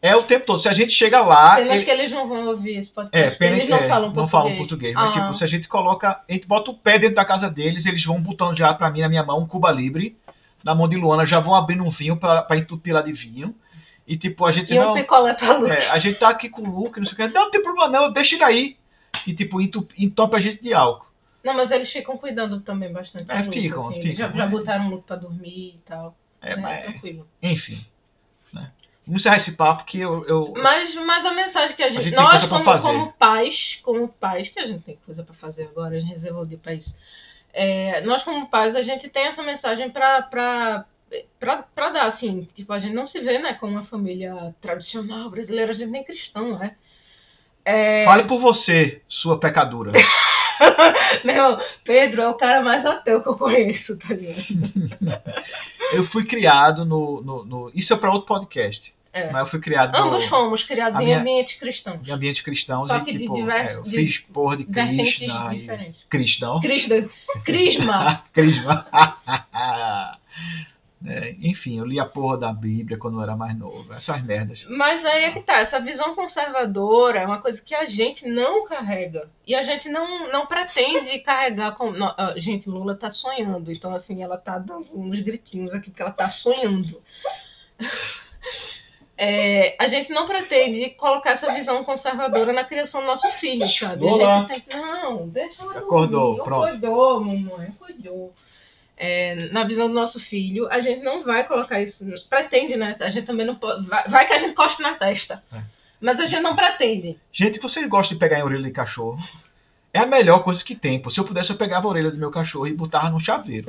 É 0.02 0.16
o 0.16 0.22
tempo 0.24 0.46
todo. 0.46 0.62
Se 0.62 0.68
a 0.68 0.72
gente 0.72 0.92
chega 0.94 1.20
lá. 1.20 1.56
Pena 1.56 1.74
ele- 1.74 1.84
que 1.84 1.90
eles 1.90 2.10
não 2.10 2.26
vão 2.28 2.46
ouvir 2.48 2.78
esse 2.78 2.90
É, 2.90 2.94
podcast. 2.94 3.38
pena 3.38 3.52
eles 3.56 3.64
que 3.64 3.70
não 3.70 3.78
é, 3.78 3.88
falam 3.88 4.12
português. 4.12 4.16
não 4.22 4.28
falam 4.30 4.56
português. 4.56 4.94
Mas, 4.94 5.10
Ah. 5.10 5.12
tipo, 5.26 5.38
se 5.38 5.44
a 5.44 5.46
gente 5.46 5.68
coloca. 5.68 6.20
A 6.28 6.32
gente 6.32 6.46
bota 6.46 6.70
o 6.70 6.74
pé 6.74 6.98
dentro 6.98 7.16
da 7.16 7.24
casa 7.24 7.50
deles, 7.50 7.84
eles 7.84 8.02
vão 8.04 8.20
botando 8.20 8.56
já 8.56 8.72
pra 8.72 8.90
mim, 8.90 9.00
na 9.00 9.08
minha 9.10 9.22
mão, 9.24 9.40
um 9.40 9.46
Cuba 9.46 9.70
Libre. 9.70 10.16
Na 10.64 10.74
mão 10.74 10.88
de 10.88 10.96
Luana, 10.96 11.26
já 11.26 11.38
vão 11.40 11.54
abrindo 11.54 11.84
um 11.84 11.90
vinho 11.90 12.16
pra, 12.16 12.42
pra 12.42 12.56
entupir 12.56 12.94
lá 12.94 13.02
de 13.02 13.12
vinho. 13.12 13.54
E, 14.08 14.16
tipo, 14.16 14.44
a 14.46 14.52
gente 14.52 14.72
E 14.72 14.78
um 14.78 14.84
não. 14.86 14.94
picolé 14.94 15.34
pra 15.34 15.56
luz. 15.56 15.70
É, 15.70 15.88
a 15.90 15.98
gente 15.98 16.18
tá 16.18 16.26
aqui 16.30 16.48
com 16.50 16.62
o 16.62 16.70
Luke, 16.82 16.98
não 16.98 17.06
sei 17.06 17.12
o 17.14 17.16
que. 17.16 17.34
Não, 17.34 17.44
não 17.44 17.50
tem 17.50 17.62
problema 17.62 17.88
não, 17.88 18.12
deixa 18.12 18.34
ele 18.34 18.44
aí. 18.44 18.76
E, 19.26 19.34
tipo, 19.34 19.60
entope 19.60 20.36
a 20.36 20.40
gente 20.40 20.62
de 20.62 20.72
álcool. 20.74 21.06
Não, 21.44 21.54
mas 21.54 21.70
eles 21.70 21.90
ficam 21.92 22.16
cuidando 22.18 22.60
também 22.60 22.92
bastante. 22.92 23.30
É, 23.30 23.40
Luke, 23.42 23.60
ficam, 23.60 23.88
assim. 23.88 24.02
ficam, 24.02 24.16
Já, 24.16 24.28
já 24.36 24.44
né? 24.44 24.50
botaram 24.50 24.86
o 24.86 24.90
Luke 24.90 25.06
pra 25.06 25.16
dormir 25.16 25.74
e 25.76 25.80
tal. 25.86 26.14
É, 26.42 26.52
É, 26.52 26.56
mas. 26.56 26.84
tranquilo. 26.84 27.26
Enfim. 27.42 27.80
Né? 28.52 28.70
Vamos 29.06 29.20
encerrar 29.20 29.40
esse 29.42 29.52
papo 29.52 29.84
que 29.86 30.00
eu. 30.00 30.24
eu 30.26 30.52
Mas, 30.56 30.94
mas 30.94 31.26
a 31.26 31.32
mensagem 31.32 31.76
que 31.76 31.82
a 31.82 31.88
gente. 31.88 32.04
gente 32.04 32.16
tem 32.16 32.24
nós, 32.24 32.48
como, 32.48 32.80
como 32.82 33.12
pais, 33.18 33.54
como 33.82 34.08
pais, 34.08 34.48
que 34.50 34.60
a 34.60 34.66
gente 34.66 34.84
tem 34.84 34.98
coisa 35.04 35.22
pra 35.22 35.34
fazer 35.34 35.64
agora, 35.64 35.96
a 35.96 36.00
gente 36.00 36.14
reservou 36.14 36.46
de 36.46 36.56
país. 36.56 36.84
É, 37.52 38.00
nós, 38.02 38.22
como 38.22 38.48
pais, 38.48 38.76
a 38.76 38.82
gente 38.82 39.08
tem 39.08 39.26
essa 39.26 39.42
mensagem 39.42 39.90
pra, 39.90 40.22
pra 40.22 41.90
dar, 41.90 42.08
assim. 42.08 42.48
Tipo, 42.54 42.72
a 42.72 42.78
gente 42.78 42.94
não 42.94 43.08
se 43.08 43.18
vê, 43.20 43.38
né, 43.38 43.54
como 43.54 43.72
uma 43.72 43.86
família 43.86 44.54
tradicional 44.60 45.30
brasileira, 45.30 45.72
a 45.72 45.74
gente 45.74 45.90
nem 45.90 46.04
cristão, 46.04 46.58
né? 46.58 46.76
É, 47.64 48.04
Fale 48.04 48.24
por 48.24 48.40
você, 48.40 49.02
sua 49.08 49.38
pecadora. 49.38 49.92
Meu, 51.24 51.58
Pedro 51.84 52.22
é 52.22 52.28
o 52.28 52.34
cara 52.34 52.62
mais 52.62 52.84
ateu 52.84 53.22
que 53.22 53.28
eu 53.28 53.36
conheço, 53.36 53.96
tá 53.98 54.14
ligado? 54.14 54.44
Eu 55.92 56.06
fui 56.10 56.24
criado 56.24 56.84
no. 56.84 57.20
no, 57.20 57.44
no- 57.44 57.70
isso 57.74 57.92
é 57.92 57.96
para 57.96 58.12
outro 58.12 58.28
podcast. 58.28 58.92
É. 59.12 59.28
Mas 59.32 59.42
eu 59.46 59.50
fui 59.50 59.58
criado 59.60 59.92
Ambos 59.96 60.22
no, 60.22 60.28
fomos 60.28 60.62
criados 60.68 60.96
a 60.96 61.02
em 61.02 61.06
minha- 61.06 61.18
ambientes 61.18 61.58
cristãos. 61.58 62.06
em 62.06 62.12
ambientes 62.12 62.42
cristãos 62.44 62.86
Só 62.86 62.98
e 62.98 63.04
que 63.04 63.12
de 63.12 63.18
tipo, 63.18 63.34
divers- 63.34 63.70
é, 63.70 63.74
eu 63.74 63.82
fiz 63.82 64.18
porra 64.32 64.56
de 64.56 64.64
Krishna 64.66 65.50
e 65.52 65.58
diferentes. 65.62 66.04
cristão. 66.08 66.60
Crisma. 66.60 68.22
Crisma. 68.32 68.86
É, 71.06 71.30
enfim, 71.40 71.78
eu 71.78 71.86
li 71.86 71.98
a 71.98 72.04
porra 72.04 72.36
da 72.36 72.52
Bíblia 72.52 72.98
quando 72.98 73.16
eu 73.18 73.22
era 73.22 73.34
mais 73.34 73.58
novo. 73.58 73.90
Essas 73.94 74.22
merdas. 74.22 74.62
Mas 74.68 75.02
aí 75.06 75.24
é 75.24 75.30
que 75.32 75.40
tá, 75.40 75.60
essa 75.60 75.80
visão 75.80 76.14
conservadora 76.14 77.20
é 77.20 77.26
uma 77.26 77.40
coisa 77.40 77.58
que 77.64 77.74
a 77.74 77.86
gente 77.86 78.28
não 78.28 78.66
carrega. 78.66 79.30
E 79.46 79.54
a 79.54 79.64
gente 79.64 79.88
não, 79.88 80.30
não 80.30 80.46
pretende 80.46 81.18
carregar 81.20 81.74
com. 81.76 81.90
não, 81.90 82.14
ah, 82.18 82.34
gente, 82.36 82.68
Lula 82.68 82.94
tá 82.96 83.10
sonhando. 83.12 83.72
Então, 83.72 83.94
assim, 83.94 84.22
ela 84.22 84.36
tá 84.36 84.58
dando 84.58 84.86
uns 84.94 85.22
gritinhos 85.22 85.72
aqui 85.72 85.88
porque 85.90 86.02
ela 86.02 86.12
tá 86.12 86.30
sonhando. 86.42 87.00
É, 89.16 89.76
a 89.78 89.86
gente 89.88 90.10
não 90.12 90.26
pretende 90.26 90.90
colocar 90.90 91.32
essa 91.32 91.52
visão 91.52 91.84
conservadora 91.84 92.52
na 92.54 92.64
criação 92.64 93.02
do 93.02 93.06
nosso 93.06 93.28
filho, 93.38 93.66
sabe? 93.78 94.06
A 94.06 94.12
Olá. 94.12 94.46
gente 94.48 94.64
tem- 94.64 94.76
não, 94.80 95.28
deixa 95.28 95.62
ela 95.62 95.78
Acordou, 95.78 96.36
dormir. 96.36 96.44
pronto. 96.44 96.64
Acordou, 96.66 97.20
mamãe. 97.20 97.69
É, 99.10 99.48
na 99.52 99.64
visão 99.64 99.88
do 99.88 99.94
nosso 99.94 100.20
filho, 100.20 100.68
a 100.70 100.80
gente 100.80 101.02
não 101.02 101.24
vai 101.24 101.44
colocar 101.44 101.80
isso, 101.82 101.96
pretende, 102.28 102.76
né? 102.76 102.96
A 103.00 103.10
gente 103.10 103.26
também 103.26 103.44
não 103.46 103.56
pode, 103.56 103.86
vai, 103.88 104.06
vai 104.08 104.26
que 104.26 104.32
a 104.32 104.38
gente 104.38 104.54
costa 104.54 104.82
na 104.82 104.94
testa. 104.94 105.42
É. 105.52 105.60
Mas 106.00 106.18
a 106.20 106.26
gente 106.26 106.40
não 106.42 106.54
pretende. 106.56 107.18
Gente, 107.32 107.58
vocês 107.60 107.88
gostam 107.88 108.14
de 108.14 108.18
pegar 108.20 108.38
em 108.38 108.42
orelha 108.42 108.62
de 108.64 108.70
cachorro? 108.72 109.18
É 109.92 109.98
a 109.98 110.06
melhor 110.06 110.42
coisa 110.44 110.62
que 110.64 110.74
tem. 110.76 111.02
Se 111.10 111.18
eu 111.18 111.24
pudesse, 111.24 111.50
eu 111.50 111.56
pegava 111.56 111.86
a 111.86 111.90
orelha 111.90 112.10
do 112.10 112.16
meu 112.16 112.30
cachorro 112.30 112.66
e 112.66 112.72
botava 112.72 113.10
no 113.10 113.20
chaveiro. 113.20 113.66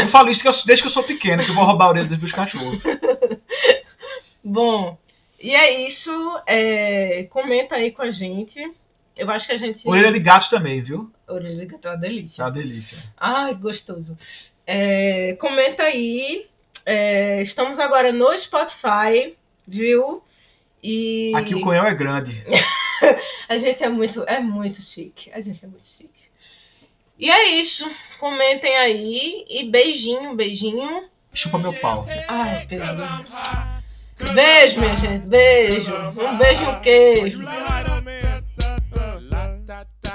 Eu 0.00 0.08
falo 0.10 0.30
isso 0.30 0.40
que 0.42 0.48
eu- 0.48 0.52
desde 0.66 0.82
que 0.82 0.88
eu 0.88 0.92
sou 0.92 1.04
pequeno, 1.04 1.44
que 1.44 1.50
eu 1.50 1.54
vou 1.54 1.64
roubar 1.64 1.86
a 1.86 1.90
orelha 1.90 2.08
dos 2.08 2.18
meus 2.18 2.32
cachorros. 2.32 2.80
Bom, 4.44 4.98
e 5.40 5.54
é 5.54 5.88
isso. 5.88 6.40
é, 6.46 7.24
comenta 7.30 7.76
aí 7.76 7.92
com 7.92 8.02
a 8.02 8.10
gente. 8.10 8.60
Eu 9.22 9.30
acho 9.30 9.46
que 9.46 9.52
a 9.52 9.58
gente. 9.58 9.80
Orelha 9.84 10.12
de 10.12 10.18
gato 10.18 10.50
também, 10.50 10.80
viu? 10.80 11.08
Orelha 11.28 11.54
de 11.54 11.66
gato 11.66 11.86
é 11.86 11.90
uma 11.92 11.96
delícia. 11.96 12.42
É 12.42 12.44
uma 12.44 12.50
delícia. 12.50 12.98
Ai, 13.16 13.54
gostoso. 13.54 14.18
É, 14.66 15.36
comenta 15.40 15.84
aí. 15.84 16.46
É, 16.84 17.44
estamos 17.44 17.78
agora 17.78 18.12
no 18.12 18.26
Spotify, 18.42 19.36
viu? 19.66 20.24
E 20.82 21.32
Aqui 21.36 21.54
o 21.54 21.60
conhão 21.60 21.86
é 21.86 21.94
grande. 21.94 22.42
a 23.48 23.56
gente 23.58 23.80
é 23.80 23.88
muito, 23.88 24.24
é 24.24 24.40
muito 24.40 24.82
chique. 24.92 25.30
A 25.32 25.40
gente 25.40 25.64
é 25.64 25.68
muito 25.68 25.86
chique. 25.96 26.10
E 27.16 27.30
é 27.30 27.62
isso. 27.62 27.88
Comentem 28.18 28.76
aí. 28.76 29.44
E 29.48 29.70
beijinho, 29.70 30.34
beijinho. 30.34 31.04
Chupa 31.32 31.58
meu 31.58 31.72
pau. 31.74 32.04
Ai, 32.26 32.66
Pedro. 32.66 32.86
Beijo, 34.34 34.80
minha 34.80 34.96
gente. 34.96 35.26
Beijo. 35.26 35.94
Um 36.10 36.38
beijo 36.38 36.80
queijo. 36.82 37.38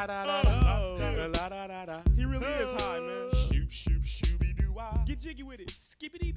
Da 0.07 0.23
da 0.23 0.41
da 0.41 0.51
da 0.97 1.27
da. 1.27 1.27
La 1.27 1.67
da 1.67 1.85
da. 1.85 2.01
He 2.15 2.23
really 2.23 2.45
is 2.45 2.81
high, 2.81 2.99
man. 2.99 3.29
Shoop 3.49 3.69
shoop 3.69 4.03
shooby 4.03 4.55
doo 4.55 4.71
wah. 4.73 5.03
Get 5.05 5.19
jiggy 5.19 5.43
with 5.43 5.59
it. 5.59 5.69
Skippity 5.69 6.31